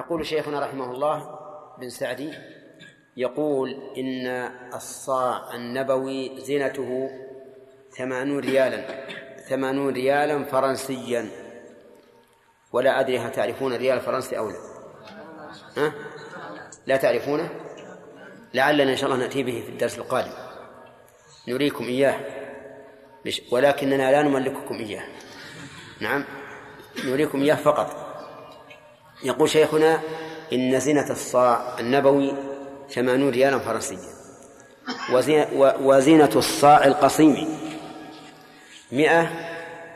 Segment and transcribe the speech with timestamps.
[0.00, 1.38] يقول شيخنا رحمه الله
[1.78, 2.32] بن سعدي
[3.16, 4.26] يقول إن
[4.74, 7.10] الصاع النبوي زينته
[7.90, 9.06] ثمانون ريالا
[9.48, 11.28] ثمانون ريالا فرنسيا.
[12.72, 14.56] ولا أدري هل تعرفون الريال الفرنسي أو لا.
[15.76, 15.92] ها؟
[16.86, 17.50] لا تعرفونه؟
[18.54, 20.32] لعلنا إن شاء الله نأتي به في الدرس القادم.
[21.48, 22.20] نريكم إياه.
[23.52, 25.04] ولكننا لا نملككم إياه.
[26.00, 26.24] نعم؟
[27.04, 28.09] نريكم إياه فقط.
[29.22, 30.00] يقول شيخنا
[30.52, 32.32] إن زينة الصاع النبوي
[32.90, 33.98] ثمانون ريالا فرنسيا.
[35.80, 37.58] وزينة الصاع القصيم
[38.92, 39.30] مئة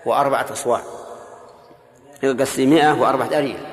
[0.06, 0.80] وأربعة أصواع
[2.40, 3.66] قصدي مئة وأربعة أريال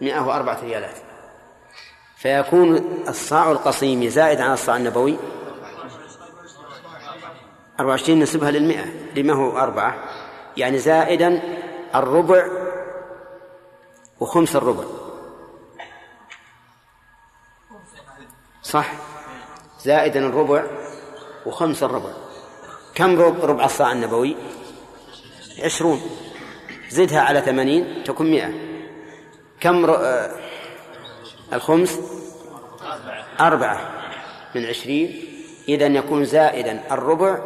[0.00, 0.96] مئة وأربعة ريالات.
[2.16, 2.76] فيكون
[3.08, 5.16] الصاع القصيم زائد عن الصاع النبوي
[7.80, 8.84] أربعة وعشرين نسبها للمئة
[9.16, 9.94] لما هو أربعة
[10.56, 11.42] يعني زائدا
[11.94, 12.46] الربع
[14.20, 14.84] وخمس الربع.
[18.62, 18.92] صح؟
[19.80, 20.66] زائدا الربع
[21.46, 22.12] وخمس الربع.
[22.94, 24.36] كم ربع الصاع النبوي؟
[25.64, 26.00] عشرون.
[26.88, 28.52] زدها على ثمانين تكون مئة.
[29.60, 29.96] كم ر...
[29.96, 30.30] آه،
[31.52, 32.00] الخمس؟
[33.40, 33.80] أربعة.
[34.54, 35.24] من عشرين.
[35.68, 37.44] إذا يكون زائدا الربع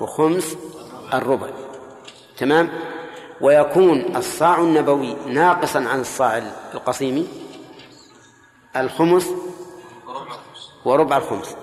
[0.00, 0.56] وخمس
[1.14, 1.50] الربع.
[2.36, 2.95] تمام؟
[3.40, 6.38] ويكون الصاع النبوي ناقصا عن الصاع
[6.74, 7.28] القصيم
[8.76, 9.30] الخمس
[10.84, 11.56] وربع الخمس.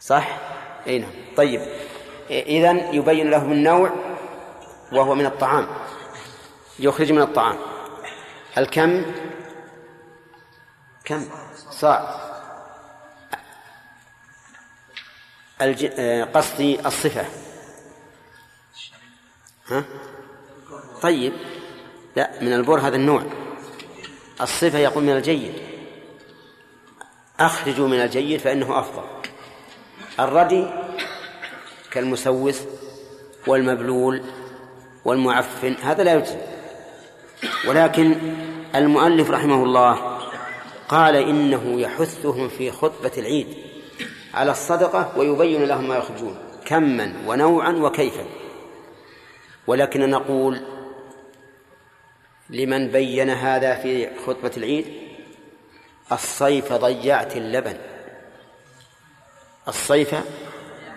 [0.00, 0.38] صح؟
[0.86, 1.10] أي نعم.
[1.36, 1.60] طيب.
[2.30, 3.90] اذا يبين لهم النوع
[4.92, 5.68] وهو من الطعام.
[6.78, 7.56] يخرج من الطعام.
[8.58, 9.02] الكم؟
[11.04, 11.24] كم؟
[11.70, 12.20] صاع.
[15.62, 15.86] الج...
[16.34, 17.26] قصدي الصفة.
[19.70, 19.84] ها؟
[21.02, 21.32] طيب.
[22.16, 23.22] لا من البر هذا النوع.
[24.40, 25.52] الصفة يقول من الجيد.
[27.40, 29.02] أخرجوا من الجيد فإنه أفضل.
[30.20, 30.66] الردي
[31.90, 32.60] كالمسوس
[33.46, 34.22] والمبلول
[35.04, 36.38] والمعفن هذا لا يجزي.
[37.68, 38.14] ولكن
[38.74, 40.18] المؤلف رحمه الله
[40.88, 43.46] قال إنه يحثهم في خطبة العيد
[44.34, 46.36] على الصدقة ويبين لهم ما يخرجون
[46.66, 48.37] كما ونوعا وكيفا.
[49.68, 50.60] ولكن نقول
[52.50, 54.86] لمن بين هذا في خطبة العيد
[56.12, 57.76] الصيف ضيعت اللبن.
[59.68, 60.14] الصيف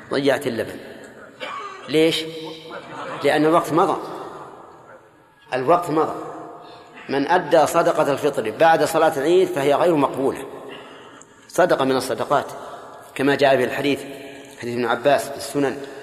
[0.09, 0.79] ضيعت اللبن.
[1.89, 2.23] ليش؟
[3.23, 3.97] لأن الوقت مضى.
[5.53, 6.15] الوقت مضى.
[7.09, 10.45] من أدى صدقة الفطر بعد صلاة العيد فهي غير مقبولة.
[11.47, 12.45] صدقة من الصدقات
[13.15, 13.99] كما جاء في الحديث
[14.61, 16.00] حديث ابن عباس في السنن.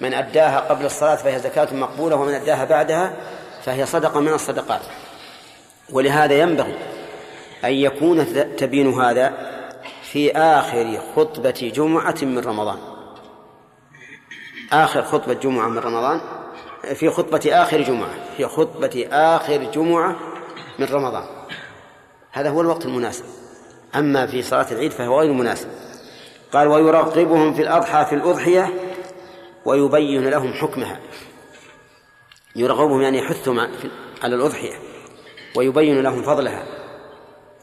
[0.00, 3.16] من أداها قبل الصلاة فهي زكاة مقبولة ومن أداها بعدها
[3.64, 4.80] فهي صدقة من الصدقات.
[5.92, 6.74] ولهذا ينبغي
[7.64, 9.32] أن يكون تبين هذا
[10.02, 12.78] في آخر خطبة جمعة من رمضان.
[14.72, 16.20] آخر خطبة جمعة من رمضان
[16.94, 20.16] في خطبة آخر جمعة في خطبة آخر جمعة
[20.78, 21.24] من رمضان.
[22.32, 23.24] هذا هو الوقت المناسب.
[23.94, 25.68] أما في صلاة العيد فهو غير مناسب.
[26.52, 28.72] قال ويرغبهم في الأضحى في الأضحية
[29.64, 31.00] ويبين لهم حكمها.
[32.56, 33.60] يرغبهم يعني يحثهم
[34.22, 34.74] على الأضحية
[35.56, 36.64] ويبين لهم فضلها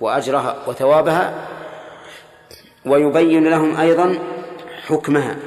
[0.01, 1.47] وأجرها وثوابها
[2.85, 4.19] ويبين لهم أيضا
[4.87, 5.37] حكمها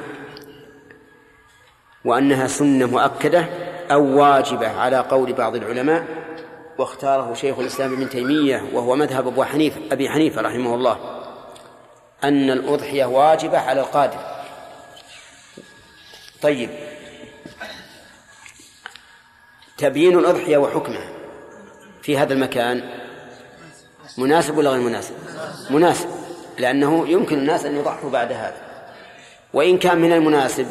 [2.05, 3.45] وأنها سنة مؤكدة
[3.91, 6.05] أو واجبة على قول بعض العلماء.
[6.77, 10.97] واختاره شيخ الإسلام ابن تيمية وهو مذهب أبو حنيفة أبي حنيفة رحمه الله
[12.23, 14.30] أن الأضحية واجبة على القادر.
[16.41, 16.69] طيب.
[19.77, 21.09] تبيين الأضحية وحكمها
[22.01, 22.89] في هذا المكان
[24.17, 25.13] مناسب ولا غير مناسب؟
[25.69, 26.09] مناسب
[26.57, 28.57] لأنه يمكن الناس أن يضحوا بعد هذا.
[29.53, 30.67] وإن كان من المناسب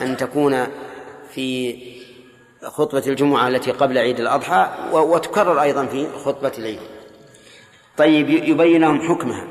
[0.00, 0.66] أن تكون
[1.34, 1.76] في
[2.62, 6.80] خطبة الجمعة التي قبل عيد الأضحى وتكرر أيضا في خطبة العيد.
[7.96, 9.46] طيب يبين لهم حكمها.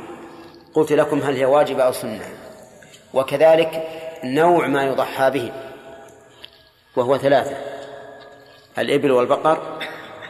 [0.74, 2.30] قلت لكم هل هي واجبة أو سنة.
[3.14, 3.88] وكذلك
[4.24, 5.52] نوع ما يضحى به
[6.96, 7.58] وهو ثلاثة
[8.78, 9.80] الإبل والبقر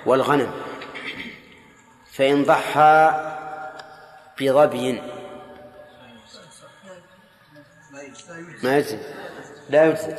[0.06, 0.52] والغنم.
[2.12, 3.12] فإن ضحى
[4.42, 5.02] بظبي
[8.64, 8.98] ما يجزي
[9.70, 10.16] لا يجزي.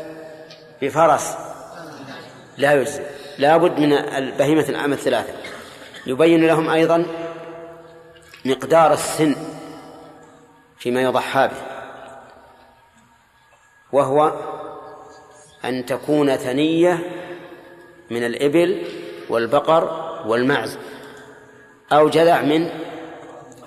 [0.82, 1.36] بفرس
[2.56, 3.02] لا يجزي.
[3.38, 5.32] لابد من البهيمة العام الثلاثة.
[6.06, 7.06] يبين لهم أيضا
[8.44, 9.36] مقدار السن
[10.78, 11.69] فيما يضحى به.
[13.92, 14.32] وهو
[15.64, 16.98] أن تكون ثنية
[18.10, 18.86] من الإبل
[19.28, 20.78] والبقر والمعز
[21.92, 22.70] أو جذع من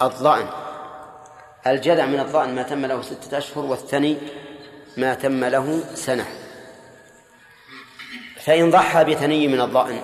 [0.02, 0.48] الضأن.
[1.68, 4.18] الجذع من الضأن ما تم له ستة أشهر والثني
[4.98, 6.26] ما تم له سنة.
[8.44, 10.02] فإن ضحى بثني من الضأن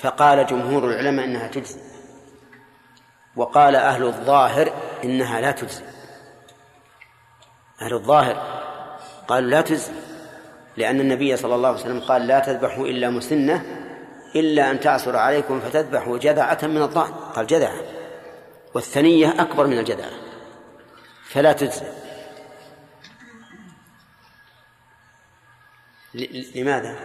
[0.00, 1.80] فقال جمهور العلماء إنها تجزي
[3.36, 4.72] وقال أهل الظاهر
[5.04, 5.82] إنها لا تجزي
[7.82, 8.36] أهل الظاهر.
[9.28, 9.92] قالوا لا تجزي
[10.76, 13.64] لأن النبي صلى الله عليه وسلم قال لا تذبحوا إلا مسنة
[14.36, 17.12] إلا أن تعصر عليكم فتذبحوا جذعة من الضأن.
[17.12, 17.80] قال جذعة
[18.74, 20.10] والثنية أكبر من الجذعة.
[21.28, 21.86] فلا تجزي
[26.54, 26.96] لماذا؟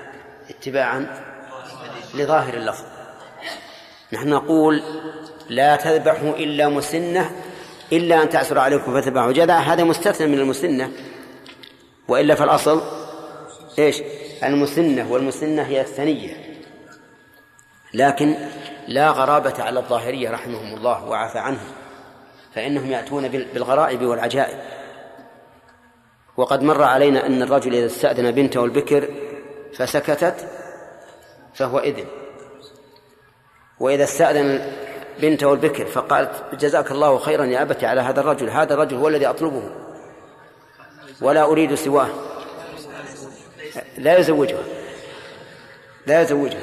[0.50, 1.24] اتباعا
[2.14, 2.86] لظاهر اللفظ.
[4.14, 4.84] نحن نقول
[5.50, 7.32] لا تذبحوا إلا مسنة
[7.92, 10.92] إلا أن تعسر عليكم فتذبحوا جذع هذا مستثنى من المسنة
[12.08, 12.82] وإلا فالأصل
[13.80, 14.02] إيش؟
[14.44, 16.34] المسنة والمسنة هي الثنية.
[17.94, 18.36] لكن
[18.88, 21.72] لا غرابة على الظاهرية رحمهم الله وعفى عنهم
[22.56, 24.60] فإنهم يأتون بالغرائب والعجائب.
[26.38, 29.10] وقد مر علينا أن الرجل إذا استأذن بنته البكر
[29.74, 30.48] فسكتت
[31.54, 32.06] فهو إذن.
[33.80, 34.72] وإذا استأذن
[35.19, 39.25] بنته البكر فقالت جزاك الله خيرا يا أبتي على هذا الرجل هذا الرجل هو الذي
[39.25, 39.63] أطلبه
[41.22, 42.10] ولا أريد سواه.
[43.98, 44.63] لا يزوجها.
[46.08, 46.62] لا يزوجها.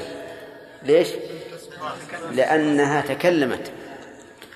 [0.83, 1.09] ليش؟
[2.33, 3.73] لأنها تكلمت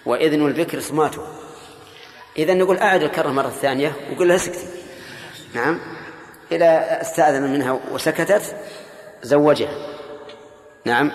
[0.06, 1.22] وإذن البكر صماته.
[2.38, 4.66] إذا نقول أعد الكرة مرة ثانية وقل لها اسكتي
[5.54, 5.80] نعم.
[6.52, 8.56] إذا استأذن منها وسكتت
[9.22, 9.92] زوجها.
[10.84, 11.12] نعم.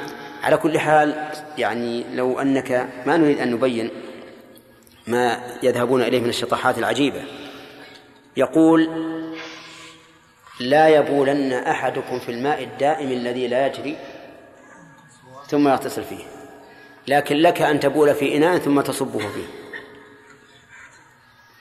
[0.48, 3.90] على كل حال يعني لو أنك ما نريد أن نبين
[5.08, 7.24] ما يذهبون إليه من الشطحات العجيبة.
[8.38, 8.90] يقول
[10.60, 13.98] لا يبولن أحدكم في الماء الدائم الذي لا يجري
[15.48, 16.24] ثم يغتسل فيه.
[17.08, 19.48] لكن لك أن تبول في إناء ثم تصبه فيه.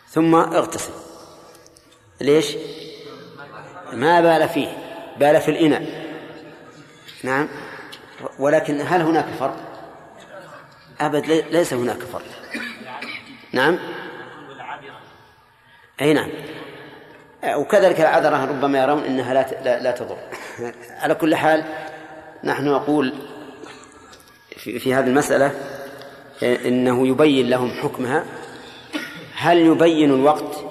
[0.09, 0.93] ثم اغتسل.
[2.21, 2.57] ليش؟
[3.93, 4.69] ما بال فيه
[5.21, 6.07] بال في الإناء.
[7.23, 7.66] نعم.
[8.39, 9.57] ولكن هل هناك فرق؟
[11.01, 12.25] أبد ليس هناك فرق.
[13.53, 13.79] نعم؟
[16.01, 16.31] أي نعم.
[17.45, 20.19] وكذلك العذرة ربما يرون أنها لا لا, تضر.
[21.03, 21.65] على كل حال
[22.45, 23.13] نحن نقول
[24.57, 25.53] في, هذه المسألة
[26.43, 28.25] إنه يبين لهم حكمها.
[29.35, 30.65] هل يبين الوقت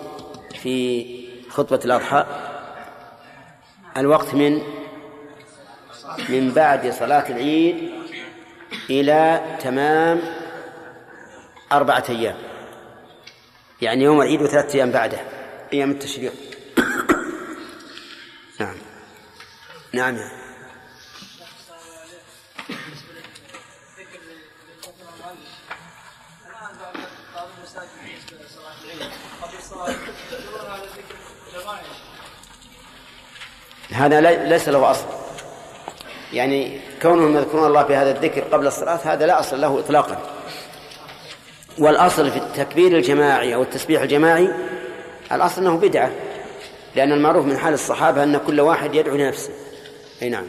[0.62, 1.06] في
[1.50, 2.25] خطبة الأضحى؟
[3.97, 4.62] الوقت من
[6.29, 7.91] من بعد صلاة العيد
[8.89, 10.21] إلى تمام
[11.71, 12.35] أربعة أيام.
[13.81, 15.17] يعني يوم العيد وثلاثة أيام بعده
[15.73, 16.33] أيام التشريق.
[18.59, 18.75] نعم.
[19.94, 20.17] نعم.
[33.91, 35.25] هذا ليس له أصل.
[36.35, 40.17] يعني كونهم يذكرون الله بهذا الذكر قبل الصلاة هذا لا أصل له إطلاقا.
[41.77, 44.49] والأصل في التكبير الجماعي أو التسبيح الجماعي
[45.31, 46.11] الأصل أنه بدعة
[46.95, 49.53] لأن المعروف من حال الصحابة أن كل واحد يدعو لنفسه.
[50.21, 50.45] أي نعم.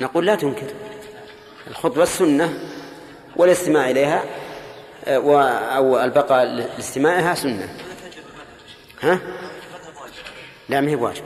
[0.00, 0.66] نقول لا تنكر.
[1.66, 2.58] الخطبة السنة
[3.36, 4.24] والاستماع إليها
[5.76, 7.76] أو البقاء لاستماعها سنة.
[9.00, 9.20] ها؟
[10.68, 11.24] لا ما هي بواجب.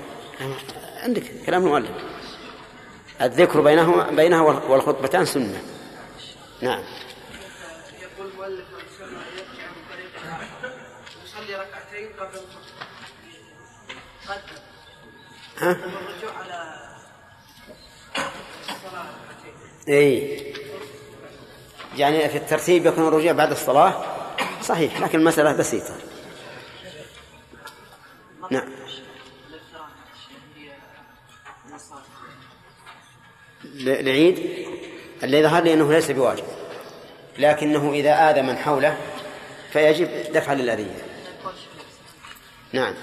[1.02, 1.90] عندك كلام المؤلف
[3.20, 5.62] الذكر بينهما بينها والخطبتان سنة.
[6.60, 6.82] نعم.
[8.02, 8.64] يقول المؤلف
[11.24, 12.40] يصلي ركعتين قبل
[15.58, 16.74] ها؟ الرجوع على
[18.68, 19.06] الصلاة.
[19.88, 20.39] اي
[22.00, 24.04] يعني في الترتيب يكون الرجوع بعد الصلاة
[24.62, 25.94] صحيح لكن المسألة بسيطة.
[28.50, 28.68] نعم.
[33.76, 34.66] العيد
[35.22, 36.44] الذي ظهر لي أنه ليس بواجب
[37.38, 38.96] لكنه إذا آذى من حوله
[39.72, 41.04] فيجب دفع للأذية.
[42.72, 42.94] نعم.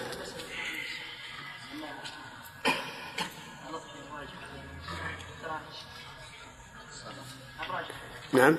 [8.34, 8.58] نعم.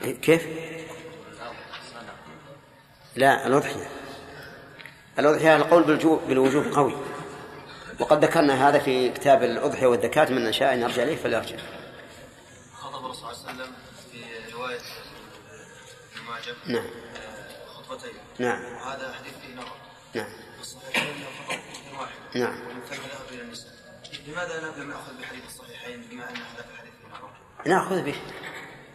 [0.00, 0.46] كيف؟
[3.16, 3.88] لا الأضحية
[5.18, 5.82] الأضحية القول
[6.28, 6.94] بالوجوب قوي.
[8.00, 11.56] وقد ذكرنا هذا في كتاب الأضحية والذكاة من شاء أن يرجع إليه فليرجع.
[12.74, 13.74] خطب الرسول صلى الله عليه وسلم
[14.12, 14.80] في رواية
[16.16, 16.54] المعجم.
[16.66, 16.90] نعم.
[17.66, 18.12] خطبتين.
[18.38, 18.64] نعم.
[18.64, 19.76] وهذا حديث فيه نظر.
[20.14, 20.32] نعم.
[20.60, 22.14] الصحيحين انه خطب واحد.
[22.34, 22.60] نعم.
[22.66, 23.72] ومن ثم ذهب إلى النساء.
[24.26, 26.92] لماذا لم نأخذ بحديث الصحيحين بما أن هذا الحديث؟
[27.66, 28.14] نأخذ به.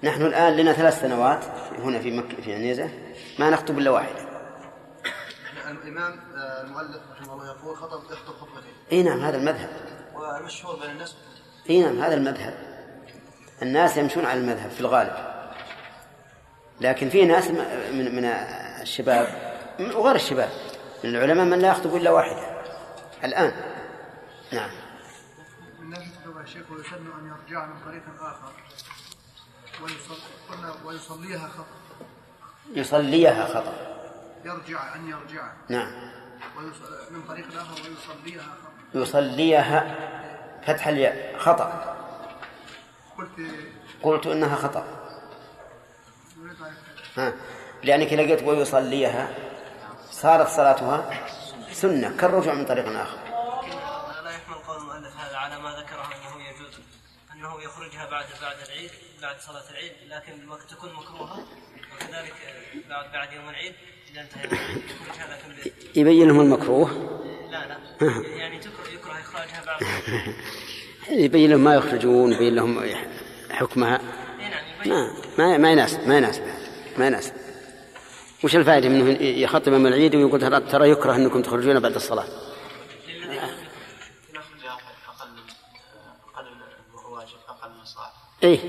[0.06, 1.46] نحن الآن لنا ثلاث سنوات
[1.80, 2.90] هنا في مكة في عنيزة
[3.40, 4.26] ما نخطب إلا واحدة.
[5.68, 9.70] الإمام آه، المؤلف رحمه الله يقول خطب يخطب خطبتين إي نعم هذا المذهب.
[10.14, 11.16] والمشهور بين الناس؟
[11.70, 12.54] إي نعم هذا المذهب.
[13.62, 15.14] الناس يمشون على المذهب في الغالب.
[16.82, 17.48] لكن في ناس
[17.92, 18.26] من من
[18.82, 19.28] الشباب
[19.80, 20.50] وغير الشباب
[21.04, 22.64] من العلماء من لا يخطب إلا واحدة.
[23.24, 23.52] الآن.
[24.54, 24.70] نعم.
[25.80, 28.54] الناس يا شيخ ويسن أن يرجع من طريق آخر.
[28.72, 28.85] ويصلي
[30.86, 31.66] ويصليها خطأ.
[32.74, 33.74] يصليها خطأ.
[34.46, 35.52] يرجع أن يرجع.
[35.70, 36.12] نعم.
[37.12, 38.72] من طريق آخر ويصليها خطأ.
[38.94, 39.96] يصليها
[40.68, 41.40] فتح الياء.
[41.40, 41.96] خطأ.
[43.18, 43.30] قلت
[44.04, 44.86] قلت إنها خطأ.
[47.18, 47.34] ها.
[47.84, 49.30] لأنك لقيت ويصليها.
[50.12, 51.28] صارت صلاتها
[51.72, 53.18] سنة كالرجوع من طريق آخر.
[54.24, 56.80] لا يحمل قول المؤلف هذا على ما ذكره أنه يجوز
[57.34, 58.92] أنه يخرجها بعد بعد العيد.
[59.26, 61.40] بعد صلاة العيد لكن وقت تكون مكروهة
[61.96, 62.34] وكذلك
[62.90, 63.74] بعد بعد يوم العيد
[64.12, 66.92] إذا انتهى يخرجها لكن يبين لهم المكروه؟
[67.52, 67.78] لا لا.
[68.40, 68.56] يعني
[68.94, 69.82] يكره إخراجها بعد
[71.10, 72.96] يبين لهم ما يخرجون يبين لهم
[73.52, 74.02] حكمها.
[74.86, 76.44] ما ما ما يناسب ما يناسب
[76.98, 77.34] ما يناسب
[78.44, 82.26] وش الفائدة منه يخطب يوم العيد ويقول ترى يكره أنكم تخرجون بعد الصلاة.
[88.44, 88.60] إيه.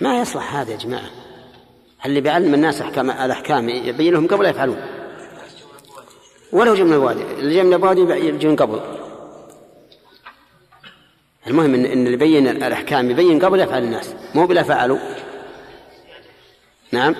[0.00, 1.10] ما يصلح هذا يا جماعة.
[2.06, 4.80] اللي بيعلم الناس احكام الأحكام يبين لهم قبل يفعلون.
[6.52, 7.22] ولو جمع الوادي.
[7.22, 8.80] اللي جمع الوادي يجون قبل.
[11.46, 14.14] المهم ان اللي يبين الأحكام يبين قبل يفعل الناس.
[14.34, 14.98] مو بلا فعلوا.
[16.92, 17.14] نعم.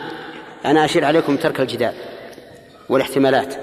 [0.65, 1.95] أنا أشير عليكم ترك الجدال
[2.89, 3.55] والاحتمالات.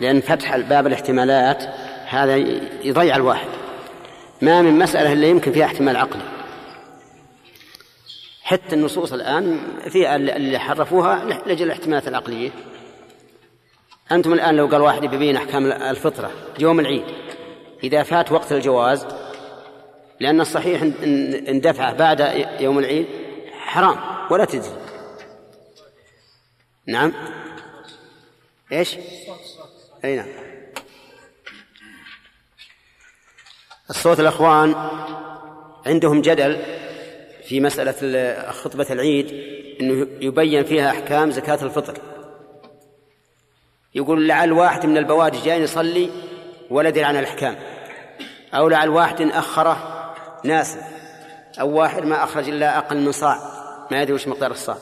[0.00, 1.62] لأن فتح باب الاحتمالات
[2.08, 2.36] هذا
[2.82, 3.48] يضيع الواحد.
[4.42, 6.33] ما من مسألة إلا يمكن فيها احتمال عقلي.
[8.44, 12.50] حتى النصوص الآن في اللي حرفوها لاجل الاحتمالات العقلية.
[14.12, 17.04] أنتم الآن لو قال واحد يبين أحكام الفطرة يوم العيد
[17.84, 19.06] إذا فات وقت الجواز
[20.20, 23.06] لأن الصحيح إن دفع بعد يوم العيد
[23.52, 23.96] حرام
[24.30, 24.76] ولا تجزي.
[26.86, 27.12] نعم.
[28.72, 28.96] إيش؟
[30.04, 30.28] أي نعم.
[33.90, 34.74] الصوت الأخوان
[35.86, 36.83] عندهم جدل
[37.48, 39.32] في مسألة خطبة العيد
[39.80, 41.98] إنه يبين فيها أحكام زكاة الفطر.
[43.94, 46.10] يقول لعل واحد من البوادي جاي يصلي
[46.70, 47.56] ولا يدري عن الأحكام.
[48.54, 49.76] أو لعل واحد أخره
[50.44, 50.76] ناس
[51.60, 53.38] أو واحد ما أخرج إلا أقل من صاع
[53.90, 54.76] ما يدري وش مقدار الصاع.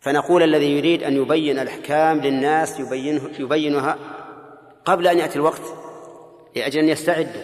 [0.00, 3.98] فنقول الذي يريد أن يبين الأحكام للناس يبينه يبينها
[4.84, 5.62] قبل أن يأتي الوقت
[6.56, 7.42] لأجل أن يستعدوا.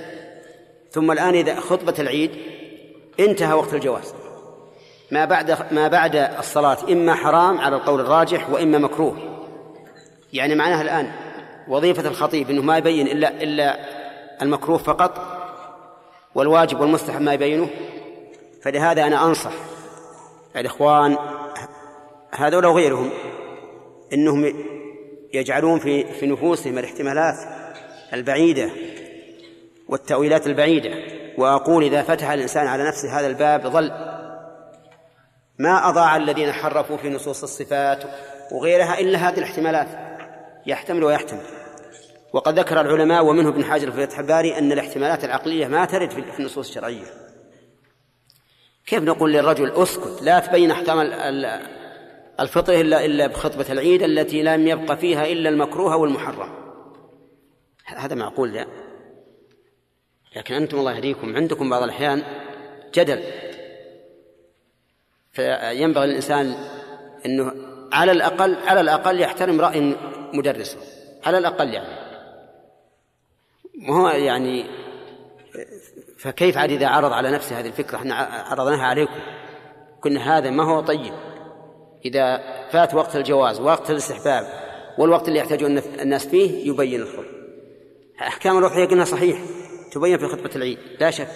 [0.91, 2.31] ثم الآن إذا خطبة العيد
[3.21, 4.15] انتهى وقت الجواز.
[5.11, 9.17] ما بعد ما بعد الصلاة إما حرام على القول الراجح وإما مكروه.
[10.33, 11.13] يعني معناها الآن
[11.69, 13.79] وظيفة الخطيب أنه ما يبين إلا إلا
[14.43, 15.41] المكروه فقط
[16.35, 17.69] والواجب والمستحب ما يبينه.
[18.63, 19.53] فلهذا أنا أنصح
[20.57, 21.19] الإخوان
[22.31, 23.11] هذول وغيرهم
[24.13, 24.55] أنهم
[25.35, 27.37] يجعلون في في نفوسهم الاحتمالات
[28.13, 28.71] البعيدة
[29.89, 31.20] والتأويلات البعيدة.
[31.39, 33.91] وأقول إذا فتح الإنسان على نفسه هذا الباب ظل.
[35.59, 38.05] ما أضاع الذين حرفوا في نصوص الصفات
[38.53, 39.89] وغيرها إلا هذه الاحتمالات.
[40.67, 41.43] يحتمل ويحتمل.
[42.33, 46.41] وقد ذكر العلماء ومنه ابن حجر في فتح الباري أن الاحتمالات العقلية ما ترد في
[46.41, 47.07] النصوص الشرعية.
[48.87, 51.01] كيف نقول للرجل اسكت؟ لا تبين أحكام
[52.41, 56.49] الفطر إلا إلا بخطبة العيد التي لم يبقى فيها إلا المكروه والمحرم.
[57.87, 58.67] هذا معقول لا.
[60.37, 61.37] لكن أنتم الله يهديكم.
[61.37, 62.23] عندكم بعض الأحيان
[62.95, 63.23] جدل.
[65.33, 66.55] فينبغي الإنسان
[67.27, 67.53] أنه
[67.93, 69.97] على الأقل على الأقل يحترم رأي
[70.33, 70.79] مدرسه
[71.25, 72.01] على الأقل يعني.
[73.89, 74.65] وهو يعني
[76.19, 79.21] فكيف عاد إذا عرض على نفسه هذه الفكرة؟ إحنا عرضناها عليكم.
[80.01, 81.15] كنا هذا ما هو طيب.
[82.05, 84.47] إذا فات وقت الجواز وقت الاستحباب
[84.99, 87.41] والوقت اللي يحتاجون الناس فيه يبين الخطبة
[88.21, 89.39] أحكام الروحية قلنا صحيح.
[89.91, 91.29] تبين في خطبة العيد لا شك.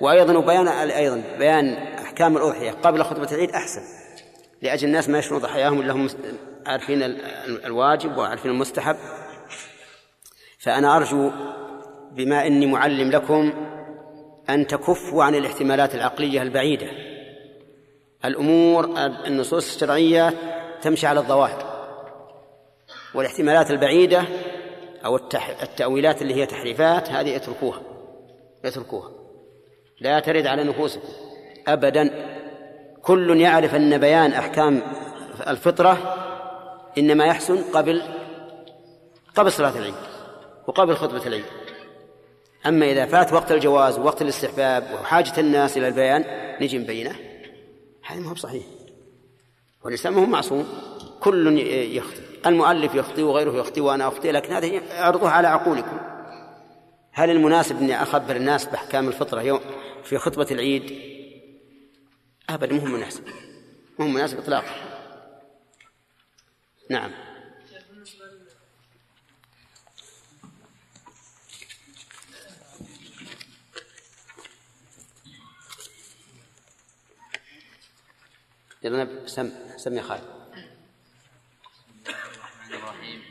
[0.00, 3.80] وأيضا وبيان أيضا بيان أحكام الأضحية قبل خطبة العيد أحسن
[4.62, 6.08] لأجل الناس ما يشرون ضحاياهم إلا هم
[6.66, 7.02] عارفين
[7.64, 8.96] الواجب وعارفين المستحب.
[10.58, 11.30] فأنا أرجو
[12.12, 13.52] بما إني معلم لكم
[14.50, 16.86] أن تكفوا عن الاحتمالات العقلية البعيدة.
[18.24, 18.84] الأمور
[19.26, 20.34] النصوص الشرعية
[20.82, 21.88] تمشي على الظواهر.
[23.14, 24.24] والاحتمالات البعيدة
[25.04, 25.16] أو
[25.62, 27.87] التأويلات اللي هي تحريفات هذه اتركوها.
[28.64, 29.10] اتركوها
[30.00, 31.08] لا ترد على نفوسكم.
[31.68, 32.10] أبدا.
[33.02, 34.82] كل يعرف أن بيان أحكام
[35.48, 36.14] الفطرة
[36.98, 38.02] إنما يحسن قبل
[39.34, 39.94] قبل صلاة العيد
[40.66, 41.44] وقبل خطبة العيد.
[42.66, 46.24] أما إذا فات وقت الجواز ووقت الاستحباب وحاجة الناس إلى البيان
[46.60, 47.16] نجي نبينه.
[48.06, 48.62] هذا ما هو صحيح.
[49.84, 50.68] والإنسان ما هو معصوم.
[51.20, 51.58] كل
[51.96, 52.22] يخطئ.
[52.46, 55.98] المؤلف يخطئ وغيره يخطئ وأنا أخطئ لكن هذا أعرضها على عقولكم.
[57.18, 59.60] هل المناسب أني أخبر الناس بأحكام الفطرة يوم
[60.04, 60.84] في خطبة العيد؟
[62.50, 63.24] أبدا مو مناسب.
[63.98, 64.74] مو مناسب إطلاقا.
[66.90, 67.10] نعم.
[78.82, 80.22] يلا سم سم يا خالد.
[82.06, 83.22] الرحمن الرحيم.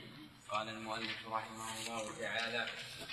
[0.50, 2.68] قال المؤلف رحمه الله تعالى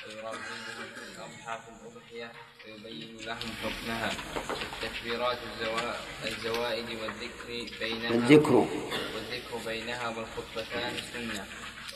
[0.08, 1.04] ويرغبهم في
[1.44, 2.32] في الاضحيه
[2.66, 4.12] ويبين لهم حكمها
[4.73, 5.38] التكبيرات
[6.26, 8.54] الزوائد والذكر بينها الذكر
[9.14, 11.46] والذكر بينها والخطبتان سنة.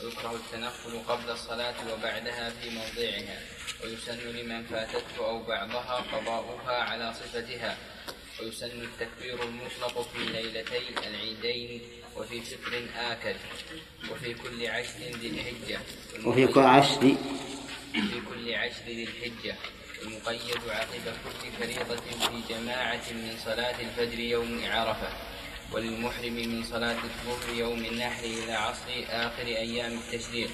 [0.03, 3.39] ويكره التنفل قبل الصلاة وبعدها في موضعها.
[3.83, 7.77] ويسن لمن فاتته أو بعضها قضاؤها على صفتها.
[8.41, 11.81] ويسن التكبير المطلق في ليلتي العيدين
[12.17, 13.35] وفي فطر آكل
[14.11, 15.79] وفي كل عشر ذي الحجة.
[16.25, 17.15] وفي كل عشر
[17.93, 19.55] في كل عشر ذي الحجة
[20.03, 25.09] المقيد عقب كل فريضة في جماعة من صلاة الفجر يوم عرفة
[25.73, 30.49] وللمحرم من صلاة الظهر يوم النحر إلى عصر آخر أيام التشريق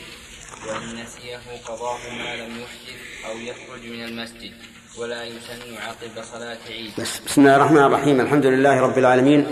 [0.67, 4.53] وإن نسيه قضاه ما لم يحدث أو يخرج من المسجد
[4.97, 6.91] ولا يسن عقب صلاة عيد.
[6.97, 9.47] بس بسم الله الرحمن الرحيم الحمد لله رب العالمين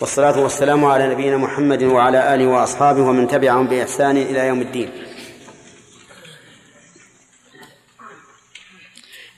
[0.00, 5.07] والصلاة والسلام على نبينا محمد وعلى آله وأصحابه ومن تبعهم بإحسان إلى يوم الدين.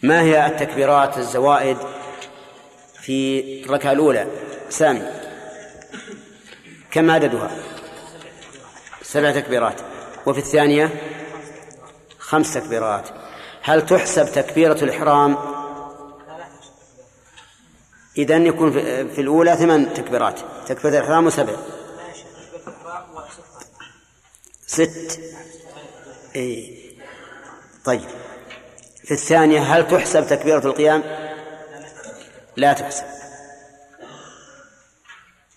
[0.03, 1.77] ما هي التكبيرات الزوائد
[3.01, 4.27] في الركعة الأولى؟
[4.69, 5.03] سامي.
[6.91, 7.51] كم عددها؟
[9.03, 9.81] سبع تكبيرات.
[10.27, 10.91] وفي الثانية؟
[12.19, 13.09] خمس تكبيرات.
[13.63, 15.37] هل تحسب تكبيرة الإحرام؟
[18.19, 18.73] إذا يكون
[19.09, 20.41] في الأولى ثمان تكبيرات.
[20.67, 21.57] تكبيرة الإحرام وسبع.
[24.67, 25.21] ست.
[26.37, 26.91] إيه.
[27.85, 28.30] طيب.
[29.11, 31.03] الثانية هل تحسب تكبيرة القيام؟
[32.57, 33.05] لا تحسب.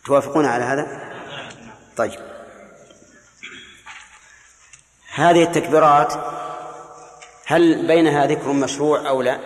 [0.05, 1.13] توافقون على هذا؟
[1.97, 2.19] طيب.
[5.13, 6.13] هذه التكبيرات
[7.45, 9.39] هل بينها ذكر مشروع أو لا؟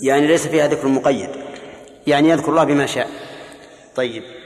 [0.00, 1.30] يعني ليس فيها ذكر مقيد
[2.06, 3.10] يعني يذكر الله بما شاء.
[3.96, 4.43] طيب.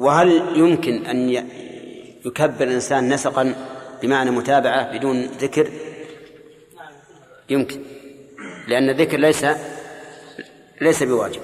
[0.00, 1.28] وهل يمكن أن
[2.24, 3.54] يكبر الإنسان نسقا
[4.02, 5.70] بمعنى متابعة بدون ذكر؟
[7.50, 7.82] يمكن
[8.68, 9.46] لأن الذكر ليس
[10.80, 11.42] ليس بواجب.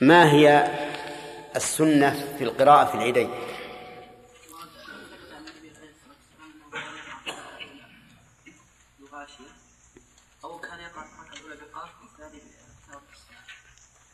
[0.00, 0.66] ما هي
[1.56, 3.30] السنة في القراءة في العيدين؟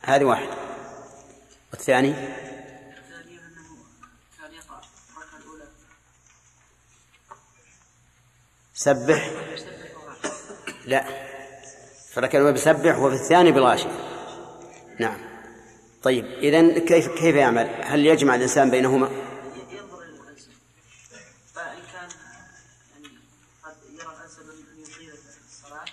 [0.04, 0.71] هذه واحدة.
[1.82, 2.14] الثاني؟
[8.74, 9.30] سبح.
[10.86, 11.04] لا.
[12.10, 13.90] في الركعة الأولى بسبح وفي الثاني بالغاشية
[15.00, 15.18] نعم.
[16.02, 19.06] طيب إذا كيف كيف يعمل؟ هل يجمع الإنسان بينهما؟
[19.70, 20.50] ينظر إلى الأنسب
[21.54, 22.08] فإن كان
[22.92, 23.18] يعني
[23.64, 25.12] قد يرى الأنسب أن يطيل
[25.48, 25.84] الصلاة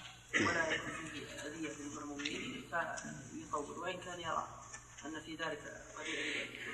[0.41, 4.47] ولا يكون فيه أذية للمأمومين فيطول وإن كان يرى
[5.05, 5.59] أن في ذلك
[5.97, 6.05] قد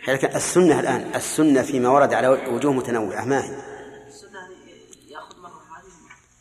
[0.07, 3.75] لكن السنة الآن السنة فيما ورد على وجوه متنوعة ما هي؟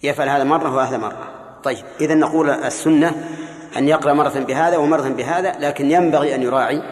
[0.02, 3.28] يفعل هذا مرة وهذا مرة طيب إذا نقول السنة
[3.76, 6.82] أن يقرأ مرة بهذا ومرة بهذا لكن ينبغي أن يراعي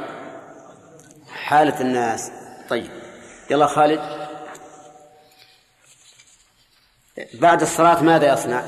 [1.28, 2.30] حالة الناس
[2.68, 2.90] طيب
[3.50, 4.28] يلا خالد
[7.34, 8.64] بعد الصلاة ماذا يصنع؟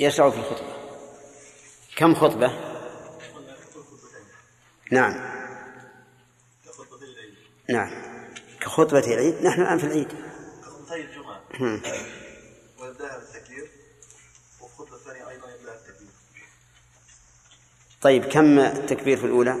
[0.00, 0.72] يشرع في الخطبة
[1.96, 2.69] كم خطبة؟
[4.90, 5.30] نعم.
[7.68, 7.90] نعم.
[8.60, 9.42] كخطبة العيد.
[9.42, 10.08] نحن الآن في العيد.
[10.62, 11.40] خطبتي الجمعة.
[12.78, 13.70] ويبدأها بالتكبير
[14.60, 16.10] والخطبة الثانية أيضا يبدأها بالتكبير
[18.02, 19.56] طيب كم التكبير في الأولى؟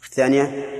[0.00, 0.72] في الثانية؟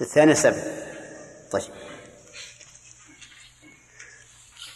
[0.00, 0.62] الثانية سبع.
[1.50, 1.89] طيب.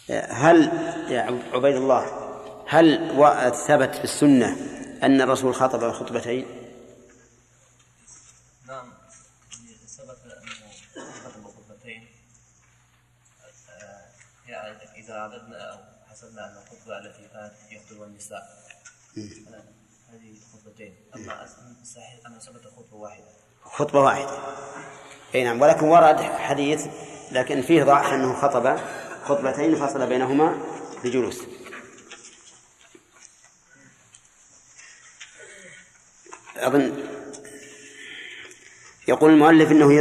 [0.09, 0.63] هل
[1.09, 2.25] يا عبيد الله
[2.67, 3.11] هل
[3.67, 4.57] ثبت في السنة
[5.03, 6.45] أن الرسول خطب خطبتين؟
[8.67, 8.93] نعم
[9.87, 12.07] ثبت أنه خطب خطبتين
[14.47, 15.77] يعني إذا عددنا أو
[16.11, 18.65] حسبنا أن الخطبة التي كانت يخطب النساء
[20.13, 21.47] هذه خطبتين أما
[21.81, 23.25] الصحيح أنه ثبت خطبة واحدة.
[23.63, 24.37] خطبة واحدة.
[25.35, 26.87] أي نعم ولكن ورد حديث
[27.31, 28.79] لكن فيه ضعف أنه خطب.
[29.25, 30.57] خطبتين فصل بينهما
[31.03, 31.41] بجلوس.
[36.57, 37.07] أظن
[39.07, 39.93] يقول المؤلف أنه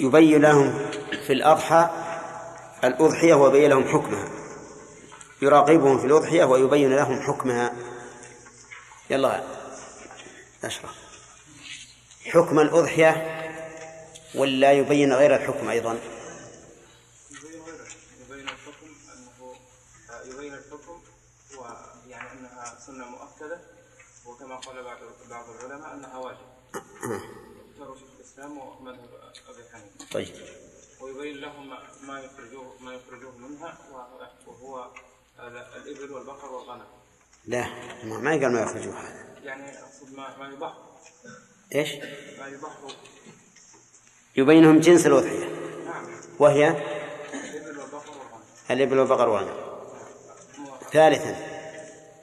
[0.00, 0.90] يبين لهم
[1.26, 1.90] في الأضحى
[2.84, 4.28] الأضحية ويبين لهم حكمها.
[5.42, 7.72] يراقبهم في الأضحية ويبين لهم حكمها.
[9.10, 9.44] يلا
[10.64, 10.90] أشرف
[12.24, 13.40] حكم الأضحية
[14.34, 15.98] ولا يبين غير الحكم أيضا
[17.30, 17.86] يبين غيره
[18.20, 19.54] يبين الحكم انه
[20.34, 21.00] يبين الحكم
[21.58, 22.40] ويعني
[22.90, 23.60] انها سنه مؤكده
[24.26, 24.98] وكما قال بعض
[25.30, 26.46] بعض العلماء أنها واجب.
[27.72, 29.08] اختاروا شيخ الإسلام ومذهب
[29.48, 30.12] أبي حنيفة.
[30.12, 30.28] طيب.
[31.00, 31.88] ويبين لهم ما-
[32.20, 33.78] يخرجوه ما يخرجوه منها
[34.46, 34.90] وهو
[35.76, 36.86] الإبل والبقر والغنم.
[37.46, 37.66] لا
[38.04, 39.38] ما ما قال ما يخرجوا هذا.
[39.42, 40.84] يعني أقصد ما ما يضحوا.
[41.74, 41.88] إيش؟
[42.38, 42.90] ما يضحوا.
[44.36, 45.44] يبينهم جنس الأضحية
[45.84, 46.20] نعم.
[46.38, 48.42] وهي؟ الإبل والبقر والغنم.
[48.70, 49.70] الإبل والبقر والغنم.
[50.92, 51.30] ثالثا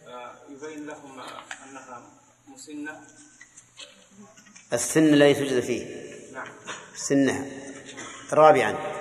[0.08, 2.02] آه، يبين لهم انها
[2.68, 3.02] مسنه
[4.74, 5.86] السن الذي تجد فيه.
[6.34, 6.48] نعم.
[6.96, 7.46] سنها
[8.34, 8.98] رابعا.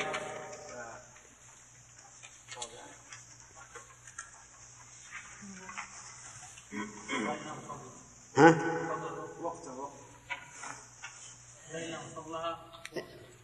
[8.36, 8.58] ها؟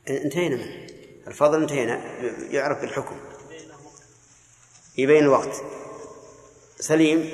[0.09, 0.57] انتهينا.
[0.57, 0.87] منه
[1.27, 1.95] الفضل انتهينا.
[2.51, 3.17] يعرف بالحكم.
[4.99, 5.63] يبين الوقت.
[6.81, 7.31] سليم.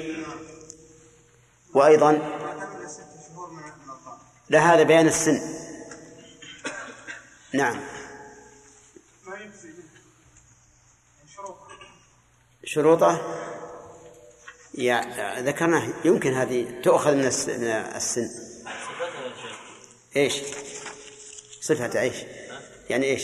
[1.75, 2.39] وأيضا
[4.51, 5.41] لا هذا بيان السن.
[7.55, 7.81] نعم.
[12.65, 13.35] شروطه.
[14.75, 18.29] يا ذكرنا يمكن هذه تؤخذ من الس- من السن.
[20.17, 20.35] إيش؟
[21.61, 22.17] صفة إيش؟
[22.91, 23.23] يعني إيش؟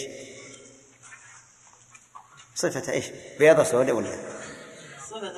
[2.55, 3.07] صفة إيش؟
[3.39, 4.17] بياض سوداء ولا؟
[5.11, 5.33] صفة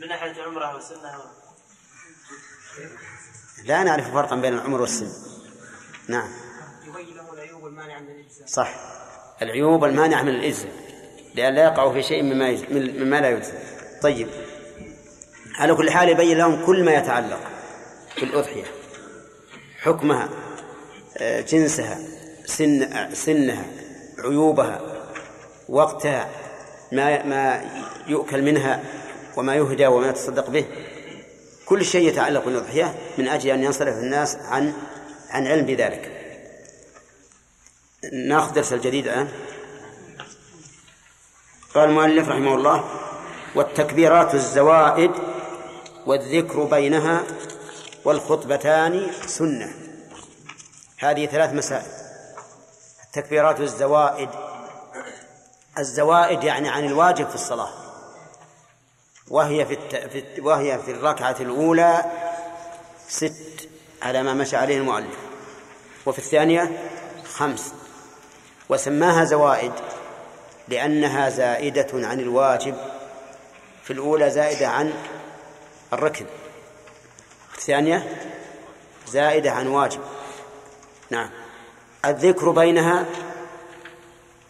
[0.00, 1.20] من ناحية عمره وسنه
[3.64, 5.08] لا نعرف فرقا بين العمر والسن.
[6.08, 6.28] نعم.
[6.86, 8.46] يبين له العيوب والمانع من الإجزاء.
[8.46, 8.74] صح.
[9.42, 10.72] العيوب المانعة من الإجزاء.
[11.34, 13.52] لأن لا يقعوا في شيء مما مما لا يجزى
[14.02, 14.28] طيب.
[15.54, 17.40] على كل حال يبين لهم كل ما يتعلق
[18.20, 18.64] بالأضحية.
[19.78, 20.28] حكمها
[21.18, 21.98] آه، جنسها
[22.46, 23.64] سن سنها
[24.18, 24.80] عيوبها
[25.68, 26.28] وقتها
[26.92, 27.64] ما ما
[28.06, 28.80] يؤكل منها
[29.36, 30.66] وما يهدى وما يتصدق به.
[31.66, 34.74] كل شيء يتعلق بالأضحية من أجل أن ينصرف الناس عن
[35.30, 36.18] عن علم بذلك.
[38.12, 39.28] ناخذ درس الجديد الآن.
[41.74, 42.84] قال المؤلف رحمه الله
[43.54, 45.10] والتكبيرات الزوائد
[46.06, 47.22] والذكر بينها
[48.04, 49.74] والخطبتان سنة.
[50.98, 51.86] هذه ثلاث مسائل.
[53.04, 54.28] التكبيرات الزوائد.
[55.78, 57.81] الزوائد يعني عن الواجب في الصلاة.
[59.32, 59.96] وهي في, الت...
[59.96, 60.40] في الت...
[60.40, 62.04] وهي في الركعة الأولى
[63.08, 63.68] ست
[64.02, 65.16] على ما مشى عليه المؤلف.
[66.06, 66.90] وفي الثانية
[67.34, 67.72] خمس.
[68.68, 69.72] وسماها زوائد
[70.68, 72.74] لأنها زائدة عن الواجب.
[73.84, 74.92] في الأولى زائدة عن
[75.92, 76.26] الركن.
[77.54, 78.16] الثانية
[79.08, 80.00] زائدة عن واجب.
[81.10, 81.30] نعم.
[82.04, 83.06] الذكر بينها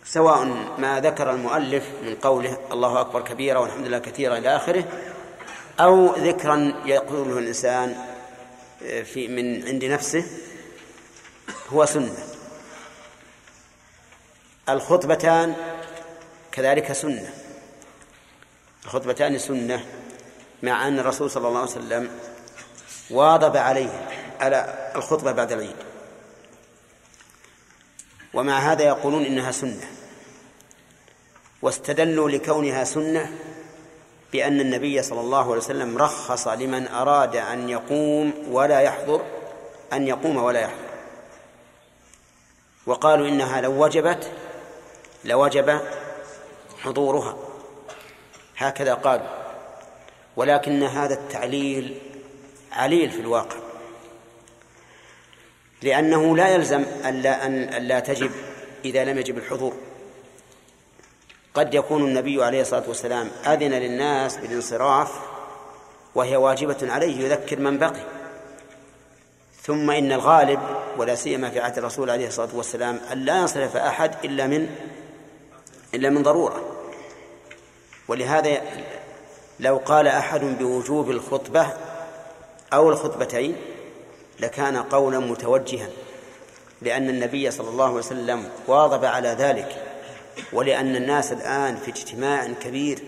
[0.04, 0.44] سواء
[0.78, 4.84] ما ذكر المؤلف من قوله الله أكبر كبيرا والحمد لله كثيرا إلى آخره
[5.80, 7.96] أو ذكرا يقوله الإنسان
[8.80, 10.24] في من عند نفسه
[11.68, 12.16] هو سنة.
[14.68, 15.54] الخطبتان
[16.52, 17.32] كذلك سنة.
[18.84, 19.84] الخطبتان سنة
[20.62, 22.10] مع أن الرسول صلى الله عليه وسلم
[23.10, 24.08] واظب عليه
[24.40, 25.76] على الخطبة بعد العيد.
[28.34, 29.86] ومع هذا يقولون إنها سنة.
[31.62, 33.32] واستدلوا لكونها سنة
[34.32, 39.22] بأن النبي صلى الله عليه وسلم رخص لمن أراد أن يقوم ولا يحضر
[39.92, 40.92] أن يقوم ولا يحضر.
[42.86, 44.30] وقالوا إنها لو وجبت
[45.24, 45.80] لوجب
[46.78, 47.36] حضورها.
[48.56, 49.26] هكذا قالوا.
[50.36, 51.98] ولكن هذا التعليل
[52.72, 53.61] عليل في الواقع.
[55.82, 58.30] لأنه لا يلزم ألا أن ألا تجب
[58.84, 59.72] إذا لم يجب الحضور.
[61.54, 65.12] قد يكون النبي عليه الصلاة والسلام أذن للناس بالانصراف
[66.14, 68.00] وهي واجبة عليه يذكر من بقي.
[69.62, 70.60] ثم إن الغالب
[70.98, 74.68] ولا سيما في عهد الرسول عليه الصلاة والسلام أن لا ينصرف أحد إلا من
[75.94, 76.68] إلا من ضرورة.
[78.08, 78.62] ولهذا
[79.60, 81.66] لو قال أحد بوجوب الخطبة
[82.72, 83.56] أو الخطبتين
[84.42, 85.88] لكان قولا متوجها
[86.82, 89.82] لأن النبي صلى الله عليه وسلم واظب على ذلك
[90.52, 92.98] ولأن الناس الآن في اجتماع كبير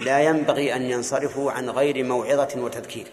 [0.00, 3.06] لا ينبغي أن ينصرفوا عن غير موعظة وتذكير.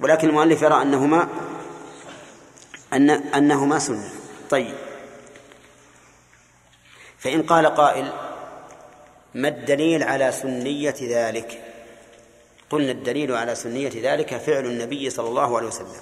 [0.00, 1.28] ولكن المؤلف يرى أنهما
[2.92, 4.10] أن أنهما سنة.
[4.50, 4.74] طيب.
[7.18, 8.12] فإن قال قائل
[9.34, 11.71] ما الدليل على سنية ذلك؟
[12.72, 16.00] قلنا الدليل على سنية ذلك فعل النبي صلى الله عليه وسلم.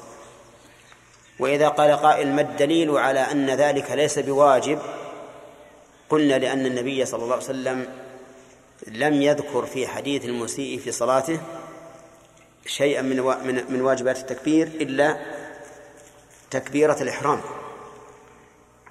[1.38, 4.78] وإذا قال قائل ما الدليل على أن ذلك ليس بواجب
[6.08, 7.88] قلنا لأن النبي صلى الله عليه وسلم
[8.86, 11.40] لم يذكر في حديث المسيء في صلاته
[12.66, 15.16] شيئا من من واجبات التكبير إلا
[16.50, 17.40] تكبيرة الإحرام.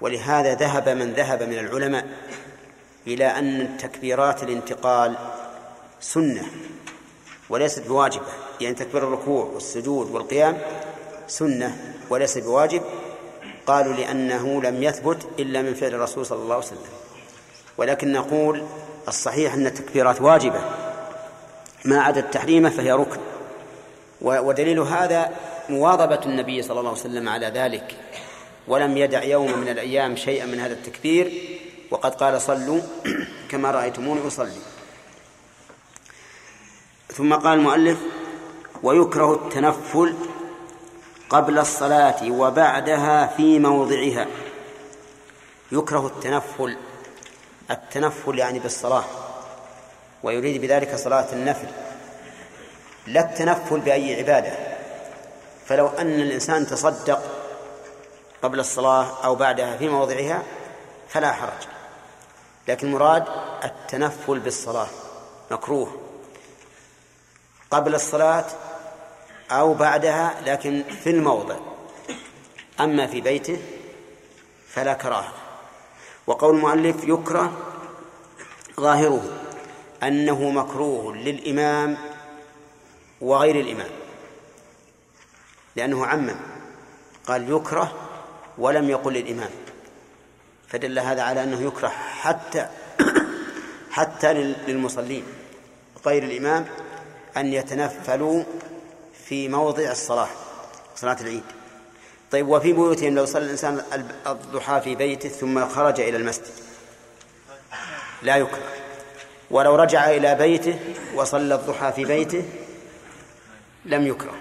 [0.00, 2.06] ولهذا ذهب من ذهب من العلماء
[3.06, 5.16] إلى أن تكبيرات الانتقال
[6.00, 6.46] سنة.
[7.50, 8.26] وليست بواجبة
[8.60, 10.58] يعني تكبير الركوع والسجود والقيام
[11.28, 12.82] سنة وليس بواجب.
[13.66, 16.90] قالوا لأنه لم يثبت إلا من فعل الرسول صلى الله عليه وسلم.
[17.78, 18.64] ولكن نقول
[19.08, 20.60] الصحيح أن التكبيرات واجبة.
[21.84, 23.20] ما عدا التحريمة فهي ركن.
[24.20, 25.30] ودليل هذا
[25.68, 27.96] مواظبة النبي صلى الله عليه وسلم على ذلك.
[28.68, 31.32] ولم يدع يوم من الأيام شيئا من هذا التكبير.
[31.90, 32.80] وقد قال صلوا
[33.50, 34.69] كما رأيتموني أصلي.
[37.12, 37.98] ثم قال المؤلف
[38.82, 40.14] ويكره التنفل
[41.30, 44.26] قبل الصلاة وبعدها في موضعها.
[45.72, 46.76] يكره التنفل
[47.70, 49.04] التنفل يعني بالصلاة
[50.22, 51.66] ويريد بذلك صلاة النفل.
[53.06, 54.52] لا التنفل بأي عبادة
[55.66, 57.22] فلو أن الإنسان تصدق
[58.42, 60.42] قبل الصلاة أو بعدها في موضعها
[61.08, 61.68] فلا حرج.
[62.68, 63.24] لكن المراد
[63.64, 64.88] التنفل بالصلاة
[65.50, 66.09] مكروه.
[67.70, 68.44] قبل الصلاة
[69.50, 71.56] أو بعدها لكن في الموضع.
[72.80, 73.58] أما في بيته
[74.68, 75.32] فلا كراهة.
[76.26, 77.52] وقول المؤلف يكره
[78.80, 79.22] ظاهره
[80.02, 81.96] أنه مكروه للإمام
[83.20, 83.90] وغير الإمام.
[85.76, 86.36] لأنه عمم.
[87.26, 87.92] قال يكره
[88.58, 89.50] ولم يقل للإمام.
[90.68, 92.68] فدل هذا على أنه يكره حتى
[93.96, 95.24] حتى للمصلين.
[96.06, 96.66] غير الإمام
[97.36, 98.44] أن يتنفلوا
[99.28, 100.28] في موضع الصلاة
[100.96, 101.42] صلاة العيد.
[102.30, 103.82] طيب وفي بيوتهم لو صلى الإنسان
[104.26, 106.52] الضحى في بيته ثم خرج إلى المسجد.
[108.22, 108.62] لا يكره.
[109.50, 110.78] ولو رجع إلى بيته
[111.14, 112.44] وصلى الضحى في بيته
[113.84, 114.34] لم يكره.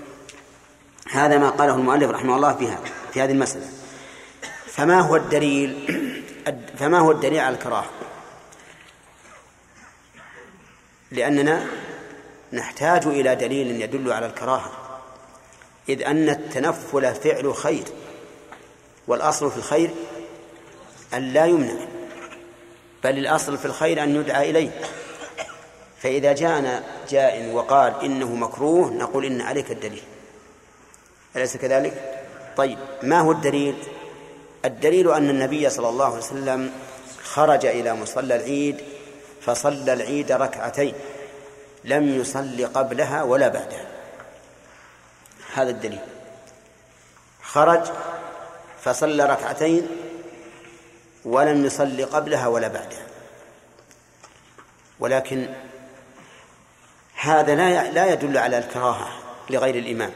[1.11, 3.67] هذا ما قاله المؤلف رحمه الله في هذا في هذه المسألة.
[4.67, 5.95] فما هو الدليل؟
[6.77, 7.89] فما هو الدليل على الكراهة؟
[11.11, 11.67] لأننا
[12.53, 14.71] نحتاج إلى دليل يدل على الكراهة
[15.89, 17.83] إذ أن التنفل فعل خير
[19.07, 19.89] والأصل في الخير
[21.13, 21.73] أن لا يمنع
[23.03, 24.81] بل الأصل في الخير أن يدعى إليه
[25.97, 30.03] فإذا جاءنا جاء وقال إنه مكروه نقول إن عليك الدليل
[31.35, 32.23] أليس كذلك؟
[32.57, 33.75] طيب ما هو الدليل؟
[34.65, 36.71] الدليل أن النبي صلى الله عليه وسلم
[37.23, 38.77] خرج إلى مصلى العيد
[39.41, 40.93] فصلى العيد ركعتين
[41.83, 43.87] لم يصل قبلها ولا بعدها.
[45.53, 46.01] هذا الدليل.
[47.43, 47.81] خرج
[48.81, 49.87] فصلى ركعتين
[51.25, 53.07] ولم يصل قبلها ولا بعدها.
[54.99, 55.47] ولكن
[57.15, 59.07] هذا لا لا يدل على الكراهة
[59.49, 60.11] لغير الإمام.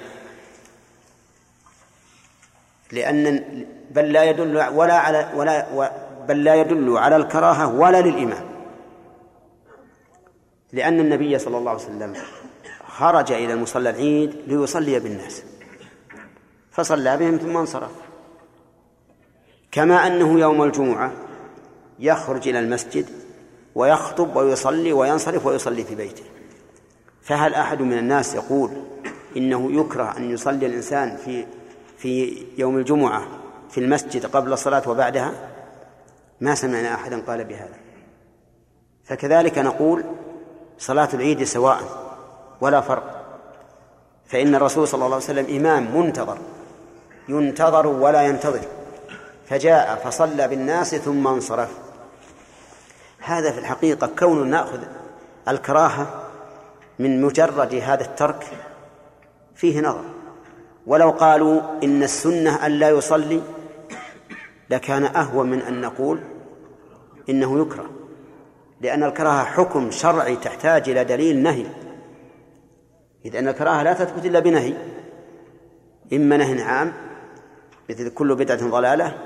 [2.91, 3.43] لأن
[3.91, 5.89] بل لا يدل ولا على ولا
[6.27, 8.52] بل لا يدل على الكراهة ولا للإمام.
[10.73, 12.13] لأن النبي صلى الله عليه وسلم
[12.87, 15.43] خرج إلى المصلى العيد ليصلي بالناس.
[16.71, 17.91] فصلى بهم ثم انصرف.
[19.71, 21.11] كما أنه يوم الجمعة
[21.99, 23.05] يخرج إلى المسجد
[23.75, 26.23] ويخطب ويصلي وينصرف ويصلي في بيته.
[27.21, 28.71] فهل أحد من الناس يقول
[29.37, 31.45] إنه يكره أن يصلي الإنسان في
[31.97, 33.27] في يوم الجمعة
[33.69, 35.31] في المسجد قبل الصلاة وبعدها؟
[36.41, 37.77] ما سمعنا أحدا قال بهذا.
[39.03, 40.03] فكذلك نقول
[40.79, 41.79] صلاة العيد سواء
[42.61, 43.23] ولا فرق.
[44.27, 46.37] فإن الرسول صلى الله عليه وسلم إمام منتظر
[47.29, 48.61] ينتظر ولا ينتظر.
[49.49, 51.69] فجاء فصلى بالناس ثم انصرف.
[53.19, 54.79] هذا في الحقيقة كون نأخذ
[55.47, 56.07] الكراهة
[56.99, 58.47] من مجرد هذا الترك
[59.55, 60.03] فيه نظر.
[60.87, 63.41] ولو قالوا إن السنة أن لا يصلي
[64.69, 66.19] لكان أهون من أن نقول
[67.29, 67.85] إنه يكره.
[68.83, 71.65] لأن الكراهة حكم شرعي تحتاج إلى دليل نهي.
[73.25, 74.73] إذ أن الكراهة لا تثبت إلا بنهي.
[76.13, 76.93] إما نهي عام
[77.89, 79.17] مثل كل بدعة ضلالة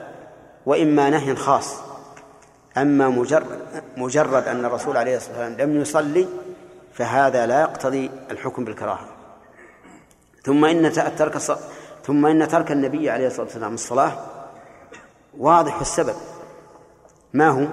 [0.66, 1.76] وإما نهي خاص.
[2.78, 3.62] أما مجرد
[3.98, 6.28] مجرد أن الرسول عليه الصلاة والسلام لم يصلي
[6.94, 9.08] فهذا لا يقتضي الحكم بالكراهة.
[10.44, 11.38] ثم إن ترك
[12.04, 14.14] ثم إن ترك النبي عليه الصلاة والسلام الصلاة
[15.38, 16.16] واضح السبب.
[17.34, 17.68] ما هو؟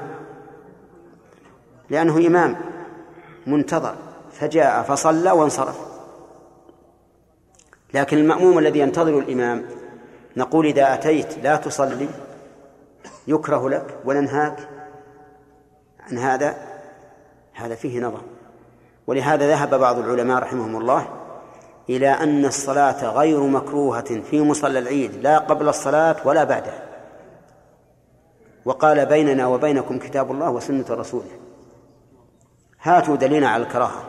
[1.91, 2.57] لأنه إمام
[3.47, 3.95] منتظر
[4.33, 5.81] فجاء فصلى وانصرف.
[7.95, 9.65] لكن المأموم الذي ينتظر الإمام
[10.37, 12.09] نقول إذا أتيت لا تصلي
[13.29, 14.69] يكره لك وننهاك
[16.01, 16.55] عن هذا
[17.53, 18.21] هذا فيه نظر.
[19.07, 21.07] ولهذا ذهب بعض العلماء رحمهم الله
[21.91, 26.83] إلى أن الصلاة غير مكروهة في مصلى العيد لا قبل الصلاة ولا بعدها
[28.65, 31.31] وقال بيننا وبينكم كتاب الله وسنة رسوله.
[32.85, 34.05] هاتوا دليلا على الكراهة.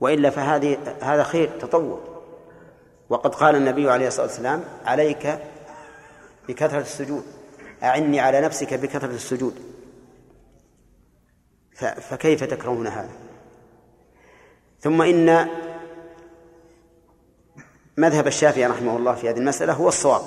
[0.00, 2.00] وإلا فهذه هذا خير تطوع.
[3.08, 5.38] وقد قال النبي عليه الصلاة والسلام عليك
[6.48, 7.24] بكثرة السجود
[7.82, 9.54] أعني على نفسك بكثرة السجود.
[12.00, 13.10] فكيف تكرهون هذا؟
[14.80, 15.48] ثم إن
[17.96, 20.22] مذهب الشافعي رحمه الله في هذه المسألة هو الصواب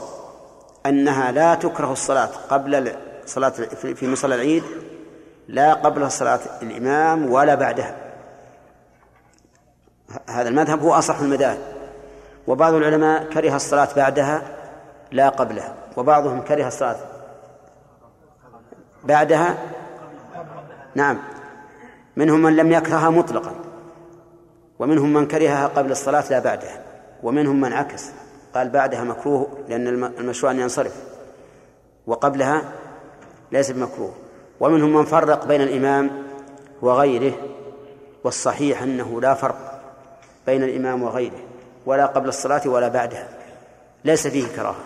[0.86, 3.50] أنها لا تكره الصلاة قبل صلاة
[3.96, 4.64] في مصلى العيد
[5.48, 7.96] لا قبل صلاة الإمام ولا بعدها.
[10.30, 11.60] هذا المذهب هو أصح المذاهب.
[12.48, 14.42] وبعض العلماء كره الصلاة بعدها
[15.12, 15.76] لا قبلها.
[15.98, 16.96] وبعضهم كره الصلاة
[19.04, 19.58] بعدها
[20.96, 21.20] نعم.
[22.16, 23.56] منهم من لم يكرهها مطلقا.
[24.80, 26.82] ومنهم من كرهها قبل الصلاة لا بعدها.
[27.24, 28.12] ومنهم من عكس.
[28.54, 31.04] قال بعدها مكروه لأن المشروع أن ينصرف.
[32.08, 32.62] وقبلها
[33.52, 34.27] ليس بمكروه.
[34.60, 36.24] ومنهم من فرق بين الإمام
[36.82, 37.34] وغيره
[38.24, 39.82] والصحيح أنه لا فرق
[40.48, 41.40] بين الإمام وغيره
[41.86, 43.30] ولا قبل الصلاة ولا بعدها
[44.06, 44.84] ليس فيه كراهة.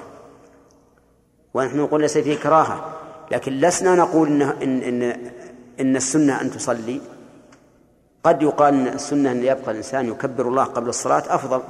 [1.53, 2.93] ونحن نقول ليس فيه كراهة
[3.31, 5.31] لكن لسنا نقول إن, إن, إن,
[5.79, 7.01] إن السنة أن تصلي.
[8.23, 11.61] قد يقال أن السنة أن يبقى الإنسان يكبر الله قبل الصلاة أفضل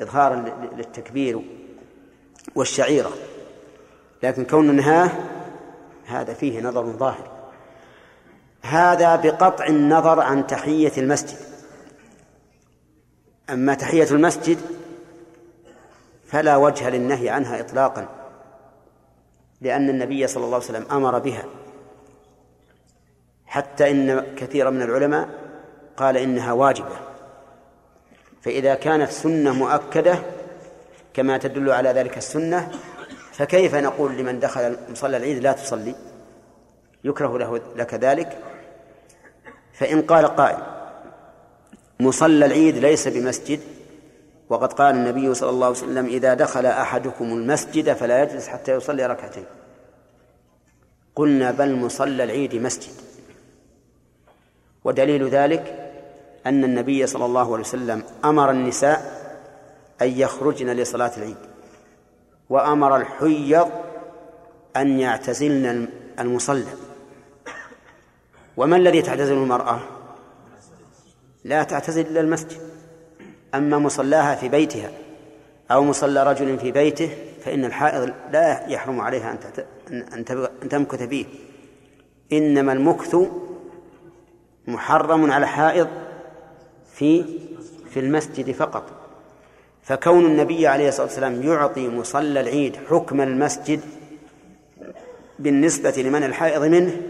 [0.00, 0.44] إظهارا
[0.76, 1.40] للتكبير
[2.54, 3.10] والشعيرة.
[4.22, 5.10] لكن كون نهاه
[6.06, 7.30] هذا فيه نظر ظاهر.
[8.62, 11.38] هذا بقطع النظر عن تحية المسجد.
[13.50, 14.58] أما تحية المسجد
[16.26, 18.08] فلا وجه للنهي عنها إطلاقا
[19.60, 21.44] لأن النبي صلى الله عليه وسلم أمر بها.
[23.46, 25.28] حتى إن كثيرا من العلماء
[25.96, 26.96] قال إنها واجبة.
[28.42, 30.18] فإذا كانت سنة مؤكدة
[31.14, 32.70] كما تدل على ذلك السنة
[33.36, 35.94] فكيف نقول لمن دخل مصلى العيد لا تصلي؟
[37.04, 38.38] يكره له لك ذلك؟
[39.72, 40.58] فإن قال قائل
[42.00, 43.60] مصلى العيد ليس بمسجد
[44.48, 49.06] وقد قال النبي صلى الله عليه وسلم إذا دخل أحدكم المسجد فلا يجلس حتى يصلي
[49.06, 49.44] ركعتين.
[51.14, 52.92] قلنا بل مصلى العيد مسجد.
[54.84, 55.92] ودليل ذلك
[56.46, 59.26] أن النبي صلى الله عليه وسلم أمر النساء
[60.02, 61.55] أن يخرجن لصلاة العيد.
[62.50, 63.68] وأمر الحيض
[64.76, 66.72] أن يعتزلن المصلى.
[68.56, 69.80] وما الذي تعتزل المرأة؟
[71.44, 72.60] لا تعتزل إلا المسجد.
[73.54, 74.90] أما مصلاها في بيتها
[75.70, 79.38] أو مصلى رجل في بيته فإن الحائض لا يحرم عليها
[79.90, 80.24] أن
[80.70, 81.26] تمكث فيه.
[82.32, 83.16] إنما المكث
[84.66, 85.88] محرم على حائض
[86.92, 87.24] في
[87.90, 88.95] في المسجد فقط.
[89.86, 93.80] فكون النبي عليه الصلاة والسلام يعطي مصلى العيد حكم المسجد
[95.38, 97.02] بالنسبة لمن الحائض منه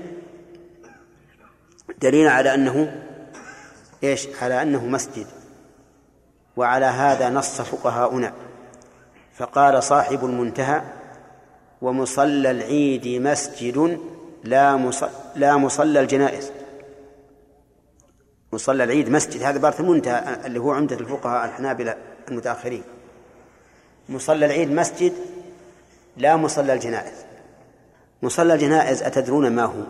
[2.01, 3.03] دليل على أنه
[4.05, 5.27] إيش؟ على أنه مسجد.
[6.57, 8.33] وعلى هذا نص فقهاؤنا.
[9.35, 10.83] فقال صاحب المنتهى
[11.83, 14.01] ومصلى العيد مسجد
[14.45, 16.53] لا مصلى, لا مصلى الجنائز.
[18.53, 19.43] مصلى العيد مسجد.
[19.43, 21.97] هذا بارث المنتهى اللي هو عمدة الفقهاء الحنابلة.
[22.29, 22.83] المتأخرين.
[24.09, 25.13] مصلى العيد مسجد
[26.17, 27.25] لا مصلى الجنائز.
[28.23, 29.83] مصلى الجنائز أتدرون ما هو؟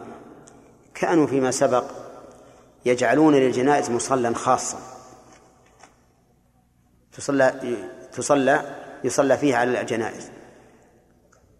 [0.94, 1.84] كأنوا فيما سبق
[2.84, 4.78] يجعلون للجنائز مصلى خاصا.
[7.12, 7.54] تصلى
[8.12, 10.30] تصلى يصلى فيه على الجنائز.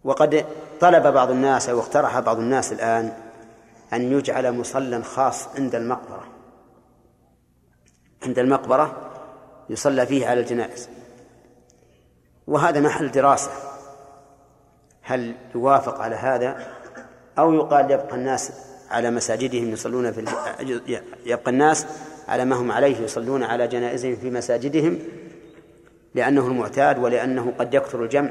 [0.03, 0.45] وقد
[0.79, 3.13] طلب بعض الناس أو اقترح بعض الناس الآن
[3.93, 6.27] أن يجعل مصلى خاص عند المقبرة.
[8.23, 9.06] عند المقبرة
[9.69, 10.89] يصلى فيه على الجنائز.
[12.47, 13.51] وهذا محل دراسة.
[15.01, 16.67] هل يوافق على هذا؟
[17.39, 18.51] أو يقال يبقى الناس
[18.91, 20.25] على مساجدهم يصلون في
[21.25, 21.87] يبقى الناس
[22.27, 24.99] على ما هم عليه يصلون على جنائزهم في مساجدهم
[26.15, 28.29] لأنه المعتاد ولأنه قد يكثر الجمع.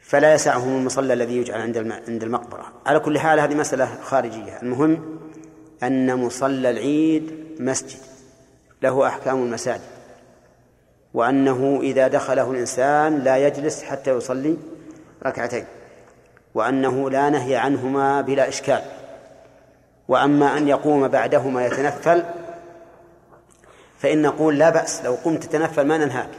[0.00, 1.76] فلا يسعهم المصلى الذي يجعل عند
[2.08, 2.72] عند المقبرة.
[2.86, 4.62] على كل حال هذه مسألة خارجية.
[4.62, 5.18] المهم
[5.82, 7.98] أن مصلى العيد مسجد.
[8.86, 9.80] له أحكام المساجد.
[11.14, 14.56] وأنه إذا دخله الإنسان لا يجلس حتى يصلي
[15.26, 15.64] ركعتين.
[16.54, 18.82] وأنه لا نهي عنهما بلا إشكال.
[20.08, 22.24] وأما أن يقوم بعدهما يتنفل
[23.98, 26.30] فإن نقول لا بأس لو قمت تتنفل ما ننهاك.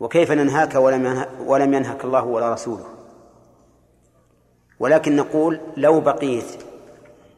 [0.00, 2.84] وكيف ننهاك ولم ولم ينهك الله ولا رسوله؟
[4.80, 6.44] ولكن نقول لو بقيت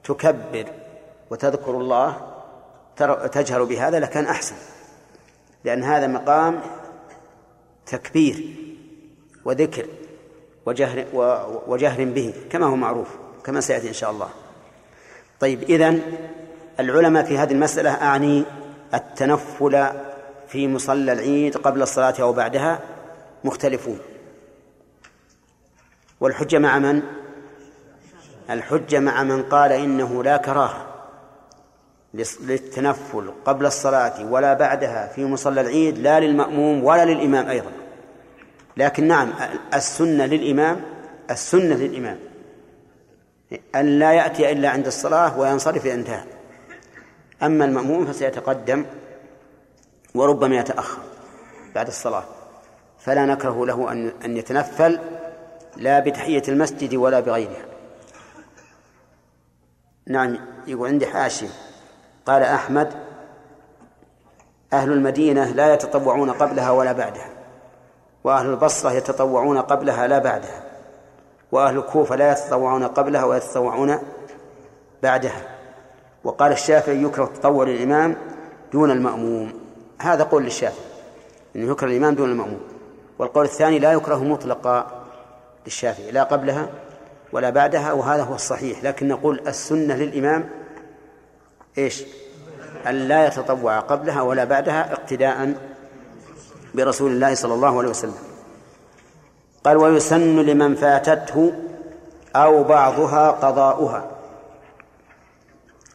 [0.05, 0.67] تكبر
[1.31, 2.32] وتذكر الله
[3.33, 4.57] تجهر بهذا لكان أحسن
[5.65, 6.61] لأن هذا مقام
[7.87, 8.57] تكبير
[9.45, 9.87] وذكر
[10.67, 11.05] وجهر
[11.67, 13.09] وجهر به كما هو معروف
[13.45, 14.29] كما سيأتي إن شاء الله.
[15.41, 16.03] طيب إذن
[16.81, 18.45] العلماء في هذه المسألة أعني
[18.95, 19.87] التنفل
[20.49, 22.81] في مصلى العيد قبل الصلاة أو بعدها
[23.45, 23.99] مختلفون.
[26.21, 27.03] والحجة مع من؟
[28.51, 30.92] الحجة مع من قال إنه لا كراهة.
[32.15, 37.73] للتنفل قبل الصلاة ولا بعدها في مصلى العيد لا للمأموم ولا للإمام أيضا.
[38.77, 39.33] لكن نعم
[39.75, 40.81] السنة للإمام
[41.31, 42.19] السنة للإمام.
[43.75, 46.25] أن لا يأتي إلا عند الصلاة وينصرف إذا انتهى
[47.43, 48.85] أما المأموم فسيتقدم
[50.15, 51.03] وربما يتأخر
[51.75, 52.25] بعد الصلاة.
[52.99, 54.99] فلا نكره له أن أن يتنفل
[55.77, 57.65] لا بتحية المسجد ولا بغيرها.
[60.07, 61.49] نعم يقول عندي حاشية.
[62.27, 62.93] قال أحمد
[64.73, 67.29] أهل المدينة لا يتطوعون قبلها ولا بعدها
[68.25, 70.63] وأهل البصرة يتطوعون قبلها لا بعدها
[71.53, 73.99] وأهل الكوفة لا يتطوعون قبلها ويتطوعون
[75.03, 75.43] بعدها.
[76.25, 78.17] وقال الشافعي يكره التطوع للإمام
[78.73, 79.53] دون المأموم.
[80.01, 80.85] هذا قول للشافعي
[81.57, 82.61] أنه يكره الإمام دون المأموم.
[83.19, 84.87] والقول الثاني لا يكره مطلقا
[85.67, 86.69] للشافعي لا قبلها
[87.33, 90.49] ولا بعدها وهذا هو الصحيح لكن نقول السنة للإمام
[91.79, 92.05] إيش؟
[92.87, 95.55] أن لا يتطوع قبلها ولا بعدها اقتداء
[96.75, 98.15] برسول الله صلى الله عليه وسلم.
[99.65, 101.53] قال ويسن لمن فاتته
[102.37, 104.11] أو بعضها قضاؤها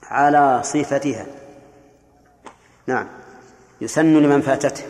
[0.04, 1.26] على صفتها.
[2.88, 3.08] نعم.
[3.82, 4.84] يسن لمن فاتته.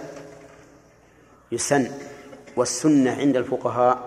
[1.51, 1.91] يسن.
[2.55, 3.97] والسنة عند الفقهاء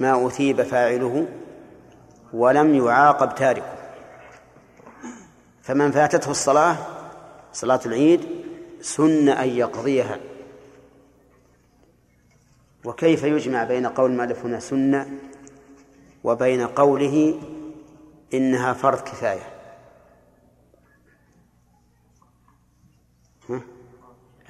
[0.00, 1.26] ما أثيب فاعله
[2.32, 3.81] ولم يعاقب تاركه.
[5.62, 6.76] فمن فاتته الصلاة
[7.52, 8.28] صلاة العيد
[8.80, 10.18] سن أن يقضيها.
[12.84, 15.10] وكيف يجمع بين قول المؤلف هنا سنة
[16.24, 17.40] وبين قوله
[18.34, 19.52] إنها فرض كفاية؟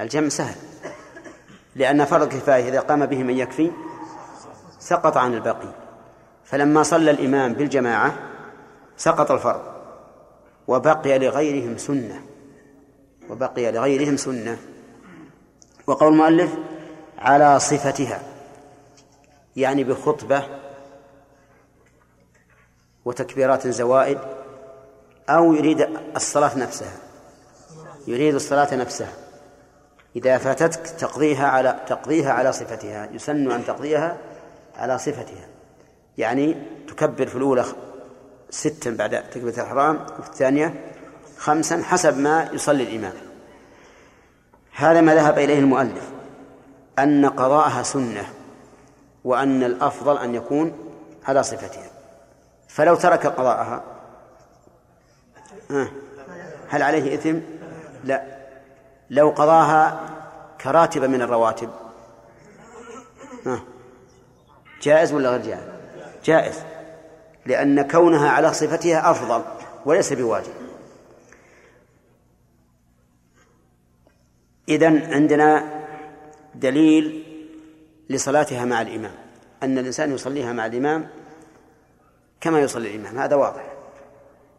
[0.00, 0.56] الجمع سهل.
[1.76, 3.70] لأن فرض كفاية إذا قام به من يكفي
[4.78, 5.74] سقط عن الباقي
[6.44, 8.18] فلما صلى الإمام بالجماعة
[8.96, 9.71] سقط الفرض.
[10.68, 12.22] وبقي لغيرهم سنة.
[13.30, 14.58] وبقي لغيرهم سنة.
[15.86, 16.54] وقول المؤلف
[17.18, 18.22] على صفتها.
[19.56, 20.42] يعني بخطبة
[23.04, 24.18] وتكبيرات زوائد
[25.28, 26.96] أو يريد الصلاة نفسها.
[28.06, 29.12] يريد الصلاة نفسها.
[30.16, 33.08] إذا فاتتك تقضيها على تقضيها على صفتها.
[33.12, 34.16] يسن أن تقضيها
[34.76, 35.48] على صفتها.
[36.18, 36.56] يعني
[36.88, 37.64] تكبر في الأولى
[38.52, 40.74] ستا بعد تكبيرة الإحرام وفي الثانية
[41.38, 43.12] خمسا حسب ما يصلي الإمام
[44.72, 46.10] هذا ما ذهب إليه المؤلف
[46.98, 48.24] أن قضاءها سنة
[49.24, 50.72] وأن الأفضل أن يكون
[51.28, 51.90] على صفتها
[52.68, 53.82] فلو ترك قضاءها
[56.68, 57.38] هل عليه إثم؟
[58.04, 58.22] لا
[59.10, 60.00] لو قضاها
[60.60, 61.70] كراتب من الرواتب
[64.82, 65.62] جائز ولا غير جائز؟
[66.24, 66.71] جائز
[67.46, 69.44] لأن كونها على صفتها أفضل
[69.86, 70.52] وليس بواجب.
[74.68, 75.82] إذن عندنا
[76.54, 77.24] دليل
[78.10, 79.14] لصلاتها مع الإمام.
[79.62, 81.08] أن الإنسان يصليها مع الإمام
[82.40, 83.18] كما يصلي الإمام.
[83.18, 83.72] هذا واضح.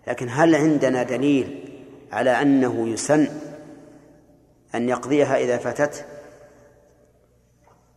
[0.08, 1.70] لكن هل عندنا دليل
[2.12, 3.28] على أنه يسن
[4.76, 6.06] أن يقضيها إذا فاتته؟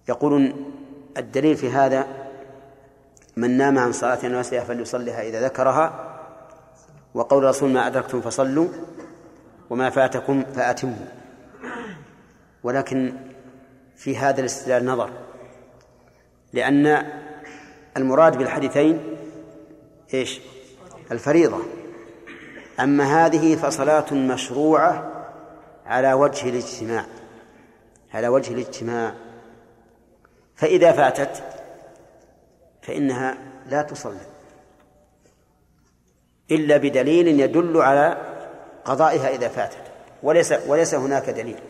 [0.09, 0.73] يقولون
[1.17, 2.26] الدليل في هذا
[3.37, 6.13] من نام عن صلاة ونسيها فليصليها إذا ذكرها.
[7.15, 8.69] وقول الرسول ما أدركتم فصلوا
[9.71, 11.07] وما فاتكم فأتموا.
[12.63, 13.13] ولكن
[13.97, 15.11] في هذا الاستدلال نظر
[16.53, 17.07] لأن
[17.97, 19.17] المراد بالحديثين
[20.15, 20.41] إيش؟
[21.11, 21.63] الفريضة.
[22.81, 25.13] أما هذه فصلاة مشروعة
[25.87, 27.05] على وجه الاجتماع
[28.15, 29.15] على وجه الاجتماع.
[30.57, 31.56] فإذا فاتت
[32.87, 34.27] فإنها لا تصلي
[36.51, 38.17] إلا بدليل يدل على
[38.85, 39.83] قضائها إذا فاتت.
[40.23, 41.61] وليس وليس هناك دليل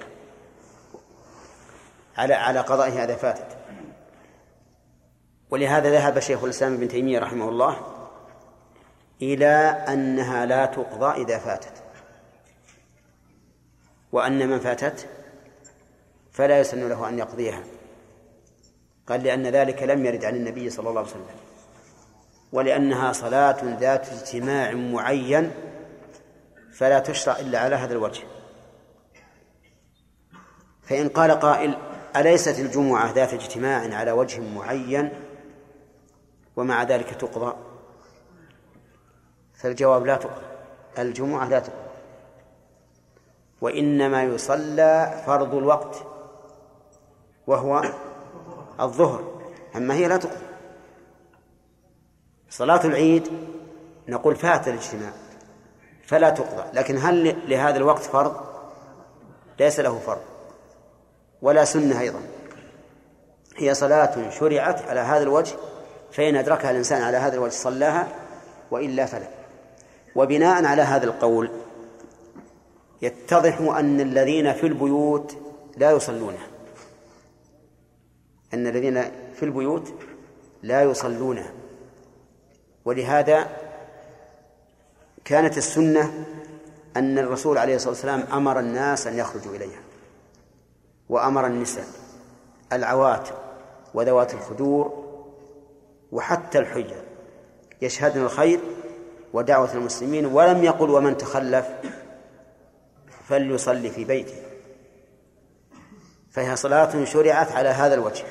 [2.16, 3.56] على على قضائها إذا فاتت.
[5.50, 7.76] ولهذا ذهب شيخ الإسلام ابن تيمية رحمه الله
[9.22, 11.82] إلى أنها لا تقضى إذا فاتت.
[14.12, 15.08] وأن من فاتت
[16.32, 17.75] فلا يسن له أن يقضيها.
[19.06, 21.26] قال لأن ذلك لم يرد عن النبي صلى الله عليه وسلم
[22.52, 25.50] ولأنها صلاة ذات اجتماع معين
[26.72, 28.24] فلا تشرع إلا على هذا الوجه.
[30.82, 31.78] فإن قال قائل
[32.16, 35.10] أليست الجمعة ذات اجتماع على وجه معين
[36.56, 37.56] ومع ذلك تقضى؟
[39.54, 40.46] فالجواب لا تقضى
[40.98, 41.86] الجمعة لا تقضى.
[43.60, 45.96] وإنما يصلى فرض الوقت
[47.46, 47.82] وهو
[48.80, 49.24] الظهر
[49.76, 50.36] أما هي لا تقضى
[52.50, 53.28] صلاة العيد
[54.08, 55.12] نقول فات الاجتماع
[56.06, 58.36] فلا تقضى لكن هل لهذا الوقت فرض؟
[59.60, 60.22] ليس له فرض
[61.42, 62.20] ولا سنة أيضا.
[63.56, 65.54] هي صلاة شرعت على هذا الوجه
[66.12, 68.08] فإن أدركها الإنسان على هذا الوجه صلاها
[68.70, 69.28] وإلا فلا.
[70.16, 71.50] وبناء على هذا القول
[73.02, 75.36] يتضح أن الذين في البيوت
[75.76, 76.46] لا يصلونها.
[78.56, 79.02] أن الذين
[79.34, 79.92] في البيوت
[80.62, 81.52] لا يصلونها
[82.84, 83.48] ولهذا
[85.24, 86.24] كانت السنة
[86.96, 89.80] أن الرسول عليه الصلاة والسلام أمر الناس أن يخرجوا إليها
[91.08, 91.84] وأمر النساء
[92.72, 93.28] العوات
[93.94, 95.06] وذوات الخدور
[96.12, 96.96] وحتى الحجة
[97.82, 98.60] يشهدن الخير
[99.32, 101.66] ودعوة المسلمين ولم يقل ومن تخلف
[103.28, 104.34] فليصلي في بيته.
[106.30, 108.24] فهي صلاة شرعت على هذا الوجه.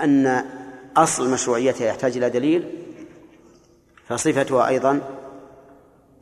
[0.00, 0.44] أن
[0.96, 2.84] أصل مشروعيتها يحتاج إلى دليل
[4.06, 5.00] فصفتها أيضا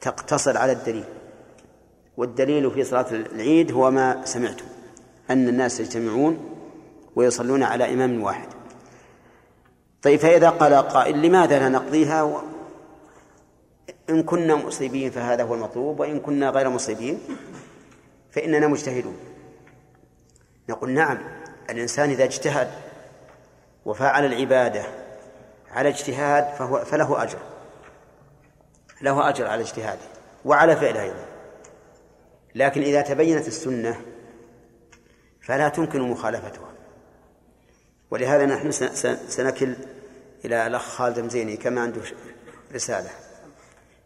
[0.00, 1.04] تقتصر على الدليل.
[2.16, 4.64] والدليل في صلاة العيد هو ما سمعتم
[5.30, 6.58] أن الناس يجتمعون
[7.16, 8.48] ويصلون على إمام واحد.
[10.02, 12.42] طيب فإذا قال قائل لماذا لا نقضيها.
[14.10, 17.18] إن كنا مصيبين فهذا هو المطلوب وإن كنا غير مصيبين
[18.30, 19.16] فإننا مجتهدون.
[20.68, 21.18] نقول نعم
[21.70, 22.70] الإنسان إذا اجتهد
[23.86, 24.84] وفعل العبادة
[25.70, 27.38] على اجتهاد فهو فله أجر.
[29.02, 30.02] له أجر على اجتهاده
[30.44, 31.26] وعلى فعله أيضا.
[32.54, 34.00] لكن إذا تبينت السنة
[35.42, 36.72] فلا تمكن مخالفتها.
[38.10, 38.70] ولهذا نحن
[39.28, 39.76] سنكل
[40.44, 42.02] إلى الأخ خالد مزيني كما عنده
[42.74, 43.10] رسالة.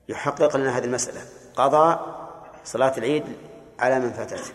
[0.09, 1.21] يحقق لنا هذه المسألة.
[1.57, 2.31] قضاء
[2.65, 3.25] صلاة العيد
[3.79, 4.53] على من فاتته.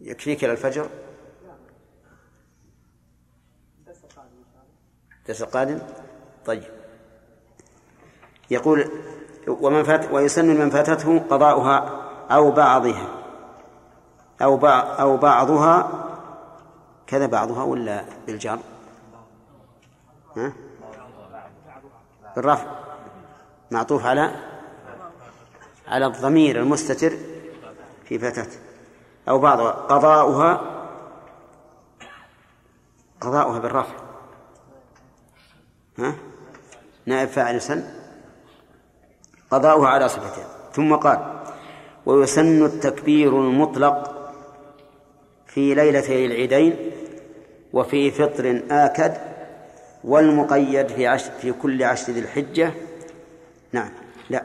[0.00, 0.88] يكفيك إلى الفجر.
[5.24, 5.78] الدرس القادم؟
[6.46, 6.62] طيب.
[8.50, 8.90] يقول
[9.48, 13.08] ومن فات ويسن من فاتته قضاؤها أو بعضها.
[14.42, 15.90] أو بعض أو بعضها.
[17.06, 18.58] كذا بعضها ولا بالجر؟
[20.36, 20.52] ها؟
[22.36, 22.66] بالرفع.
[23.70, 24.34] معطوف على
[25.88, 27.12] على الضمير المستتر
[28.04, 28.48] في فتاة
[29.28, 29.70] أو بعضها.
[29.70, 30.60] قضاؤها
[33.20, 34.03] قضاؤها بالرفع.
[35.98, 36.14] ها؟
[37.06, 37.84] نائب فاعل سن.
[39.50, 40.44] قضاؤها على صفتين.
[40.72, 41.42] ثم قال
[42.06, 44.14] ويسن التكبير المطلق
[45.46, 46.76] في ليلتي العيدين
[47.72, 49.14] وفي فطر آكد
[50.04, 52.72] والمقيد في عشر في كل عشر ذي الحجة.
[53.72, 53.90] نعم
[54.30, 54.42] لا.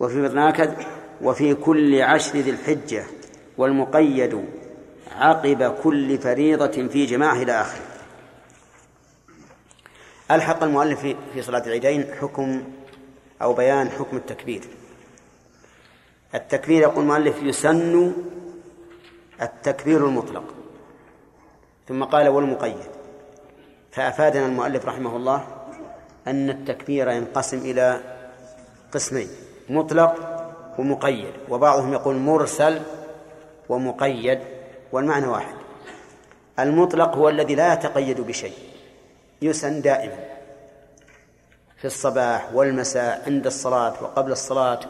[0.00, 0.74] وفي فطر آكد
[1.22, 3.04] وفي كل عشر ذي الحجة
[3.58, 4.44] والمقيد
[5.16, 7.87] عقب كل فريضة في جماعة إلى آخره.
[10.30, 11.00] ألحق المؤلف
[11.34, 12.62] في صلاة العيدين حكم
[13.42, 14.62] أو بيان حكم التكبير.
[16.34, 18.12] التكبير يقول المؤلف يسن
[19.42, 20.44] التكبير المطلق.
[21.88, 22.86] ثم قال والمقيد.
[23.92, 25.44] فأفادنا المؤلف رحمه الله
[26.26, 28.00] أن التكبير ينقسم إلى
[28.92, 29.28] قسمين
[29.68, 30.14] مطلق
[30.78, 31.32] ومقيد.
[31.48, 32.80] وبعضهم يقول مرسل
[33.68, 34.38] ومقيد
[34.92, 35.54] والمعنى واحد.
[36.58, 38.67] المطلق هو الذي لا يتقيد بشيء.
[39.42, 40.24] يسن دائما
[41.76, 44.80] في الصباح والمساء عند الصلاة وقبل الصلاة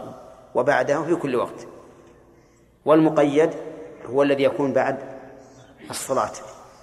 [0.54, 1.66] وبعدها في كل وقت.
[2.84, 3.50] والمقيد
[4.06, 4.98] هو الذي يكون بعد
[5.90, 6.32] الصلاة.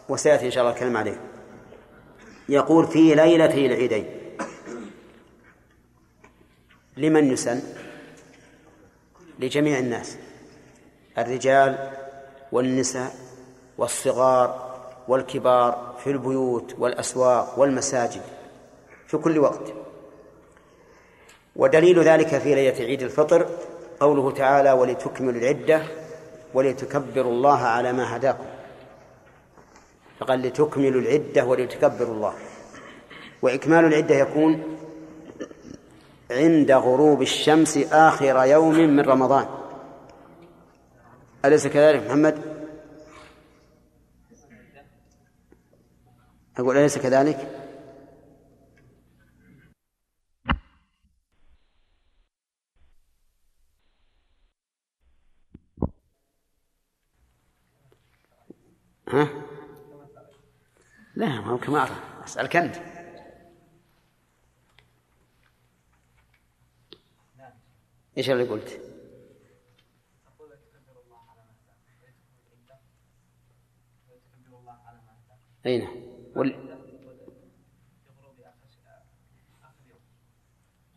[0.09, 1.22] وسيأتي إن شاء الله الكلام عليه.
[2.49, 4.05] يقول في ليلتي العيدين.
[6.97, 7.61] لمن يسن؟
[9.39, 10.18] لجميع الناس.
[11.18, 11.91] الرجال
[12.51, 13.16] والنساء
[13.78, 14.76] والصغار
[15.07, 18.22] والكبار في البيوت والأسواق والمساجد
[19.08, 19.74] في كل وقت.
[21.56, 23.47] ودليل ذلك في ليلة عيد الفطر
[23.99, 25.84] قوله تعالى ولتكملوا العدة
[26.53, 28.45] ولتكبروا الله على ما هداكم
[30.20, 32.34] فقال لتكملوا العدة ولتكبروا الله
[33.41, 34.64] وإكمال العدة يكون
[36.32, 39.45] عند غروب الشمس آخر يوم من رمضان.
[41.45, 42.55] أليس كذلك محمد؟
[46.58, 47.66] أقول أليس كذلك؟
[59.10, 59.30] ها؟
[61.16, 61.88] لا ما هو كما
[62.24, 62.76] أسألك أنت
[68.18, 68.82] إيش اللي قلت؟
[75.66, 76.05] أين؟ نعم.
[76.36, 76.55] وال...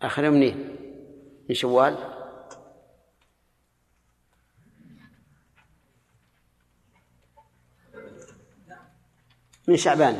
[0.02, 0.76] آخر يوم منين؟
[1.48, 1.96] من شوال؟
[9.68, 10.16] من شعبان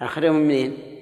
[0.00, 0.95] آخر يوم منين؟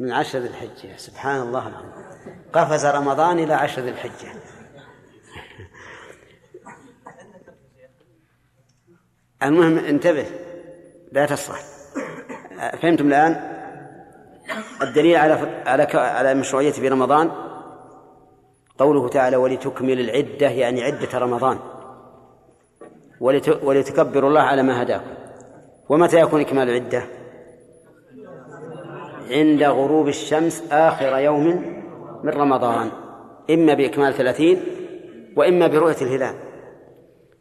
[0.00, 0.96] من عشر ذي الحجة.
[0.96, 1.92] سبحان الله العظيم.
[2.52, 4.28] قفز رمضان إلى عشر ذي الحجة.
[9.42, 10.26] المهم انتبه
[11.12, 11.60] لا تصح
[12.82, 13.60] فهمتم الآن؟
[14.82, 17.30] الدليل على على على مشروعية في رمضان؟
[18.78, 21.58] قوله تعالى ولتكمل العدة يعني عدة رمضان.
[23.62, 25.14] ولتكبروا الله على ما هداكم.
[25.88, 27.19] ومتى يكون إكمال العدة؟
[29.30, 31.46] عند غروب الشمس آخر يوم
[32.24, 32.90] من رمضان.
[33.50, 34.60] إما بإكمال ثلاثين
[35.36, 36.34] وإما برؤية الهلال.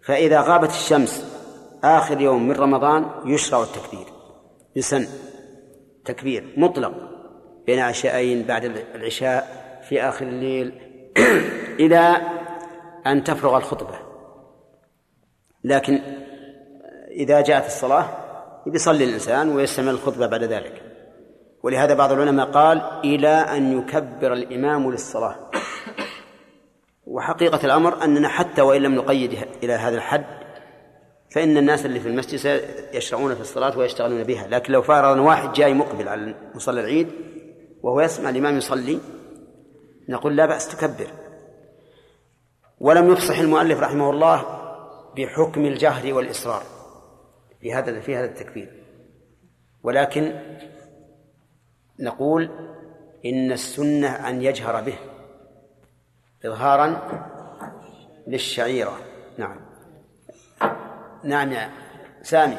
[0.01, 1.39] فإذا غابت الشمس
[1.83, 4.05] آخر يوم من رمضان يشرع التكبير.
[4.75, 5.07] يسن.
[6.05, 6.93] تكبير مطلق
[7.65, 8.65] بين عشاءين بعد
[8.95, 9.47] العشاء
[9.89, 10.73] في آخر الليل.
[11.83, 12.17] إلى
[13.07, 13.95] أن تفرغ الخطبة.
[15.63, 15.99] لكن
[17.11, 18.05] إذا جاءت الصلاة
[18.67, 20.88] يصلي الإنسان ويستمر الخطبة بعد ذلك.
[21.63, 25.35] ولهذا بعض العلماء قال إلى أن يكبر الإمام للصلاة.
[27.05, 30.25] وحقيقة الأمر أننا حتى وإن لم نقيد إلى هذا الحد
[31.31, 32.61] فإن الناس اللي في المسجد
[32.93, 34.47] يشرعون في الصلاة ويشتغلون بها.
[34.47, 37.07] لكن لو فرضنا واحد جاي مقبل على مصلى العيد
[37.83, 38.99] وهو يسمع الإمام يصلي
[40.09, 41.07] نقول لا بأس تكبر.
[42.79, 44.45] ولم يفصح المؤلف رحمه الله
[45.17, 46.63] بحكم الجهر والإصرار
[47.61, 48.83] في هذا في هذا التكبير.
[49.83, 50.39] ولكن
[51.99, 52.49] نقول
[53.25, 54.95] إن السنة أن يجهر به
[56.45, 57.01] إظهارا
[58.27, 58.97] للشعيرة.
[59.37, 59.59] نعم.
[61.23, 61.69] نعم يا
[62.21, 62.57] سامي.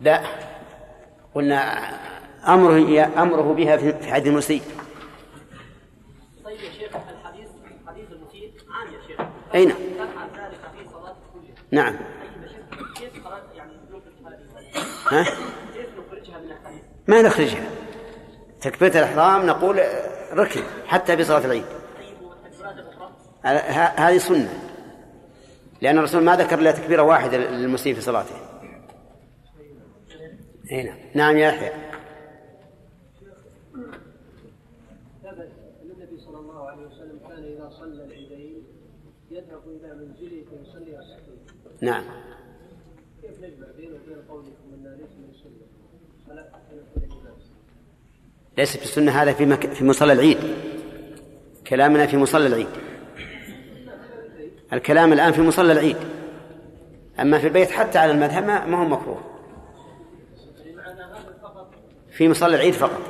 [0.00, 0.22] لا.
[1.34, 1.60] قلنا
[2.46, 4.62] أمره أمره بها في حد المسيء
[6.44, 7.48] طيب يا شيخ الحديث
[7.86, 9.20] حديث المسيء عام يا شيخ
[9.54, 9.76] أي نعم.
[11.70, 11.94] نعم
[13.56, 13.74] يعني
[15.10, 15.24] ها؟
[15.74, 17.70] كيف نخرجها من الحديث؟ ما نخرجها.
[18.60, 19.80] تكبيرة الإحرام نقول
[20.32, 21.64] ركن حتى في صلاة العيد.
[23.96, 24.60] هذه سنة.
[25.82, 28.34] لأن الرسول ما ذكر إلا تكبيرة واحدة للمسيء في صلاته.
[30.70, 31.36] هنا نعم.
[31.36, 31.70] يا يحيى
[35.22, 35.52] ثبت
[35.82, 38.62] ان النبي صلى الله عليه وسلم كان اذا صلى العيدين
[39.30, 42.04] يذهب إلى منزله فيصلي ركعتين نعم.
[43.22, 46.44] كيف نجمع بينه وبين قولكم ان ليس من السنة
[48.58, 49.72] ليس في السنة هذا في مك...
[49.72, 50.38] في مصلى العيد.
[51.66, 52.68] كلامنا في مصلى العيد.
[54.72, 55.96] الكلام الآن في مصلى العيد.
[57.20, 59.20] أما في البيت حتى على المذهب ما هو مكروه.
[62.10, 63.00] في مصلى العيد فقط.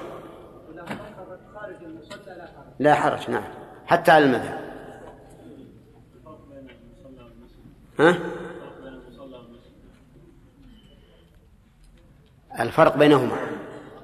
[2.79, 3.45] لا حرج نعم.
[3.87, 4.65] حتى على المذهب.
[7.99, 8.19] ها؟
[12.61, 13.37] الفرق بينهما.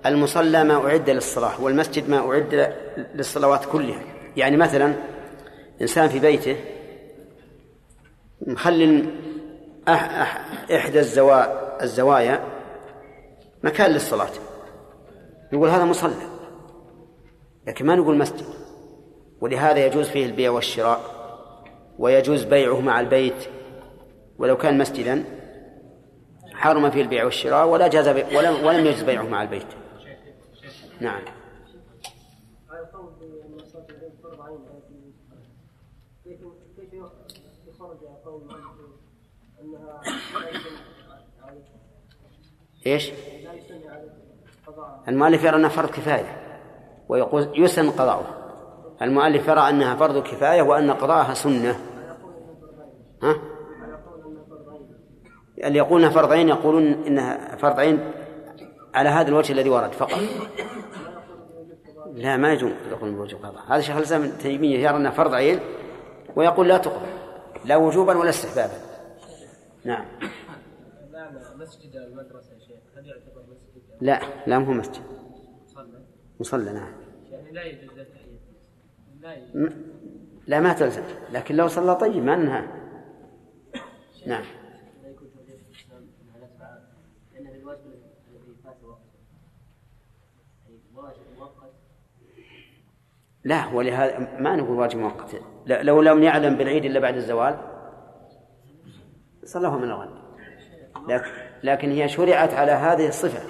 [0.06, 2.74] المصلى ما أعد للصلاة والمسجد ما أعد
[3.14, 4.02] للصلوات كلها.
[4.36, 4.94] يعني مثلا
[5.82, 6.56] إنسان في بيته
[8.46, 9.04] مخلي
[9.88, 10.44] أح أح
[10.74, 12.44] إحدى الزوا الزوايا
[13.62, 14.30] مكان للصلاة.
[15.52, 16.14] يقول هذا مصلى
[17.66, 18.44] لكن ما نقول مسجد.
[19.40, 21.00] ولهذا يجوز فيه البيع والشراء
[21.98, 23.48] ويجوز بيعه مع البيت
[24.38, 25.24] ولو كان مسجدا
[26.60, 28.36] حرم فيه البيع والشراء ولا جاز بي...
[28.36, 29.66] ولم, ولم يجوز بيعه مع البيت
[31.00, 31.22] نعم
[42.86, 43.12] إيش؟
[45.08, 46.36] المؤلف يرى أنها فرض كفاية
[47.08, 48.26] ويقول يسن قضاؤه
[49.02, 51.80] المؤلف يرى أنها فرض كفاية وأن قضاءها سنة
[53.22, 53.49] ها؟
[55.64, 58.12] اللي يقولون فرض عين يقولون إنها فرض عين
[58.94, 60.20] على هذا الوجه الذي ورد فقط.
[62.14, 63.62] لا ما يجوز يقول بوجوب قضاء.
[63.68, 65.60] هذا شيخ الإسلام ابن تيمية يرى إنها فرض عين
[66.36, 67.06] ويقول لا تقضى
[67.64, 68.80] لا وجوبا ولا استحبابا.
[69.84, 70.04] نعم.
[71.56, 75.02] مسجد المدرسة يا شيخ هل يعتبر مسجد لا لا مو مسجد.
[75.66, 76.02] مصلى؟
[76.40, 76.92] مصلى نعم.
[77.30, 77.90] يعني لا يجوز
[79.20, 79.36] لا
[80.46, 81.02] لا ما تلزم
[81.32, 82.64] لكن لو صلى طيب ما ننهى.
[84.26, 84.44] نعم
[85.02, 86.82] لا يكون توجيه الإسلام أنها لا تفعل
[87.32, 89.20] لأن الواجب الذي فات وقته
[90.68, 91.72] أي واجب مؤقت
[93.44, 95.42] لا ولهذا ما نقول واجب مؤقت.
[95.66, 97.58] لو لم يعلم بالعيد إلا بعد الزوال
[99.44, 100.20] صلاه من الغد
[101.08, 101.30] لكن,
[101.62, 103.40] لكن هي شرعت على هذه الصفة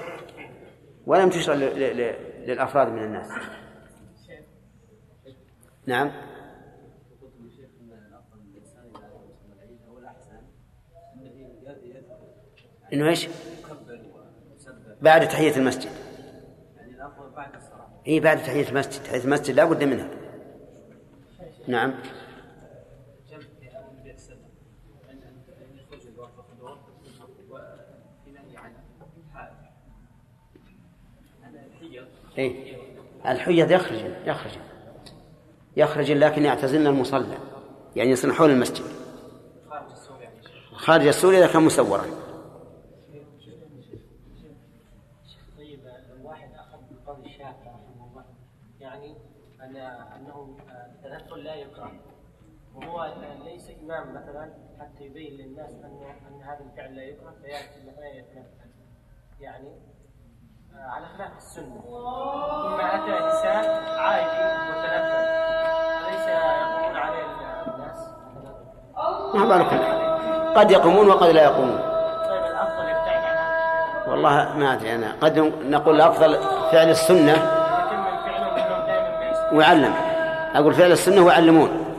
[1.07, 2.14] ولم تشرع ل- ل- ل-
[2.51, 3.30] للأفراد من الناس.
[5.86, 6.11] نعم.
[12.93, 13.28] إنه إيش؟
[15.03, 15.91] بعد تحية المسجد.
[18.07, 19.03] اي بعد تحيه المسجد.
[19.03, 20.09] تحيه المسجد لا بد منها.
[21.69, 21.95] نعم.
[32.39, 32.77] اي
[33.27, 34.53] الحيض يخرج يخرج.
[35.77, 37.39] يخرج لكن يعتزلن المصلى.
[37.97, 39.01] يعني يصلح حول المسجد.
[40.81, 42.05] خارج السور إذا كان مسورا
[45.59, 45.81] طيب
[46.21, 48.25] الواحد اخذ بقول الشافعي رحمه الله
[48.81, 49.17] يعني
[49.61, 51.93] ان انه التنفل لا يكره
[52.75, 53.15] وهو
[53.91, 58.70] امام مثلا حتى يبين للناس انه أن هذا الفعل لا يكره فيأتي مثلا يتنفل
[59.41, 59.68] يعني
[60.74, 61.80] آه، على خلاف السنة.
[62.62, 63.64] ثم أتى إنسان
[63.99, 65.24] عادي وتنفل
[66.11, 67.24] ليس يقومون عليه
[67.74, 68.09] الناس.
[69.34, 69.72] ما بالك
[70.57, 71.78] قد يقومون وقد لا يقومون.
[72.28, 74.11] طيب الأفضل يبتعد عن هذا.
[74.11, 75.12] والله ما أدري أنا.
[75.20, 76.38] قد نقول الافضل
[76.72, 77.38] فعل يسمعون
[79.53, 79.95] ويعلم.
[80.55, 81.89] أقول فعل السنة ويعلمون.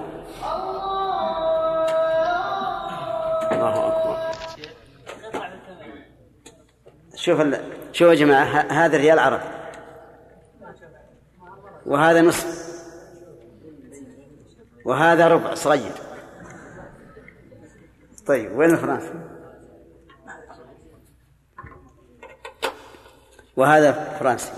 [7.21, 7.59] شوف ال...
[7.91, 9.43] شوف يا جماعة ه- هذا ريال عربي
[11.85, 12.71] وهذا نصف.
[14.85, 15.91] وهذا ربع صغير.
[18.27, 19.13] طيب وين الفرنسي؟
[23.55, 24.51] وهذا فرنسي.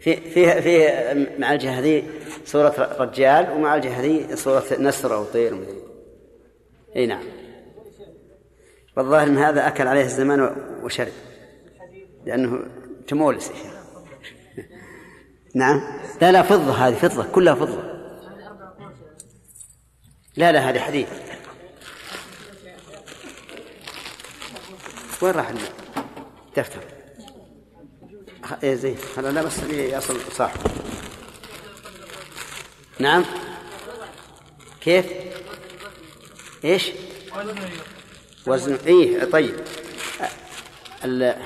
[0.00, 2.10] في في في مع الجهة ذي
[2.44, 5.66] صورة رجال ومع الجهة ذي صورة نسر أو طير.
[6.96, 7.41] إي نعم.
[8.96, 11.12] والظاهر إن هذا أكل عليه الزمان وشرب.
[12.26, 12.62] لأنه
[13.08, 13.48] تمولس.
[13.48, 13.54] يا
[14.22, 14.66] شيخ
[15.54, 15.82] نعم.
[16.20, 17.82] لا لا فضة هذه فضة كلها فضة.
[20.36, 21.06] لا لا هذه حديد.
[25.22, 25.52] وين راح
[26.48, 26.80] الدفتر؟
[28.62, 28.96] إيه زين.
[29.18, 30.52] هذا لا بس يصل صح
[32.98, 33.24] نعم.
[34.80, 35.06] كيف؟
[36.64, 36.92] إيش؟
[38.46, 38.74] وزن.
[38.86, 39.54] إيه طيب.
[41.04, 41.36] ال-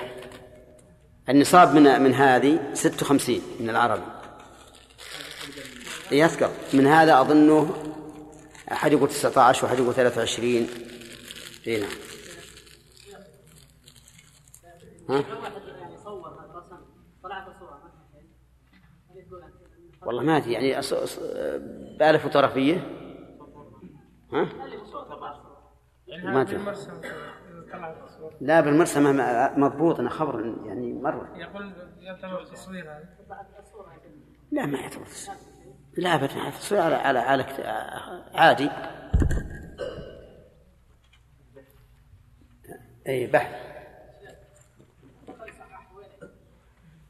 [1.29, 4.03] النصاب من من هذه 56 من العربي
[6.13, 7.75] يذكر من هذا أظنه
[8.73, 10.69] أحد يقول 19 وأحد يقول 23
[11.67, 11.89] اي نعم.
[15.11, 15.25] ها؟
[20.07, 20.81] والله ما أدري يعني
[21.99, 22.75] بآلة فوتوغرافية
[24.33, 24.49] ها؟
[26.09, 28.33] ما الصورة.
[28.41, 31.37] لا بالمرسمة ما- مضبوط أنا خبر يعني مرة.
[31.37, 33.09] يقول يعتبر تصوير هذا.
[34.53, 35.39] لا ما يعتبر تصوير.
[35.97, 37.45] لا أبدا تصوير على على على
[38.35, 38.71] عادي.
[43.09, 43.67] أي بحث.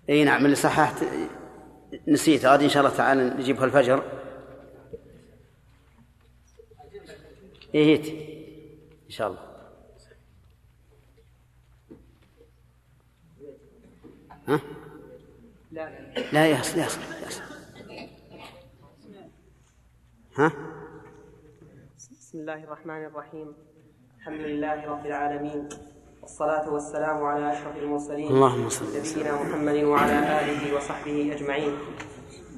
[0.08, 1.04] أي نعم اللي صححت
[2.08, 2.44] نسيت.
[2.46, 4.02] غادي إن شاء الله تعالى نجيبها الفجر.
[7.74, 8.35] إيه
[9.06, 9.40] إن شاء الله.
[14.48, 14.60] ها؟
[16.32, 17.42] لا يصل يصل يصل
[20.38, 20.52] ها؟
[21.96, 23.54] بسم الله الرحمن الرحيم.
[24.18, 25.68] الحمد لله رب العالمين.
[26.22, 28.28] والصلاة والسلام على أشرف المرسلين.
[28.28, 29.22] اللهم صل وسلم.
[29.22, 31.78] نبينا محمد وعلى آله وصحبه أجمعين.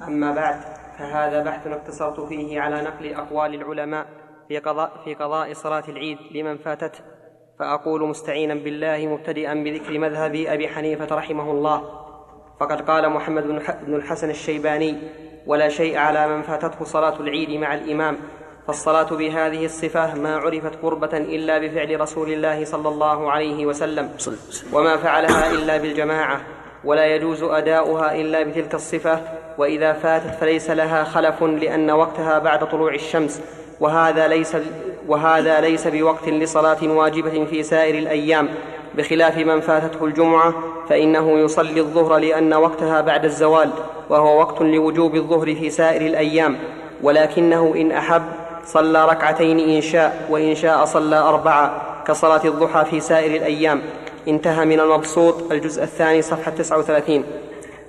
[0.01, 0.61] أما بعد
[0.97, 4.18] فهذا بحث اقتصرت فيه على نقل أقوال العلماء.
[4.49, 6.99] في قضاء في قضاء صلاة العيد لمن فاتته.
[7.59, 11.83] فأقول مستعينا بالله مبتدئا بذكر مذهب أبي حنيفة رحمه الله.
[12.59, 13.43] فقد قال محمد
[13.87, 14.97] بن الحسن الشيباني
[15.47, 18.17] ولا شيء على من فاتته صلاة العيد مع الإمام.
[18.67, 24.09] فالصلاة بهذه الصفة ما عرفت قربة إلا بفعل رسول الله صلى الله عليه وسلم.
[24.73, 26.41] وما فعلها إلا بالجماعة.
[26.83, 29.21] ولا يجوز أداؤها إلا بتلك الصفة.
[29.57, 33.58] وإذا فاتت فليس لها خلف لأن وقتها بعد طلوع الشمس.
[33.79, 34.55] وهذا ليس
[35.07, 38.49] وهذا ليس بوقت لصلاة واجبة في سائر الأيام
[38.95, 40.53] بخلاف من فاتته الجمعة
[40.89, 43.69] فإنه يصلي الظهر لأن وقتها بعد الزوال
[44.09, 46.57] وهو وقت لوجوب الظهر في سائر الأيام
[47.03, 48.23] ولكنه إن أحب
[48.65, 53.81] صلى ركعتين إن شاء وإن شاء صلى أربعة كصلاة الضحى في سائر الأيام.
[54.27, 57.23] انتهى من المبسوط الجزء الثاني صفحة 39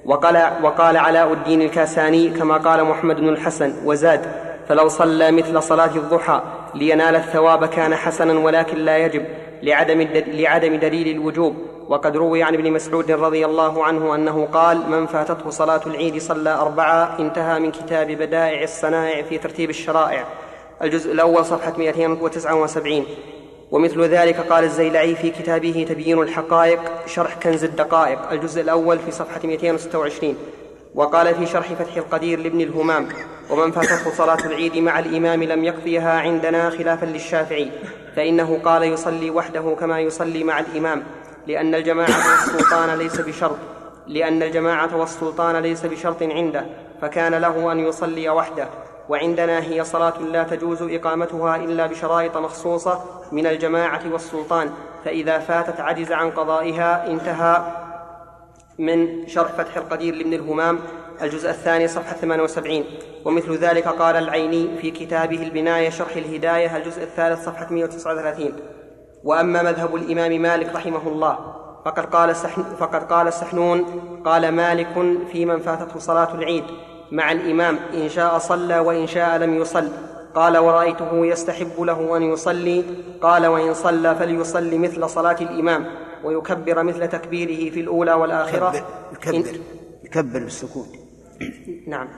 [0.05, 5.97] وقال, وقال علاء الدين الكاساني كما قال محمد بن الحسن وزاد فلو صلى مثل صلاة
[5.97, 6.43] الضحى
[6.75, 9.25] لينال الثواب كان حسنا ولكن لا يجب
[9.63, 11.57] لعدم, لعدم دليل الوجوب.
[11.89, 16.51] وقد روي عن ابن مسعود رضي الله عنه أنه قال من فاتته صلاة العيد صلى
[16.51, 20.25] أربعة انتهى من كتاب بدائع الصنائع في ترتيب الشرائع.
[20.83, 23.05] الجزء الأول صفحة 279
[23.71, 28.31] ومثل ذلك قال الزيلعي في كتابه تبيين الحقائق شرح كنز الدقائق.
[28.31, 30.37] الجزء الأول في صفحة 226
[30.95, 33.09] وقال في شرح فتح القدير لابن الهمام
[33.51, 37.71] ومن فاتته صلاة العيد مع الإمام لم يقضيها عندنا خلافا للشافعي
[38.17, 41.03] فإنه قال يصلي وحده كما يصلي مع الإمام
[41.47, 43.57] لأن الجماعة والسلطان ليس بشرط
[44.07, 46.67] لأن الجماعة والسلطان ليس بشرط عنده
[47.03, 48.69] فكان له أن يصلي وحده
[49.09, 54.71] وعندنا هي صلاة لا تجوز إقامتها إلا بشرائط مخصوصة من الجماعة والسلطان
[55.05, 57.63] فإذا فاتت عجز عن قضائها انتهى
[58.81, 60.79] من شرح فتح القدير لابن الهمام
[61.23, 62.85] الجزء الثاني صفحة 78
[63.25, 68.53] ومثل ذلك قال العيني في كتابه البناية شرح الهداية الجزء الثالث صفحة 139
[69.25, 71.39] وأما مذهب الإمام مالك رحمه الله
[71.85, 73.85] فقد قال سحن فقد قال السحنون
[74.25, 76.65] قال مالك في من فاتته صلاة العيد
[77.13, 79.89] مع الإمام إن شاء صلى وإن شاء لم يصل.
[80.35, 82.85] قال ورأيته يستحب له أن يصلي
[83.23, 85.87] قال وإن صلى فليصلي مثل صلاة الإمام.
[86.25, 88.87] ويكبر مثل تكبيره في الأولى والآخرة.
[89.13, 89.61] يكبر
[90.05, 90.87] يكبر بالسكون
[91.87, 92.09] نعم.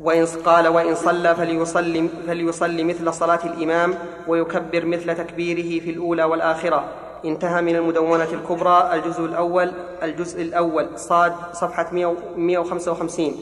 [0.00, 3.94] وإن قال وإن صلى فليصلي, فليصلي مثل صلاة الإمام
[4.28, 6.92] ويكبر مثل تكبيره في الأولى والآخرة.
[7.24, 8.94] انتهى من المدونة الكبرى.
[8.94, 9.72] الجزء الأول
[10.02, 13.34] الجزء الأول صاد صفحة 100 155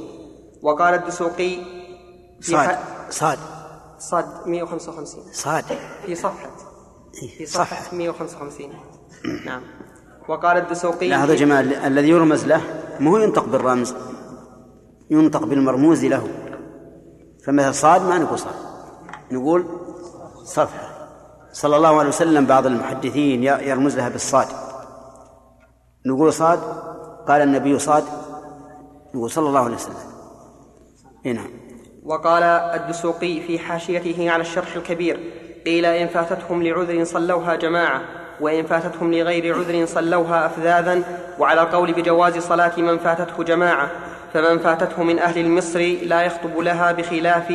[0.62, 1.56] وقال الدسوقي
[2.40, 2.78] صاد
[3.10, 3.38] صاد.
[3.98, 5.64] صاد 155 صاد.
[6.06, 6.50] في صفحة
[7.36, 8.72] في صفحة صفحة 155
[9.46, 9.60] نعم.
[10.28, 12.60] وقال الدسوقي لا هذا في- جمال الذي يرمز له
[13.00, 13.94] ما هو ينطق بالرمز
[15.10, 16.28] ينطق بالمرموز له.
[17.46, 18.54] فمثل صاد ما نقول صاد.
[19.32, 19.64] نقول
[20.44, 20.88] صفحة.
[21.52, 24.46] صلى الله عليه وسلم بعض المحدثين يرمز لها بالصاد.
[26.06, 26.58] نقول صاد
[27.28, 28.04] قال النبي صاد
[29.14, 29.94] نقول صلى الله عليه وسلم.
[31.26, 31.50] إيه نعم.
[32.04, 35.20] وقال الدسوقي في حاشيته على الشرح الكبير
[35.66, 38.02] قيل إن فاتتهم لعذر صلوها جماعة.
[38.40, 41.02] وإن فاتتهم لغير عذر صلوها أفذاذا
[41.38, 43.90] وعلى القول بجواز صلاة من فاتته جماعة
[44.34, 47.52] فمن فاتته من أهل المصر لا يخطب لها بخلاف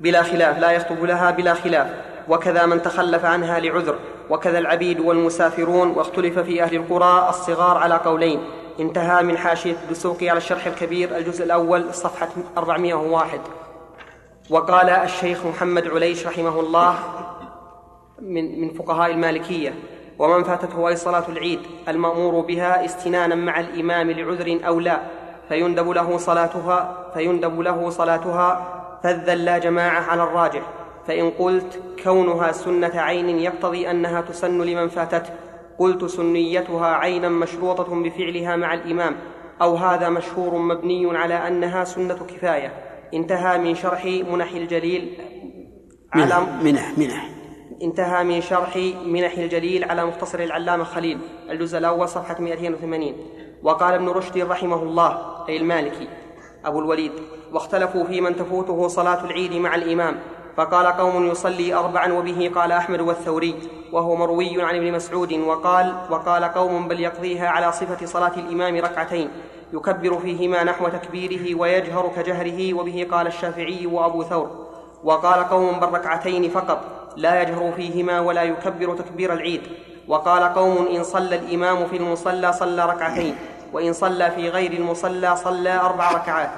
[0.00, 1.86] بلا خلاف لا يخطب لها بلا خلاف
[2.28, 3.94] وكذا من تخلف عنها لعذر
[4.30, 8.40] وكذا العبيد والمسافرون واختلف في أهل القرى الصغار على قولين
[8.80, 12.28] انتهى من حاشية الدسوقي على الشرح الكبير الجزء الأول صفحة
[12.58, 13.40] 401
[14.50, 16.98] وقال الشيخ محمد عليش رحمه الله
[18.22, 19.74] من من فقهاء المالكية.
[20.18, 25.00] ومن فاتته أي صلاة العيد المأمور بها استنانا مع الإمام لعذر أو لا.
[25.48, 28.76] فيندب له صلاتها فيندب له صلاتها.
[29.02, 30.62] فذا لا جماعة على الراجح.
[31.06, 35.30] فإن قلت كونها سنة عين يقتضي أنها تسن لمن فاتته.
[35.78, 39.16] قلت سنيتها عينا مشروطة بفعلها مع الإمام.
[39.62, 42.72] أو هذا مشهور مبني على أنها سنة كفاية.
[43.14, 45.18] انتهى من شرح منح الجليل.
[46.12, 47.39] على منح منح, منح.
[47.82, 48.76] انتهى من شرح
[49.06, 51.18] منح الجليل على مختصر العلامة خليل
[51.50, 53.14] الجزء الأول صفحة 280
[53.62, 55.18] وقال ابن رشد رحمه الله
[55.48, 56.08] أي المالكي
[56.64, 57.12] أبو الوليد
[57.52, 60.16] واختلفوا في من تفوته صلاة العيد مع الإمام
[60.56, 63.54] فقال قوم يصلي أربعا وبه قال أحمد والثوري
[63.92, 69.30] وهو مروي عن ابن مسعود وقال وقال قوم بل يقضيها على صفة صلاة الإمام ركعتين
[69.72, 74.50] يكبر فيهما نحو تكبيره ويجهر كجهره وبه قال الشافعي وأبو ثور
[75.04, 76.99] وقال قوم بل ركعتين فقط.
[77.20, 79.62] لا يجهر فيهما ولا يكبر تكبير العيد.
[80.08, 83.34] وقال قوم إن صلى الإمام في المصلى صلى ركعتين
[83.72, 86.50] وإن صلى في غير المصلى صلى أربع ركعات.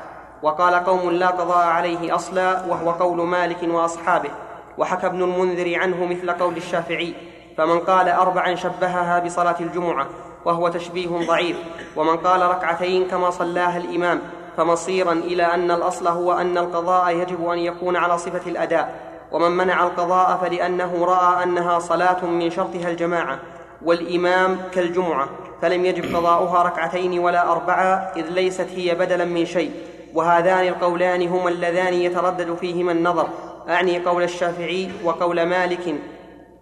[0.42, 4.30] وقال قوم لا قضاء عليه أصلا وهو قول مالك وأصحابه.
[4.78, 7.14] وحكى ابن المنذر عنه مثل قول الشافعي
[7.56, 10.06] فمن قال أربعا شبهها بصلاة الجمعة
[10.44, 11.56] وهو تشبيه ضعيف.
[11.96, 14.20] ومن قال ركعتين كما صلاها الإمام
[14.56, 19.11] فمصيرا إلى أن الأصل هو أن القضاء يجب أن يكون على صفة الأداء.
[19.32, 23.38] ومن منع القضاء فلأنه رأى أنها صلاة من شرطها الجماعة
[23.82, 25.28] والإمام كالجمعة
[25.62, 29.70] فلم يجب قضاؤها ركعتين ولا أربعة إذ ليست هي بدلا من شيء.
[30.14, 33.28] وهذان القولان هما اللذان يتردد فيهما النظر.
[33.68, 35.94] أعني قول الشافعي وقول مالك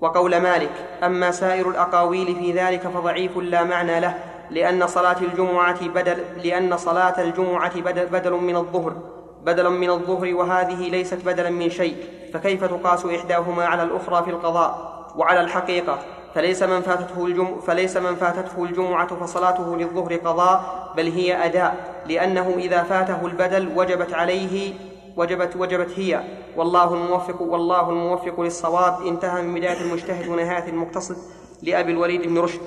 [0.00, 0.70] وقول مالك
[1.02, 4.14] أما سائر الأقاويل في ذلك فضعيف لا معنى له
[4.50, 8.96] لأن صلاة الجمعة بدل لأن صلاة الجمعة بدل, بدل من الظهر
[9.44, 11.96] بدلا من الظهر وهذه ليست بدلا من شيء.
[12.32, 15.98] فكيف تقاس إحداهما على الأخرى في القضاء وعلى الحقيقة؟
[16.34, 22.54] فليس من فاتته الجمعة فليس من فاتته الجمعة فصلاته للظهر قضاء بل هي أداء لأنه
[22.58, 24.74] إذا فاته البدل وجبت عليه
[25.16, 26.20] وجبت وجبت هي.
[26.56, 29.06] والله الموفق والله الموفق للصواب.
[29.06, 31.16] انتهى من بداية المجتهد ونهاية المقتصد
[31.62, 32.60] لأبي الوليد بن رشد.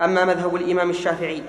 [0.00, 1.42] أما مذهب الإمام الشافعي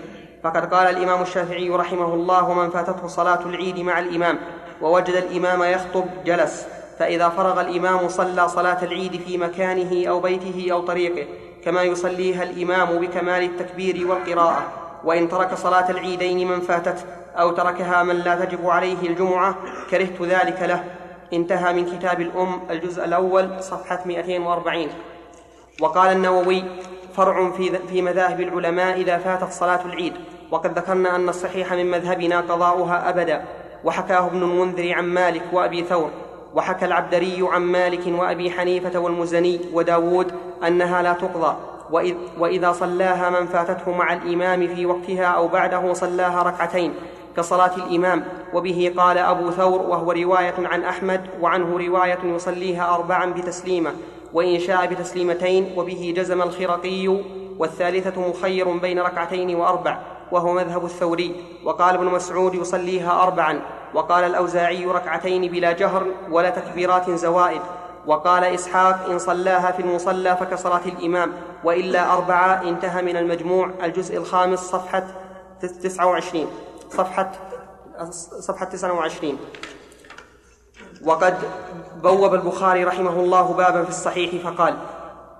[0.44, 4.40] فقد قال الإمام الشافعي رحمه الله من فاتته صلاة العيد مع الإمام
[4.82, 6.68] ووجد الإمام يخطب جلس
[7.00, 11.28] فإذا فرغ الإمام صلى صلاة العيد في مكانه أو بيته أو طريقه
[11.66, 14.64] كما يصليها الإمام بكمال التكبير والقراءة
[15.04, 17.04] وإن ترك صلاة العيدين من فاتته
[17.36, 19.56] أو تركها من لا تجب عليه الجمعة
[19.90, 20.84] كرهت ذلك له.
[21.34, 24.88] انتهى من كتاب الأم الجزء الأول صفحة 240
[25.82, 26.64] وقال النووي
[27.16, 30.14] فرع في في مذاهب العلماء إذا فاتت صلاة العيد.
[30.52, 33.46] وقد ذكرنا أن الصحيح من مذهبنا قضاؤها أبدا.
[33.84, 36.10] وحكاه ابن المنذر عن مالك وأبي ثور.
[36.56, 40.32] وحكى العبدري عن مالك وأبي حنيفة والمزني وداود
[40.68, 41.56] أنها لا تقضى
[41.92, 46.94] وإذ وإذا صلاها من فاتته مع الإمام في وقتها أو بعده صلاها ركعتين
[47.38, 53.92] كصلاة الإمام وبه قال أبو ثور وهو رواية عن أحمد وعنه رواية يصليها أربعا بتسليمة
[54.34, 57.08] وإن شاء بتسليمتين وبه جزم الخرقي
[57.60, 59.98] والثالثة مخير بين ركعتين وأربع
[60.32, 63.62] وهو مذهب الثوري وقال ابن مسعود يصليها أربعا
[63.96, 67.62] وقال الأوزاعي ركعتين بلا جهر ولا تكبيرات زوائد
[68.06, 71.34] وقال إسحاق إن صلاها في المصلى فكصلاة الإمام
[71.64, 75.04] وإلا أربعة انتهى من المجموع الجزء الخامس صفحة
[75.62, 76.48] تسعة وعشرين
[76.90, 77.32] صفحة
[78.40, 79.38] صفحة تسعة وعشرين.
[81.06, 81.38] وقد
[82.04, 84.78] بوب البخاري رحمه الله بابا في الصحيح فقال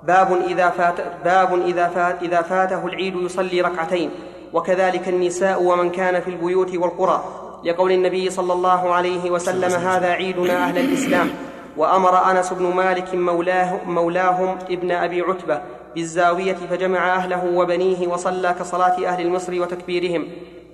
[0.04, 4.12] باب إذا فات باب إذا فات إذا فاته العيد يصلي ركعتين
[4.54, 7.45] وكذلك النساء ومن كان في البيوت والقرى.
[7.66, 11.30] لقول النبي صلى الله عليه وسلم هذا عيدنا أهل الإسلام.
[11.78, 15.62] وأمر أنس بن مالك مولاه مولاهم ابن أبي عتبة
[15.96, 20.28] بالزاوية فجمع أهله وبنيه وصلى كصلاة أهل المصر وتكبيرهم.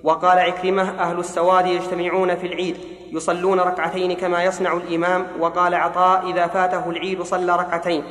[0.04, 2.76] وقال عكرمة أهل السواد يجتمعون في العيد
[3.12, 5.26] يصلون ركعتين كما يصنع الإمام.
[5.40, 8.04] وقال عطاء إذا فاته العيد صلى ركعتين.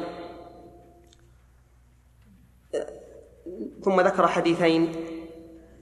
[3.83, 4.91] ثم ذكر حديثين.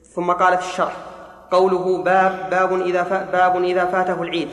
[0.03, 1.08] ثم قال في الشرح
[1.51, 4.49] قوله باب باب إذا باب إذا فاته العيد.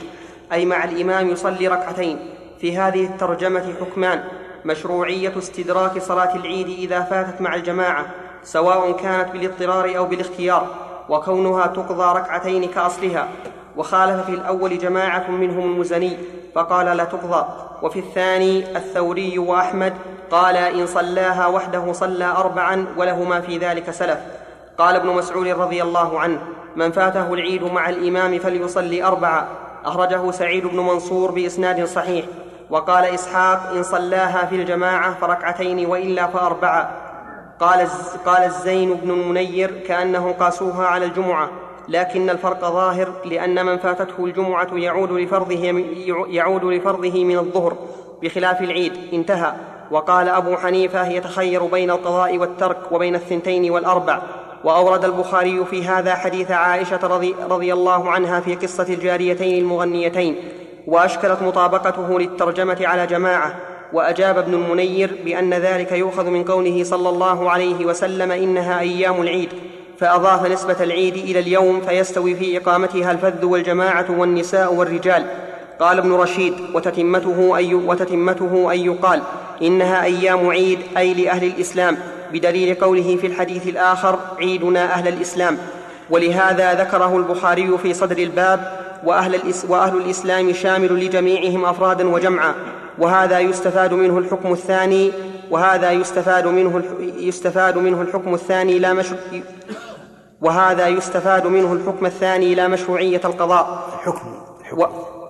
[0.53, 2.19] أي مع الإمام يصلي ركعتين.
[2.61, 4.25] في هذه الترجمة حكمان.
[4.65, 8.07] مشروعية استدراك صلاة العيد إذا فاتت مع الجماعة
[8.43, 10.67] سواء كانت بالاضطرار أو بالاختيار
[11.09, 13.29] وكونها تقضى ركعتين كأصلها.
[13.77, 16.17] وخالف في الأول جماعة منهم المزني
[16.55, 17.47] فقال لا تقضى.
[17.83, 19.95] وفي الثاني الثوري وأحمد
[20.31, 24.19] قال إن صلاها وحده صلى أربعا ولهما في ذلك سلف.
[24.79, 26.39] قال ابن مسعود رضي الله عنه
[26.77, 29.47] من فاته العيد مع الإمام فليصلي أربعا
[29.85, 32.25] أخرجه سعيد بن منصور بإسناد صحيح.
[32.71, 36.91] وقال إسحاق إن صلاها في الجماعة فركعتين وإلا فأربعة.
[37.61, 37.89] قال
[38.27, 41.49] قال الزين بن المنير كأنهم قاسوها على الجمعة.
[41.89, 45.85] لكن الفرق ظاهر لأن من فاتته الجمعة يعود لفرضه
[46.29, 47.77] يعود لفرضه من الظهر
[48.23, 48.93] بخلاف العيد.
[49.13, 49.53] انتهى.
[49.91, 54.19] وقال أبو حنيفة يتخير بين القضاء والترك وبين الثنتين والأربع.
[54.65, 60.37] وأورد البخاري في هذا حديث عائشة رضي, رضي الله عنها في قصة الجاريتين المغنيتين
[60.87, 63.55] وأشكلت مطابقته للترجمة على جماعة
[63.93, 69.49] وأجاب ابن المنير بأن ذلك يؤخذ من قوله صلى الله عليه وسلم إنها أيام العيد
[69.99, 75.27] فأضاف نسبة العيد إلى اليوم فيستوي في إقامتها الفذ والجماعة والنساء والرجال.
[75.81, 79.23] قال ابن رشيد وتتمته أي, وتتمته أن يقال
[79.63, 81.97] إنها أيام عيد أي لأهل الإسلام
[82.33, 85.59] بدليل قوله في الحديث الآخر عيدنا أهل الإسلام.
[86.11, 92.55] ولهذا ذكره البخاري في صدر الباب وأهل, الإس وأهل الإسلام شامل لجميعهم أفرادا وجمعا.
[92.99, 95.13] وهذا يستفاد منه الحكم الثاني
[95.51, 99.07] وهذا يستفاد منه يستفاد منه الحكم الثاني لا مش
[100.41, 103.89] وهذا يستفاد منه الحكم الثاني لا مشروعية القضاء.
[103.99, 104.35] الحكم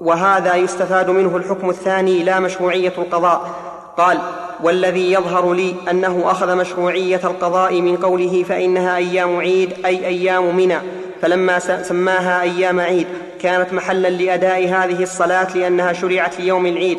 [0.00, 3.50] وهذا يستفاد منه الحكم الثاني لا مشروعية القضاء.
[3.96, 4.18] قال
[4.62, 10.78] والذي يظهر لي أنه أخذ مشروعية القضاء من قوله فإنها أيام عيد أي أيام منى
[11.22, 13.06] فلما سماها أيام عيد
[13.40, 16.98] كانت محلا لأداء هذه الصلاة لأنها شرعت ليوم العيد.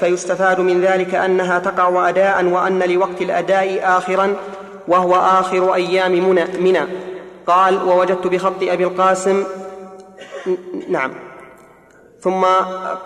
[0.00, 4.36] فيستفاد من ذلك أنها تقع أداء وأن لوقت الأداء آخرا
[4.88, 6.12] وهو آخر أيام
[6.60, 6.80] منى,
[7.46, 9.44] قال ووجدت بخط أبي القاسم
[10.88, 11.29] نعم.
[12.20, 12.44] ثم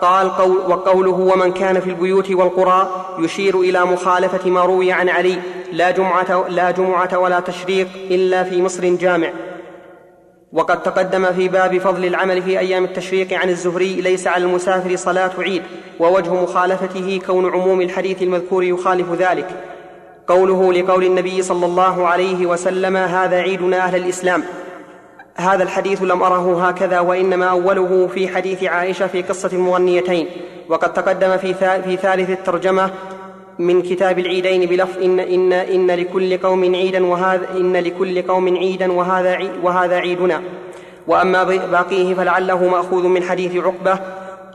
[0.01, 5.37] قال قول وقوله ومن كان في البيوت والقرى يشير إلى مخالفة ما روي عن علي
[5.71, 9.29] لا جمعة, لا جمعة ولا تشريق إلا في مصر جامع.
[10.53, 15.31] وقد تقدم في باب فضل العمل في أيام التشريق عن الزهري ليس على المسافر صلاة
[15.39, 15.63] عيد
[15.99, 19.47] ووجه مخالفته كون عموم الحديث المذكور يخالف ذلك.
[20.27, 24.43] قوله لقول النبي صلى الله عليه وسلم هذا عيدنا أهل الإسلام.
[25.35, 30.27] هذا الحديث لم أره هكذا وإنما أوله في حديث عائشة في قصة المغنيتين.
[30.69, 32.91] وقد تقدم في, في ثالث الترجمة
[33.59, 38.91] من كتاب العيدين بلفظ إن, إن, إن لكل قوم عيدا وهذا إن لكل قوم عيدا
[38.91, 40.41] وهذا, وهذا عيدنا.
[41.07, 43.99] وأما باقيه فلعله مأخوذ من حديث عقبة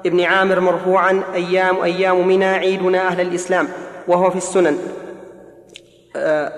[0.07, 3.69] ابن عامر مرفوعا أيام أيام منى عيدنا أهل الإسلام
[4.09, 4.79] وهو في السنن.
[6.17, 6.53] آه،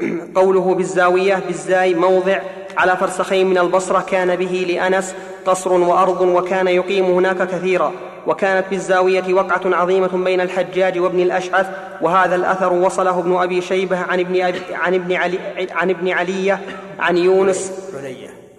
[0.34, 2.38] قوله بالزاوية بالزاي موضع
[2.76, 5.14] على فرسخين من البصرة كان به لأنس
[5.46, 7.92] قصر وأرض وكان يقيم هناك كثيرا.
[8.26, 11.66] وكانت بالزاوية وقعة عظيمة بين الحجاج وابن الأشعث
[12.00, 15.38] وهذا الأثر وصله ابن أبي شيبة عن ابن, أبي عن ابن, علي
[15.70, 16.60] عن ابن علية
[16.98, 17.72] عن يونس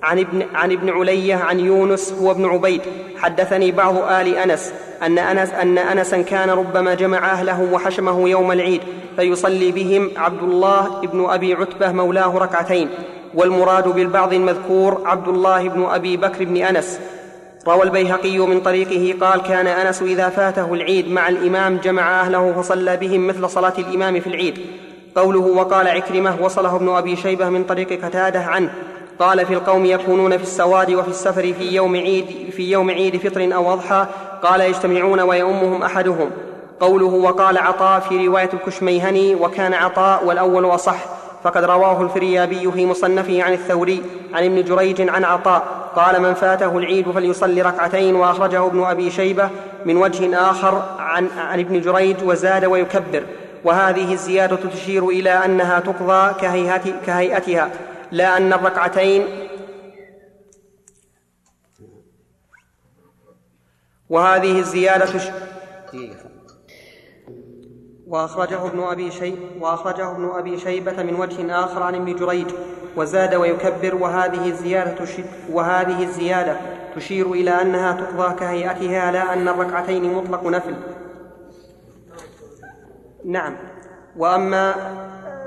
[0.03, 2.81] عن ابن, عن ابن علية عن يونس هو ابن عبيد.
[3.17, 8.81] حدثني بعض آل أنس أن أنس أن أنسا كان ربما جمع أهله وحشمه يوم العيد
[9.15, 12.89] فيصلي بهم عبد الله ابن أبي عتبة مولاه ركعتين.
[13.33, 16.99] والمراد بالبعض المذكور عبد الله بن أبي بكر بن أنس.
[17.67, 22.97] روى البيهقي من طريقه قال كان أنس إذا فاته العيد مع الإمام جمع أهله فصلى
[22.97, 24.59] بهم مثل صلاة الإمام في العيد.
[25.15, 28.73] قوله وقال عكرمة وصله ابن أبي شيبة من طريق قتادة عنه.
[29.19, 33.55] قال في القوم يكونون في السواد وفي السفر في يوم عيد في يوم عيد فطر
[33.55, 34.05] أو أضحى.
[34.43, 36.29] قال يجتمعون ويؤمهم أحدهم.
[36.79, 43.43] قوله وقال عطاء في رواية الكشميهني وكان عطاء والأول اصح فقد رواه الفريابي في مصنفه
[43.43, 44.03] عن الثوري
[44.33, 45.63] عن ابن جريج عن عطاء
[45.95, 49.49] قال من فاته العيد فليصلي ركعتين وأخرجه ابن أبي شيبة
[49.85, 53.23] من وجه آخر عن, عن ابن جريج وزاد ويكبر
[53.63, 56.33] وهذه الزيادة تشير إلى أنها تقضى
[57.05, 57.69] كهيئتها
[58.11, 59.23] لا أن الركعتين
[64.09, 65.21] وهذه الزيادة
[68.09, 72.47] وأخرجه ابن أبي شيب وأخرجه ابن أبي شيبة من وجه آخر عن ابن جريج
[72.95, 74.95] وزاد ويكبر وهذه الزيادة
[75.51, 76.57] وهذه الزيادة
[76.95, 80.75] تشير إلى أنها تقضى كهيئتها لا أن الركعتين مطلق نفل.
[83.25, 83.55] نعم.
[84.17, 84.75] وأما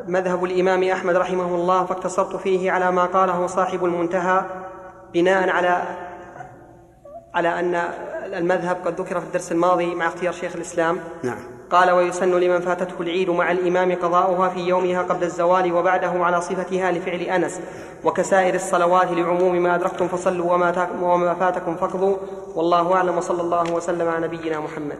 [0.09, 4.45] مذهب الإمام أحمد رحمه الله فاقتصرت فيه على ما قاله صاحب المنتهى
[5.15, 5.83] بناء على
[7.35, 7.75] على أن
[8.35, 10.99] المذهب قد ذكر في الدرس الماضي مع اختيار شيخ الإسلام.
[11.23, 11.52] نعم.
[11.73, 16.93] قال ويسن لمن فاتته العيد مع الإمام قضاؤها في يومها قبل الزوال وبعده على صفتها
[16.93, 17.61] لفعل أنس
[18.05, 22.17] وكسائر الصلوات لعموم ما أدركتم فصلوا وما, وما فاتكم فاقضوا
[22.55, 24.99] والله أعلم وصلى الله وسلم على نبينا محمد.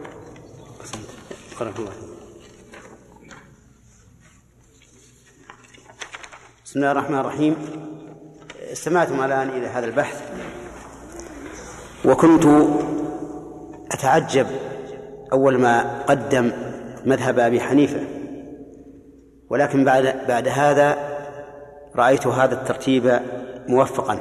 [6.65, 7.55] بسم الله الرحمن الرحيم.
[8.71, 10.21] استمعتم الآن إلى هذا البحث.
[12.05, 12.45] وكنت
[13.91, 14.72] أتعجب
[15.33, 16.51] أول ما قدم
[17.05, 17.99] مذهب أبي حنيفة.
[19.49, 20.97] ولكن بعد بعد هذا
[21.95, 23.19] رأيت هذا الترتيب
[23.67, 24.19] موفقا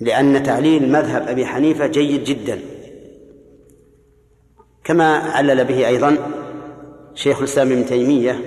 [0.00, 2.58] لأن تعليل مذهب أبي حنيفة جيد جدا.
[4.84, 6.16] كما علل به أيضا
[7.14, 8.40] شيخ الإسلام ابن تيمية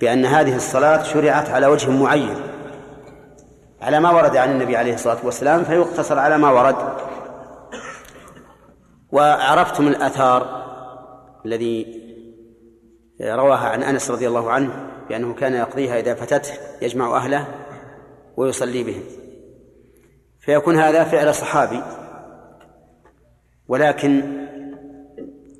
[0.00, 2.34] بأن هذه الصلاة شرعت على وجه معين
[3.82, 6.76] على ما ورد عن النبي عليه الصلاة والسلام فيقتصر على ما ورد.
[9.14, 10.64] وعرفتم الآثار
[11.46, 12.00] الذي
[13.20, 17.46] رواها عن أنس رضي الله عنه بأنه كان يقضيها إذا فتته يجمع أهله
[18.36, 19.02] ويصلي بهم.
[20.40, 21.82] فيكون هذا فعل صحابي
[23.68, 24.46] ولكن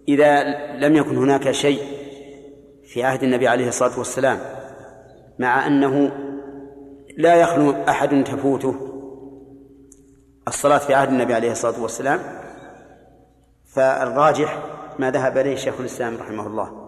[0.09, 0.43] إذا
[0.77, 1.83] لم يكن هناك شيء
[2.85, 4.39] في عهد النبي عليه الصلاة والسلام
[5.39, 6.13] مع أنه
[7.17, 8.75] لا يخلو أحد تفوته
[10.49, 12.44] الصلاة في عهد النبي عليه الصلاة والسلام
[13.75, 14.63] فالراجح
[14.99, 16.85] ما ذهب إليه شيخ الإسلام رحمه الله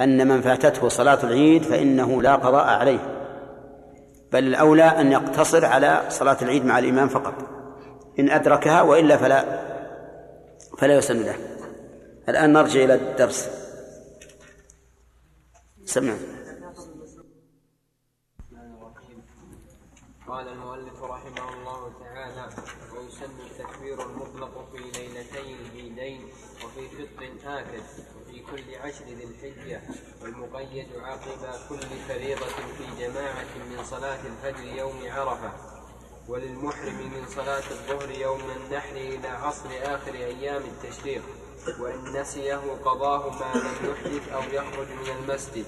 [0.00, 3.14] أن من فاتته صلاة العيد فإنه لا قضاء عليه
[4.32, 7.34] بل الأولى أن يقتصر على صلاة العيد مع الإمام فقط
[8.18, 9.64] إن أدركها وإلا فلا
[10.78, 11.36] فلا يسن له.
[12.28, 13.50] الآن نرجع إلى الدرس.
[15.84, 16.14] سمع
[20.28, 22.48] قال المؤلف رحمه الله تعالى
[22.96, 26.20] ويسن التكبير المطلق في ليلتي العيدين
[26.64, 27.82] وفي فطر آكد
[28.16, 29.04] وفي كل عشر
[29.64, 29.80] الحجة
[30.22, 35.52] والمقيد عقب كل فريضة في جماعة من صلاة الفجر يوم عرفة
[36.28, 41.22] وللمحرم من صلاة الظهر يوم النحر إلى عصر آخر أيام التشريق
[41.80, 45.66] وإن نسيه قضاه ما لم يحدث أو يخرج من المسجد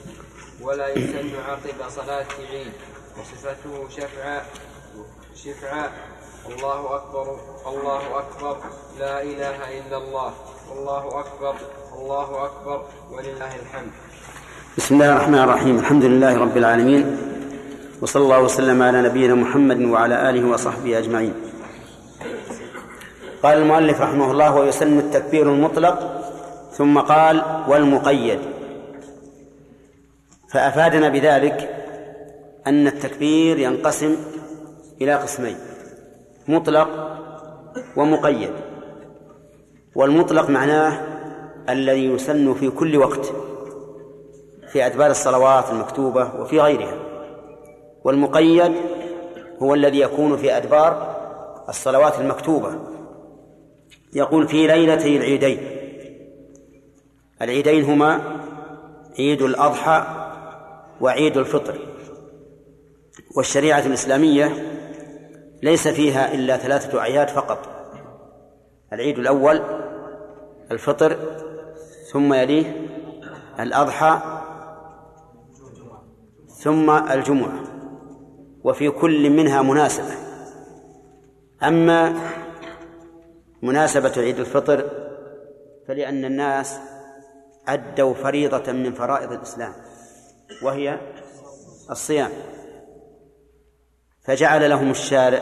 [0.60, 2.72] ولا يسن عقب صلاة عيد.
[3.20, 4.50] وصفته شفعاء
[5.34, 5.92] شفعاء.
[6.46, 8.60] الله أكبر الله أكبر.
[8.98, 10.34] لا إله إلا الله.
[10.72, 11.56] الله أكبر.
[11.96, 12.78] الله أكبر
[13.10, 13.92] ولله الحمد.
[14.76, 15.78] بسم الله الرحمن الرحيم.
[15.78, 17.04] الحمد لله رب العالمين.
[18.02, 21.34] وصلى الله وسلم على نبينا محمد وعلى آله وصحبه أجمعين.
[23.42, 25.96] قال المؤلف رحمه الله ويسن التكبير المطلق
[26.72, 28.40] ثم قال والمقيد
[30.52, 31.58] فأفادنا بذلك
[32.66, 34.16] أن التكبير ينقسم
[35.00, 35.56] إلى قسمين
[36.48, 36.88] مطلق
[37.96, 38.52] ومقيد.
[39.94, 41.15] والمطلق معناه
[41.68, 43.32] الذي يسن في كل وقت
[44.72, 46.94] في أدبار الصلوات المكتوبة وفي غيرها.
[48.04, 48.72] والمقيد
[49.62, 51.16] هو الذي يكون في أدبار
[51.68, 52.78] الصلوات المكتوبة.
[54.12, 55.58] يقول في ليلتي العيدين.
[57.42, 58.20] العيدين هما
[59.18, 60.06] عيد الأضحى
[61.00, 61.78] وعيد الفطر.
[63.36, 64.52] والشريعة الإسلامية
[65.62, 67.68] ليس فيها إلا ثلاثة أعياد فقط.
[68.92, 69.62] العيد الأول
[70.70, 71.16] الفطر
[72.16, 72.86] ثم يليه
[73.60, 74.20] الأضحى
[76.48, 77.62] ثم الجمعة
[78.64, 80.14] وفي كل منها مناسبة.
[81.62, 82.14] أما
[83.62, 84.90] مناسبة عيد الفطر
[85.88, 86.78] فلأن الناس
[87.68, 89.72] أدوا فريضة من فرائض الإسلام
[90.62, 91.00] وهي
[91.90, 92.30] الصيام.
[94.20, 95.40] فجعل لهم الشارع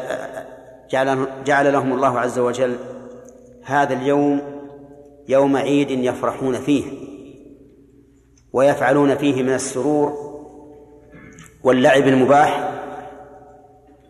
[0.91, 2.77] جعل, جعل لهم الله عز وجل
[3.65, 4.53] هذا اليوم
[5.29, 6.85] يوم عيد يفرحون فيه
[8.53, 10.35] ويفعلون فيه من السرور
[11.65, 12.81] واللعب المباح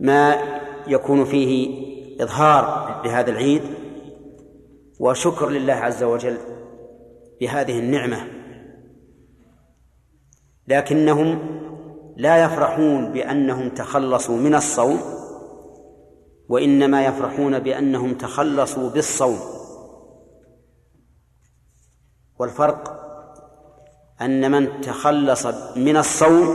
[0.00, 0.36] ما
[0.86, 1.84] يكون فيه
[2.22, 3.62] إظهار لهذا العيد
[5.00, 6.36] وشكر لله عز وجل
[7.40, 8.26] بهذه النعمة
[10.68, 11.38] لكنهم
[12.16, 15.00] لا يفرحون بأنهم تخلصوا من الصوم
[16.48, 19.53] وإنما يفرحون بأنهم تخلصوا بالصوم
[22.38, 23.00] والفرق
[24.22, 25.46] أن من تخلص
[25.76, 26.54] من الصوم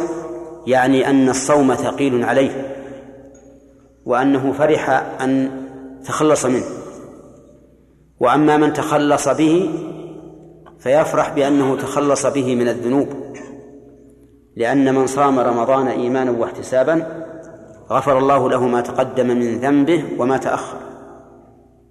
[0.68, 2.76] يعني أن الصوم ثقيل عليه
[4.06, 4.90] وأنه فرح
[5.22, 5.52] أن
[6.06, 6.66] تخلص منه
[8.20, 9.70] وأما من تخلص به
[10.80, 13.08] فيفرح بأنه تخلص به من الذنوب
[14.56, 17.26] لأن من صام رمضان إيمانا واحتسابا
[17.92, 20.78] غفر الله له ما تقدم من ذنبه وما تأخر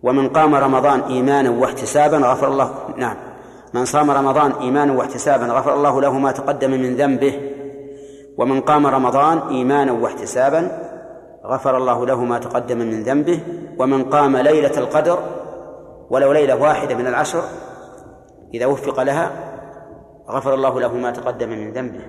[0.03, 3.28] ومن قام رمضان إيمانا واحتسابا غفر الله نعم.
[3.75, 7.41] من صام رمضان إيمانا واحتسابا غفر الله له ما تقدم من ذنبه
[8.39, 10.89] ومن قام رمضان إيمانا واحتسابا
[11.45, 13.41] غفر الله له ما تقدم من ذنبه
[13.79, 15.19] ومن قام ليلة القدر
[16.11, 17.43] ولو ليلة واحدة من العشر
[18.55, 19.31] إذا وفق لها
[20.31, 22.01] غفر الله له ما تقدم من ذنبه.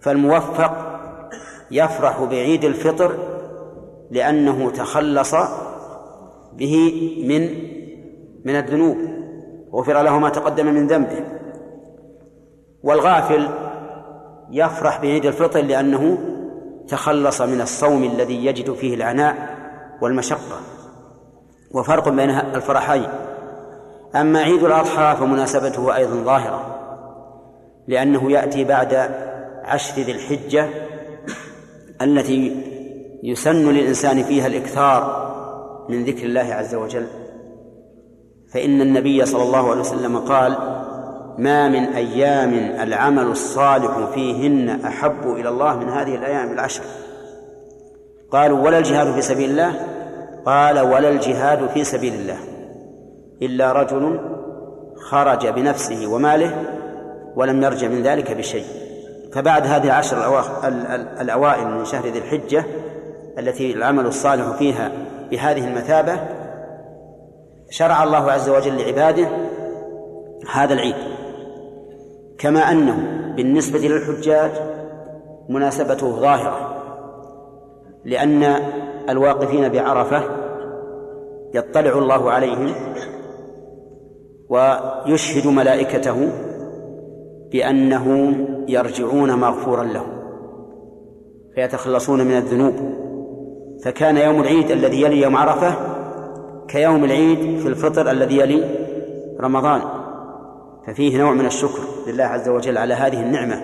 [0.00, 0.72] فالموفق
[1.70, 3.18] يفرح بعيد الفطر
[4.10, 5.34] لأنه تخلص
[6.52, 6.74] به
[7.28, 7.48] من
[8.44, 9.21] من الذنوب.
[9.74, 11.24] غفر له ما تقدم من ذنبه.
[12.82, 13.48] والغافل
[14.50, 16.18] يفرح بعيد الفطر لأنه
[16.88, 19.56] تخلص من الصوم الذي يجد فيه العناء
[20.02, 20.56] والمشقة.
[21.74, 23.08] وفرق بين الفرحين.
[24.14, 26.78] أما عيد الأضحى فمناسبته أيضا ظاهرة
[27.88, 28.94] لأنه يأتي بعد
[29.64, 30.68] عشر ذي الحجة
[32.02, 32.56] التي
[33.22, 35.32] يسن للإنسان فيها الإكثار
[35.88, 37.06] من ذكر الله عز وجل.
[38.54, 40.56] فإن النبي صلى الله عليه وسلم قال
[41.38, 46.82] ما من أيام العمل الصالح فيهن أحب إلى الله من هذه الأيام العشر
[48.30, 49.74] قالوا ولا الجهاد في سبيل الله؟
[50.46, 52.38] قال ولا الجهاد في سبيل الله
[53.42, 54.20] إلا رجل
[54.96, 56.56] خرج بنفسه وماله
[57.36, 58.64] ولم يرجع من ذلك بشيء
[59.32, 60.44] فبعد هذه العشر
[61.20, 62.64] الأوائل من شهر ذي الحجة
[63.38, 64.92] التي العمل الصالح فيها
[65.30, 66.41] بهذه المثابة
[67.72, 69.28] شرع الله عز وجل لعباده
[70.52, 70.94] هذا العيد.
[72.38, 72.96] كما أنه
[73.36, 74.50] بالنسبة للحجاج
[75.48, 76.82] مناسبته ظاهرة
[78.04, 78.42] لأن
[79.08, 80.22] الواقفين بعرفة
[81.54, 82.74] يطلع الله عليهم
[84.48, 86.32] ويشهد ملائكته
[87.52, 90.22] بأنهم يرجعون مغفورا لهم
[91.54, 92.74] فيتخلصون من الذنوب.
[93.84, 95.91] فكان يوم العيد الذي يلي يوم عرفة
[96.72, 98.64] كيوم العيد في الفطر الذي يلي
[99.40, 99.80] رمضان.
[100.86, 103.62] ففيه نوع من الشكر لله عز وجل على هذه النعمة.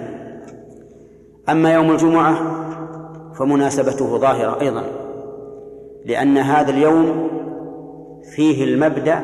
[1.49, 2.39] أما يوم الجمعة
[3.39, 4.83] فمناسبته ظاهرة أيضا
[6.05, 7.29] لأن هذا اليوم
[8.37, 9.21] فيه المبدأ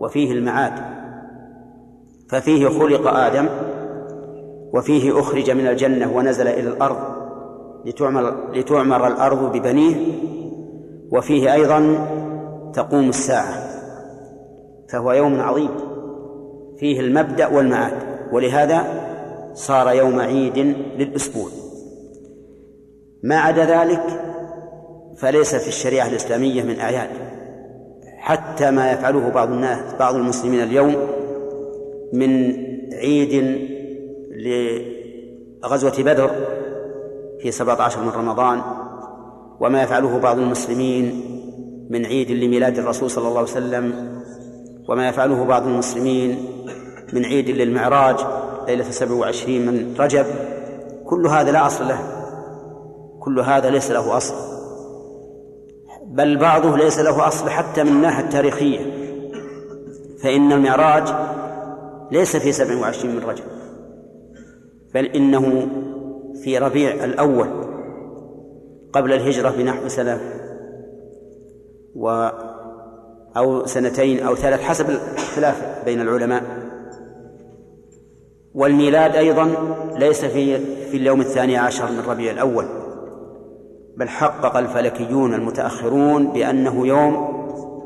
[0.00, 0.72] وفيه المعاد.
[2.30, 3.48] ففيه خلق آدم
[4.74, 6.98] وفيه أخرج من الجنة ونزل إلى الأرض
[7.84, 9.96] لتعمر, لتعمر الأرض ببنيه.
[11.12, 12.06] وفيه أيضا
[12.74, 13.70] تقوم الساعة
[14.90, 15.70] فهو يوم عظيم.
[16.78, 17.92] فيه المبدأ والمعاد
[18.32, 18.84] ولهذا
[19.54, 20.58] صار يوم عيد
[20.98, 21.48] للأسبوع.
[23.22, 24.02] ما عدا ذلك
[25.16, 27.10] فليس في الشريعة الإسلامية من أعياد.
[28.16, 30.96] حتى ما يفعله بعض الناس بعض المسلمين اليوم
[32.12, 32.56] من
[32.92, 33.58] عيد
[35.62, 36.30] لغزوة بدر
[37.40, 38.62] في سبعة عشر من رمضان
[39.60, 41.24] وما يفعله بعض المسلمين
[41.90, 44.14] من عيد لميلاد الرسول صلى الله عليه وسلم
[44.88, 46.38] وما يفعله بعض المسلمين
[47.12, 48.16] من عيد للمعراج
[48.68, 50.26] ليلة السبع وعشرين من رجب.
[51.06, 51.98] كل هذا لا أصل له.
[53.20, 54.34] كل هذا ليس له أصل.
[56.06, 58.80] بل بعضه ليس له أصل حتى من الناحية التاريخية.
[60.22, 61.08] فإن المعراج
[62.12, 63.44] ليس في سبع وعشرين من رجب.
[64.94, 65.66] بل إنه
[66.44, 67.48] في ربيع الأول
[68.92, 70.20] قبل الهجرة بنحو سنة
[71.96, 72.28] و
[73.36, 76.42] أو سنتين أو ثلاث حسب الخلاف بين العلماء.
[78.54, 79.54] والميلاد أيضا
[79.98, 80.58] ليس في
[80.90, 82.64] في اليوم الثاني عشر من ربيع الأول
[83.96, 87.34] بل حقق الفلكيون المتأخرون بأنه يوم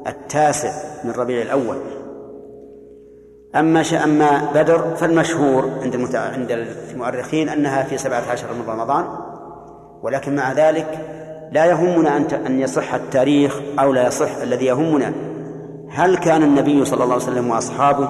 [0.07, 0.73] التاسع
[1.05, 1.77] من ربيع الأول.
[3.57, 9.05] أما أما بدر فالمشهور عند عند المؤرخين أنها في سبعة عشر من رمضان
[10.03, 11.18] ولكن مع ذلك
[11.53, 15.13] لا يهمنا أن أن يصح التاريخ أو لا يصح الذي يهمنا
[15.91, 18.09] هل كان النبي صلى الله عليه وسلم وأصحابه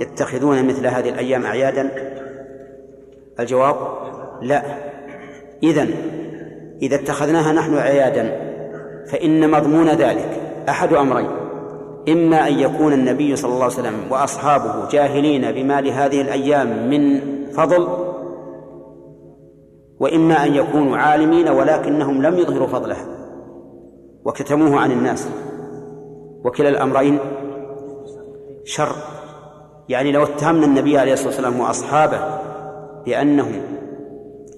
[0.00, 1.90] يتخذون مثل هذه الأيام أعيادا؟
[3.40, 3.76] الجواب
[4.42, 4.62] لا.
[5.62, 5.90] إذن
[6.82, 8.32] إذا اتخذناها نحن أعيادا
[9.06, 11.30] فإن مضمون ذلك أحد أمرين
[12.08, 17.20] إما أن يكون النبي صلى الله عليه وسلم وأصحابه جاهلين بما لهذه الأيام من
[17.52, 18.03] فضل
[20.00, 23.06] وإما أن يكونوا عالمين ولكنهم لم يظهروا فضلها
[24.24, 25.28] وكتموه عن الناس.
[26.44, 27.18] وكلا الأمرين
[28.64, 28.96] شر.
[29.88, 32.18] يعني لو اتهمنا النبي عليه الصلاة والسلام وأصحابه
[33.06, 33.62] بأنهم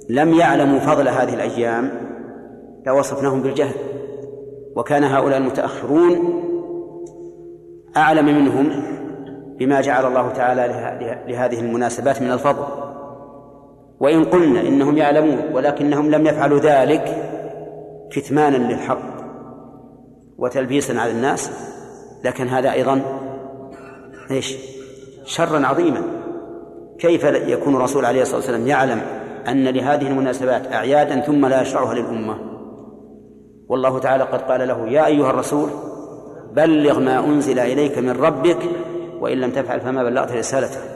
[0.08, 1.90] لم يعلموا فضل هذه الأيام
[2.86, 3.74] لوصفناهم بالجهل.
[4.76, 6.42] وكان هؤلاء المتأخرون
[7.96, 8.82] أعلم منهم
[9.58, 10.66] بما جعل الله تعالى
[11.28, 12.85] لهذه المناسبات من الفضل.
[14.00, 17.32] وإن قلنا إنهم يعلمون ولكنهم لم يفعلوا ذلك
[18.10, 19.16] كتمانا للحق
[20.38, 21.50] وتلبيسا على الناس
[22.24, 23.02] لكن هذا أيضا
[24.30, 24.56] إيش؟
[25.24, 26.02] شرا عظيما.
[26.98, 29.00] كيف يكون الرسول عليه الصلاة والسلام يعلم
[29.48, 32.38] أن لهذه المناسبات أعيادا ثم لا يشرعها للأمة؟
[33.68, 35.70] والله تعالى قد قال له يا أيها الرسول
[36.52, 38.58] بلغ ما أنزل إليك من ربك
[39.20, 40.95] وإن لم تفعل فما بلغت رسالته.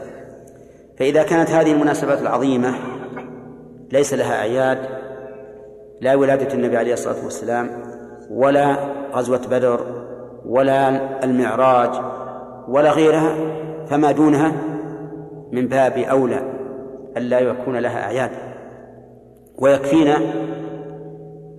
[1.01, 2.75] فإذا كانت هذه المناسبات العظيمة
[3.93, 4.79] ليس لها أعياد
[6.01, 7.71] لا ولادة النبي عليه الصلاة والسلام
[8.31, 8.77] ولا
[9.13, 9.81] غزوة بدر
[10.47, 10.89] ولا
[11.25, 11.91] المعراج
[12.69, 13.35] ولا غيرها
[13.87, 14.53] فما دونها
[15.53, 16.43] من باب أولى
[17.17, 18.31] ألا يكون لها أعياد.
[19.59, 20.19] ويكفينا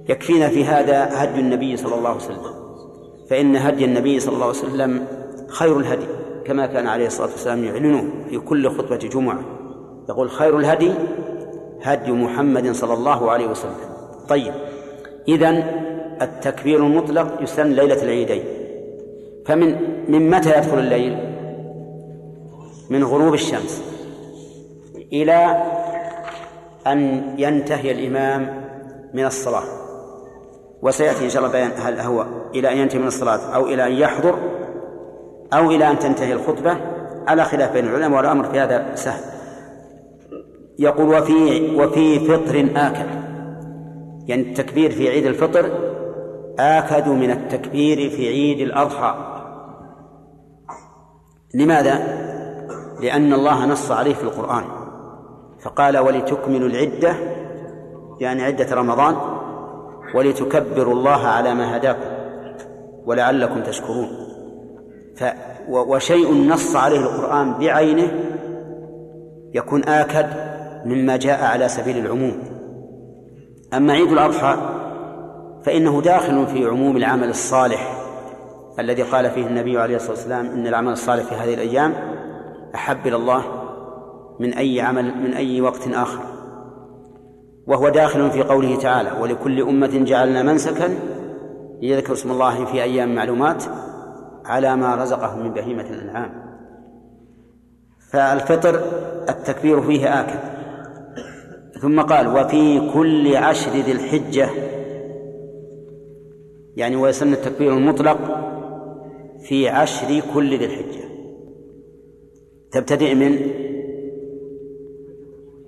[0.10, 2.54] يكفينا في هذا هدي النبي صلى الله عليه وسلم
[3.30, 5.06] فإن هدي النبي صلى الله عليه وسلم
[5.48, 6.21] خير الهدي.
[6.46, 9.40] كما كان عليه الصلاة والسلام يعلنه في كل خطبة جمعة.
[10.10, 10.92] يقول خير الهدي
[11.82, 13.76] هدي محمد صلى الله عليه وسلم.
[14.30, 14.54] طيب
[15.28, 15.64] إذن
[16.22, 18.44] التكبير المطلق يسن ليلة العيدين.
[19.46, 19.76] فمن
[20.08, 21.18] من متى يدخل الليل؟
[22.90, 23.84] من غروب الشمس
[25.14, 25.64] إلى
[26.88, 28.64] أن ينتهي الإمام
[29.14, 29.64] من الصلاة.
[30.82, 33.92] وسيأتي إن شاء الله بيان هل هو إلى أن ينتهي من الصلاة أو إلى أن
[33.92, 34.36] يحضر
[35.54, 36.78] أو إلى أن تنتهي الخطبة
[37.28, 39.24] على خلاف بين العلماء والأمر في هذا سهل.
[40.80, 43.22] يقول وفي وفي فطر آكد
[44.28, 45.72] يعني التكبير في عيد الفطر
[46.60, 49.16] آكد من التكبير في عيد الأضحى.
[51.54, 52.22] لماذا؟
[53.02, 54.64] لأن الله نص عليه في القرآن.
[55.64, 57.16] فقال ولتكملوا العدة.
[58.20, 59.16] يعني عدة رمضان.
[60.16, 62.10] ولتكبروا الله على ما هداكم
[63.06, 64.21] ولعلكم تشكرون.
[65.16, 65.24] ف
[65.70, 68.12] وشيء نص عليه القرآن بعينه
[69.54, 70.28] يكون آكد
[70.86, 72.34] مما جاء على سبيل العموم.
[73.74, 74.58] أما عيد الأضحى
[75.64, 77.98] فإنه داخل في عموم العمل الصالح
[78.80, 81.94] الذي قال فيه النبي عليه الصلاة والسلام إن العمل الصالح في هذه الأيام
[82.76, 83.44] أحب إلى الله
[84.40, 86.20] من أي عمل من أي وقت آخر.
[87.68, 90.90] وهو داخل في قوله تعالى ولكل أمة جعلنا منسكا
[91.82, 93.64] ليذكروا اسم الله في أيام معلومات.
[94.46, 96.52] على ما رزقهم من بهيمة الأنعام.
[98.12, 98.82] فالفطر
[99.30, 100.40] التكبير فيه آكل
[101.82, 104.50] ثم قال وفي كل عشر ذي الحجة
[106.76, 108.18] يعني ويسن التكبير المطلق
[109.40, 111.02] في عشر كل ذي الحجة.
[112.72, 113.40] تبتدئ من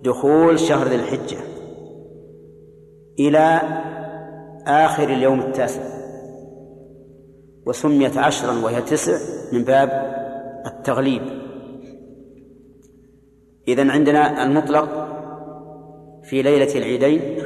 [0.03, 1.37] دخول شهر ذي الحجة
[3.19, 3.61] إلى
[4.67, 6.02] آخر اليوم التاسع.
[7.65, 9.17] وسميت عشرا وهي تسع
[9.53, 9.89] من باب
[10.65, 11.21] التغليب.
[13.67, 15.07] إذن عندنا المطلق
[16.23, 17.37] في ليلة العيدين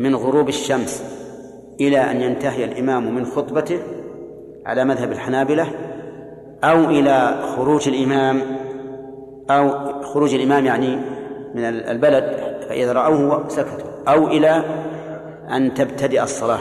[0.00, 1.04] من غروب الشمس
[1.80, 3.78] إلى أن ينتهي الإمام من خطبته
[4.66, 5.66] على مذهب الحنابلة
[6.64, 8.42] أو إلى خروج الإمام
[9.50, 10.96] أو خروج الإمام يعني
[11.54, 12.24] من البلد
[12.68, 14.64] فإذا رأوه سكتوا أو إلى
[15.50, 16.60] أن تبتدئ الصلاة.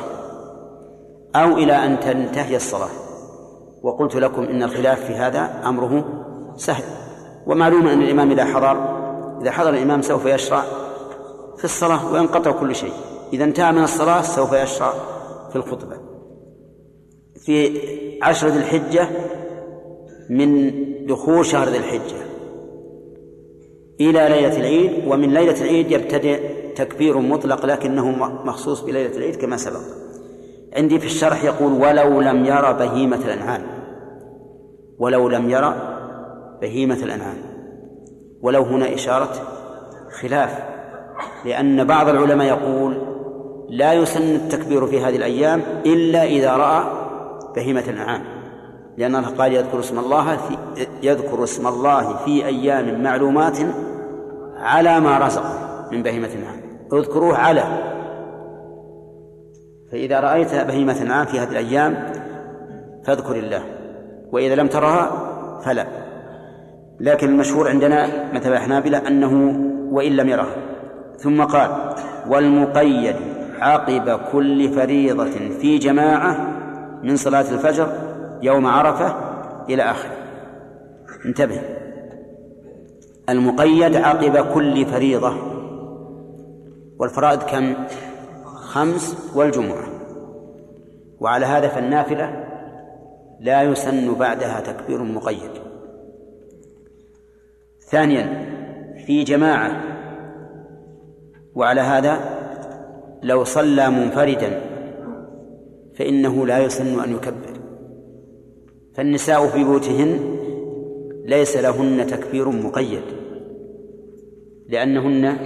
[1.36, 2.90] أو إلى أن تنتهي الصلاة.
[3.84, 6.06] وقلت لكم إن الخلاف في هذا أمره
[6.56, 6.84] سهل.
[7.48, 9.04] ومعلوم أن الإمام إذا حضر
[9.42, 10.64] إذا حضر الإمام سوف يشرع
[11.58, 12.94] في الصلاة وينقطع كل شيء.
[13.34, 14.94] إذا انتهى من الصلاة سوف يشرع
[15.50, 15.98] في الخطبة.
[17.46, 17.80] في
[18.22, 19.08] عشر ذي الحجة
[20.30, 20.74] من
[21.06, 22.24] دخول شهر ذي الحجة
[24.00, 26.40] إلى ليلة العيد ومن ليلة العيد يبتدئ
[26.74, 28.12] تكبير مطلق لكنه
[28.46, 29.80] مخصوص بليلة العيد كما سبق.
[30.76, 33.62] عندي في الشرح يقول ولو لم يرى بهيمة الأنعام.
[35.00, 35.74] ولو لم يرى
[36.62, 37.38] بهيمة الأنعام.
[38.42, 39.32] ولو هنا إشارة
[40.22, 40.64] خلاف
[41.46, 42.98] لأن بعض العلماء يقول
[43.70, 46.84] لا يسن التكبير في هذه الأيام إلا إذا رأى
[47.56, 48.22] بهيمة الأنعام.
[48.98, 50.58] لأن الله قال يذكر اسم الله في
[51.04, 53.58] يذكر اسم الله في أيام معلومات
[54.58, 55.44] على ما رزق
[55.92, 56.62] من بهيمة الأنعام.
[56.94, 57.93] اذكروه على
[59.94, 62.12] فإذا رأيت بهيمة الأنعام في هذه الأيام
[63.06, 63.64] فاذكر الله.
[64.32, 65.12] وإذا لم ترها
[65.66, 65.88] فلا.
[67.00, 69.60] لكن المشهور عندنا مثل الحنابلة أنه
[69.92, 70.56] وإن لم يرها.
[71.18, 71.70] ثم قال
[72.30, 73.16] والمقيد
[73.60, 76.38] عقب كل فريضة في جماعة
[77.04, 77.88] من صلاة الفجر
[78.42, 79.16] يوم عرفة
[79.70, 80.12] إلى آخره.
[81.26, 81.62] انتبه.
[83.30, 85.34] المقيد عقب كل فريضة.
[87.00, 87.74] والفرائض كم؟
[88.74, 89.88] خمس والجمعة.
[91.20, 92.46] وعلى هذا فالنافلة
[93.40, 95.52] لا يسن بعدها تكبير مقيد.
[97.90, 98.46] ثانيا
[99.06, 99.84] في جماعة.
[101.56, 102.20] وعلى هذا
[103.24, 104.62] لو صلى منفردا
[105.96, 107.60] فإنه لا يسن أن يكبر.
[108.96, 110.20] فالنساء في بيوتهن
[111.26, 113.04] ليس لهن تكبير مقيد
[114.70, 115.38] لأنهن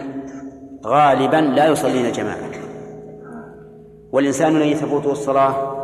[0.85, 2.66] غالبا لا يصلين جماعة.
[4.11, 5.77] والإنسان الذي تفوته الصلاة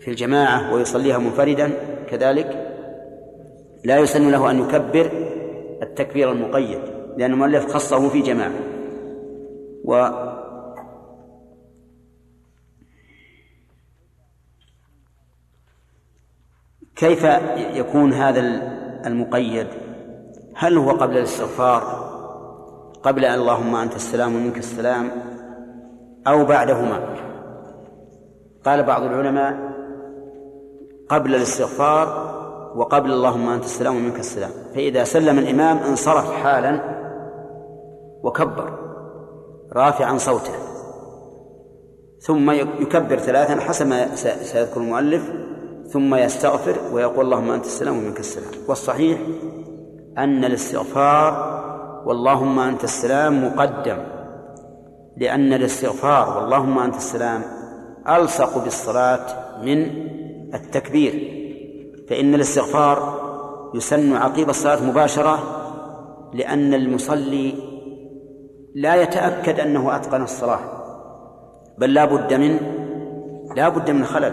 [0.00, 1.70] في الجماعة ويصليها منفردا
[2.08, 2.70] كذلك
[3.84, 5.10] لا يسن له أن يكبر
[5.82, 6.80] التكبير المقيد
[7.16, 8.52] لأن المؤلف خصه في جماعة.
[9.84, 10.08] و
[16.96, 17.24] كيف
[17.74, 18.40] يكون هذا
[19.06, 19.66] المقيد؟
[20.54, 22.04] هل هو قبل الاستغفار؟
[23.02, 25.33] قبل اللهم أنت السلام ومنك السلام؟
[26.26, 27.00] أو بعدهما.
[28.66, 29.56] قال بعض العلماء
[31.08, 32.34] قبل الاستغفار
[32.76, 34.50] وقبل اللهم أنت السلام ومنك السلام.
[34.74, 36.80] فإذا سلم الإمام انصرف حالا
[38.22, 38.78] وكبر
[39.72, 40.54] رافعا صوته.
[42.20, 45.32] ثم يكبر ثلاثا حسب ما سيذكر المؤلف.
[45.88, 48.50] ثم يستغفر ويقول اللهم أنت السلام ومنك السلام.
[48.68, 49.20] والصحيح
[50.18, 51.54] أن الاستغفار
[52.06, 54.13] واللهم أنت السلام مقدم.
[55.16, 57.42] لأن الاستغفار واللهم أنت السلام
[58.08, 59.26] ألصق بالصلاة
[59.62, 59.90] من
[60.54, 61.44] التكبير.
[62.08, 63.24] فإن الاستغفار
[63.74, 65.38] يسن عقيب الصلاة مباشرة
[66.32, 67.54] لأن المصلي
[68.74, 70.60] لا يتأكد أنه أتقن الصلاة
[71.78, 72.58] بل لا بد من
[73.56, 74.32] لا بد من خلل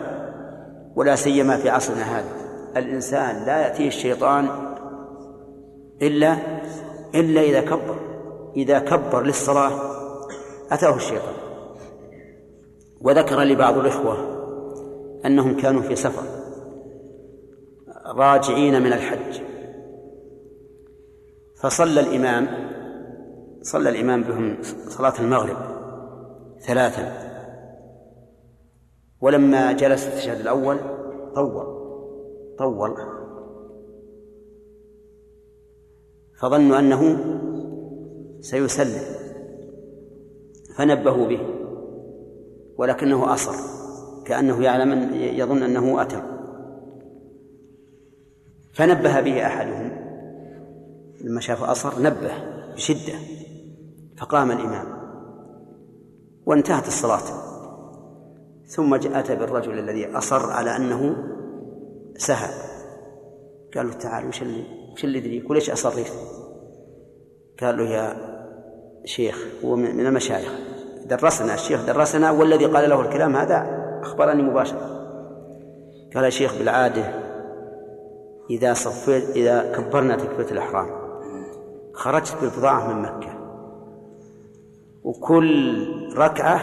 [0.95, 2.41] ولا سيما في عصرنا هذا.
[2.78, 4.48] الإنسان لا يأتيه الشيطان
[6.02, 6.38] إلا
[7.16, 7.95] إلا إذا كبر
[8.56, 9.72] إذا كبر للصلاة
[10.72, 11.34] أتاه الشيطان
[13.02, 14.41] وذكر لي بعض الإخوة
[15.26, 16.23] أنهم كانوا في سفر
[18.06, 19.41] راجعين من الحج.
[21.61, 22.48] فصلى الإمام
[23.61, 24.57] صلى الإمام بهم
[24.88, 25.57] صلاة المغرب
[26.60, 27.31] ثلاثا.
[29.22, 30.77] ولما جلس التشهد الأول
[31.35, 31.65] طول
[32.57, 32.95] طول.
[36.39, 37.18] فظنوا أنه
[38.41, 39.20] سيسلم.
[40.76, 41.39] فنبهوا به
[42.77, 43.56] ولكنه أصر
[44.26, 46.22] كأنه يعلم يظن أنه أتم
[48.73, 49.91] فنبه به أحدهم.
[51.22, 52.31] لما شاف أصر نبه
[52.76, 53.14] بشدة
[54.18, 54.85] فقام الإمام.
[56.45, 57.41] وانتهت الصلاة.
[58.65, 61.15] ثم أتى بالرجل الذي أصر على أنه
[62.18, 62.49] سهى
[63.76, 66.11] قال له تعال وش اللي وش اللي يدريك؟ وليش أصريت؟
[67.61, 68.31] قال له يا
[69.06, 70.52] شيخ هو من المشايخ.
[71.06, 73.68] درسنا الشيخ درسنا والذي قال له الكلام هذا
[74.03, 75.02] أخبرني مباشرة.
[76.15, 77.03] قال يا شيخ بالعادة
[78.49, 80.88] إذا صفيت إذا كبرنا تكبيرة الإحرام
[81.94, 83.30] خرجت بالبضاعة من مكة
[85.03, 85.88] وكل
[86.18, 86.57] ركعة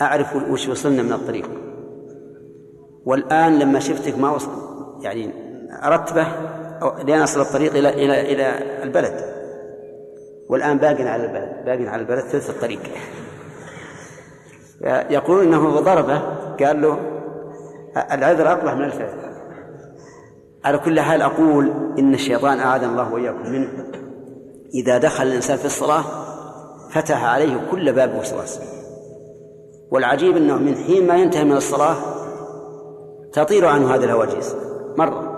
[0.00, 1.50] أعرف وش وصلنا من الطريق.
[3.06, 4.50] والآن لما شفتك ما وصل
[5.00, 5.30] يعني
[5.84, 6.26] أرتبه
[7.04, 9.33] لين أصل الطريق إلى إلى إلى البلد.
[10.48, 12.80] والآن باق على البلد باق على البلد ثلث الطريق.
[15.10, 16.18] يقول إنه ضربه
[16.64, 16.98] قال له
[18.12, 19.34] العذر أقبح من الفعل.
[20.64, 23.68] على كل حال أقول إن الشيطان أعاذنا الله وإياكم منه.
[24.74, 26.04] إذا دخل الإنسان في الصلاه
[26.90, 28.60] فتح عليه كل باب وسواس.
[29.90, 31.96] والعجيب إنه من حين ما ينتهي من الصلاه
[33.32, 34.56] تطير عنه هذه الهواجيس
[34.96, 35.30] مرة.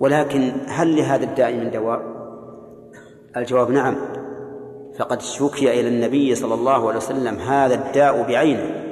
[0.00, 2.15] ولكن هل لهذا الداعي من دواء؟
[3.36, 3.96] الجواب نعم.
[4.98, 8.86] فقد شكي إلى النبي صلى الله عليه وسلم هذا الداء بعينه.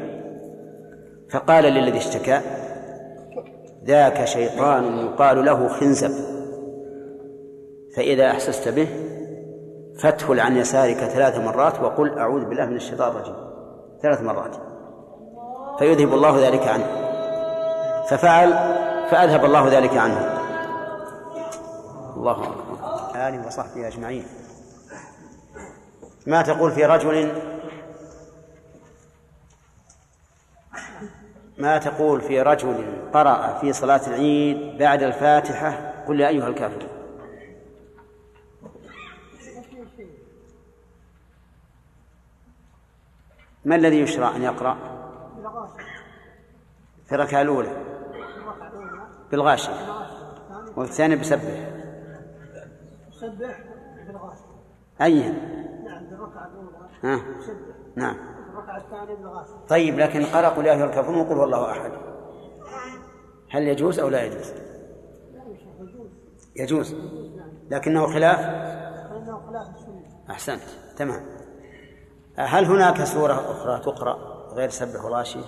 [1.30, 2.40] فقال للذي اشتكى
[3.84, 6.10] ذاك شيطان يقال له خنزب.
[7.96, 8.88] فإذا أحسست به
[10.02, 13.34] فادخل عن يسارك ثلاث مرات وقل أعوذ بالله من الشيطان الرجيم.
[14.02, 14.56] ثلاث مرات.
[15.78, 16.86] فيذهب الله ذلك عنه.
[18.08, 18.52] ففعل
[19.10, 20.38] فأذهب الله ذلك عنه.
[22.16, 22.63] الله أكبر.
[23.16, 24.26] آله وصحبه أجمعين.
[26.26, 27.42] ما تقول في رجل؟
[31.58, 36.88] ما تقول في رجل قرأ في صلاة العيد بعد الفاتحة؟ قل يا أيها الكافرون
[43.64, 44.76] ما الذي يشرع أن يقرأ؟
[47.06, 47.72] في الركعة الأولى.
[49.30, 49.72] بالغاشية.
[50.76, 51.16] وفي الثانية
[53.28, 53.59] بسبح
[53.98, 54.44] سبح بالغاشية
[55.02, 55.32] أيها
[55.84, 57.22] نعم بالركعة الأولى
[57.96, 58.16] نعم.
[58.51, 61.92] الركعة الثانية بالغاشية طيب لكن قرأ قل يا الكافرون وقل هو الله أحد.
[63.51, 64.52] هل يجوز أو لا يجوز؟
[66.56, 66.94] يجوز
[67.70, 69.66] لكنه خلاف؟ لأنه خلاف
[70.30, 70.62] أحسنت.
[70.96, 71.26] تمام.
[72.36, 74.16] هل هناك سورة أخرى تقرأ
[74.52, 75.40] غير سبح وراشي؟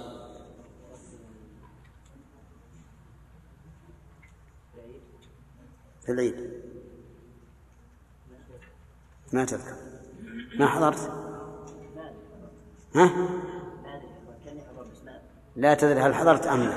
[6.06, 6.55] في العيد.
[9.32, 9.76] ما تذكر.
[10.58, 11.10] ما حضرت؟
[12.94, 13.10] ها؟
[15.56, 16.74] لا تدري هل حضرت أم لا.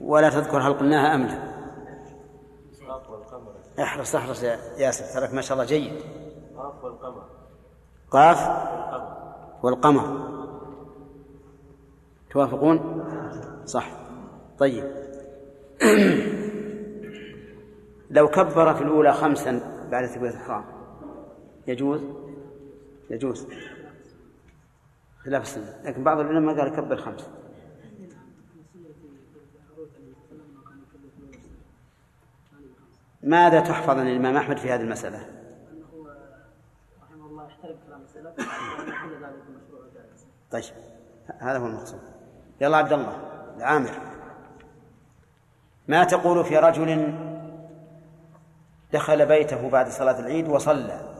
[0.00, 1.54] ولا تذكر هل قلناها أم لا.
[3.82, 5.92] احرص احرص يا ياسر تراك ما شاء الله جيد.
[6.56, 7.24] قاف والقمر.
[8.10, 8.38] قاف
[9.62, 10.34] والقمر.
[12.30, 13.04] توافقون؟
[13.66, 13.90] صح.
[14.58, 14.84] طيب.
[18.10, 19.60] لو كبر في الأولى خمسا
[19.90, 20.73] بعد تكبيرة الإحرام
[21.66, 22.00] يجوز؟
[23.10, 23.46] يجوز.
[25.24, 25.80] خلاف السنة.
[25.84, 27.30] لكن بعض العلماء قال كبر خمس.
[33.22, 35.18] ماذا تحفظ عن الإمام أحمد في هذه المسألة؟
[37.02, 38.34] رحمه الله يحترم كلام السلف
[40.50, 40.64] طيب
[41.38, 42.00] هذا هو المقصود.
[42.60, 43.16] يلا عبد الله
[43.56, 43.90] العامر.
[45.88, 47.14] ما تقول في رجل
[48.92, 51.14] دخل بيته بعد صلاة العيد وصلى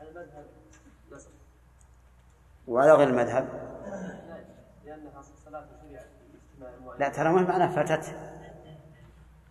[0.00, 0.46] المذهب
[1.12, 1.30] نصر
[2.68, 3.48] وعلى غير المذهب.
[6.98, 8.12] لا ترى ما معناه فاتته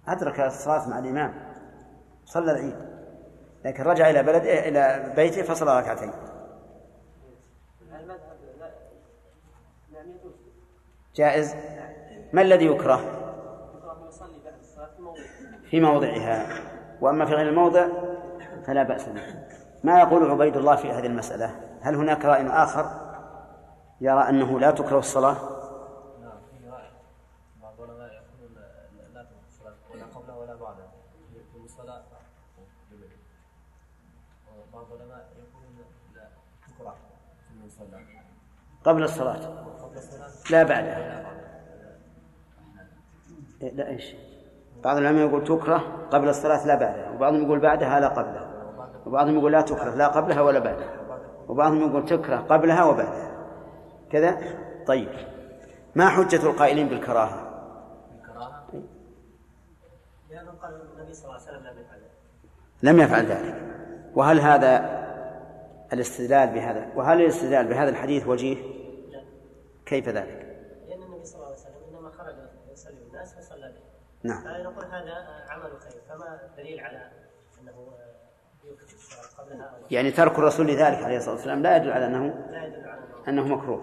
[0.07, 1.33] أدرك الصلاة مع الإمام.
[2.25, 2.75] صلى العيد.
[3.65, 6.11] لكن رجع إلى بلد إلى بيته فصلى ركعتين.
[11.15, 11.55] جائز.
[12.33, 12.99] ما الذي يكره؟
[15.69, 16.45] في موضعها.
[17.01, 17.87] وأما في غير الموضع
[18.65, 19.21] فلا بأس به.
[19.83, 23.06] ما يقول عبيد الله في هذه المسألة؟ هل هناك رأي آخر؟
[24.01, 25.37] يرى أنه لا تكره الصلاة؟
[38.85, 39.39] قبل الصلاة.
[40.51, 41.27] لا بعدها
[43.61, 44.15] إيه، لا إيش؟
[44.83, 48.47] بعض العلماء يقول تكره قبل الصلاة لا بعدها وبعضهم يقول بعدها لا قبلها
[49.05, 50.89] وبعضهم يقول لا تكره لا قبلها ولا بعدها.
[51.47, 53.36] وبعضهم يقول تكره قبلها وبعدها.
[54.11, 54.37] كذا؟
[54.87, 55.09] طيب.
[55.95, 57.47] ما حجة القائلين بالكراهة؟
[58.15, 58.67] الكراهة
[60.29, 62.11] لأنه قال النبي صلى الله عليه وسلم لم يفعل ذلك.
[62.83, 63.67] لم يفعل ذلك.
[64.15, 64.97] وهل هذا
[65.93, 68.57] الاستدلال بهذا وهل الاستدلال بهذا الحديث وجيه؟
[69.85, 70.57] كيف ذلك؟
[70.87, 72.35] لأن النبي صلى الله عليه وسلم إنما خرج
[72.71, 73.87] يصلي بالناس فصلى بهم
[74.23, 74.43] نعم.
[74.43, 77.11] فنقول هذا عمل خير فما الدليل على
[77.61, 77.87] أنه
[79.91, 82.33] يعني ترك الرسول لذلك عليه الصلاة والسلام لا يدل على أنه
[83.27, 83.81] أنه مكروه.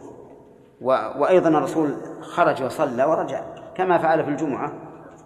[0.81, 0.87] و...
[0.91, 3.45] وأيضا الرسول خرج وصلى ورجع
[3.77, 4.73] كما فعل في الجمعة.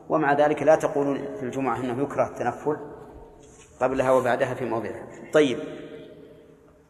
[0.09, 2.77] ومع ذلك لا تقولون في الجمعة أنه يكره التنفل
[3.81, 5.07] قبلها وبعدها في موضعها.
[5.33, 5.59] طيب.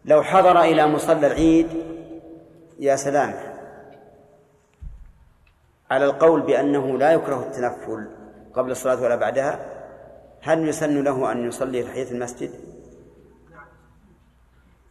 [0.04, 1.68] لو حضر إلى مصلى العيد
[2.78, 3.34] يا سلام
[5.90, 8.08] على القول بأنه لا يكره التنفل
[8.54, 9.77] قبل الصلاة ولا بعدها
[10.40, 12.50] هل يسن له أن يصلي تحية المسجد؟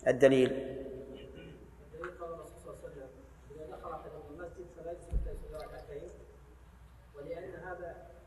[0.07, 0.78] الدليل.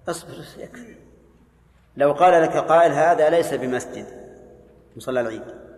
[0.08, 0.44] اصبر
[1.96, 4.06] لو قال لك قائل هذا ليس بمسجد
[4.96, 5.69] مصلى العيد.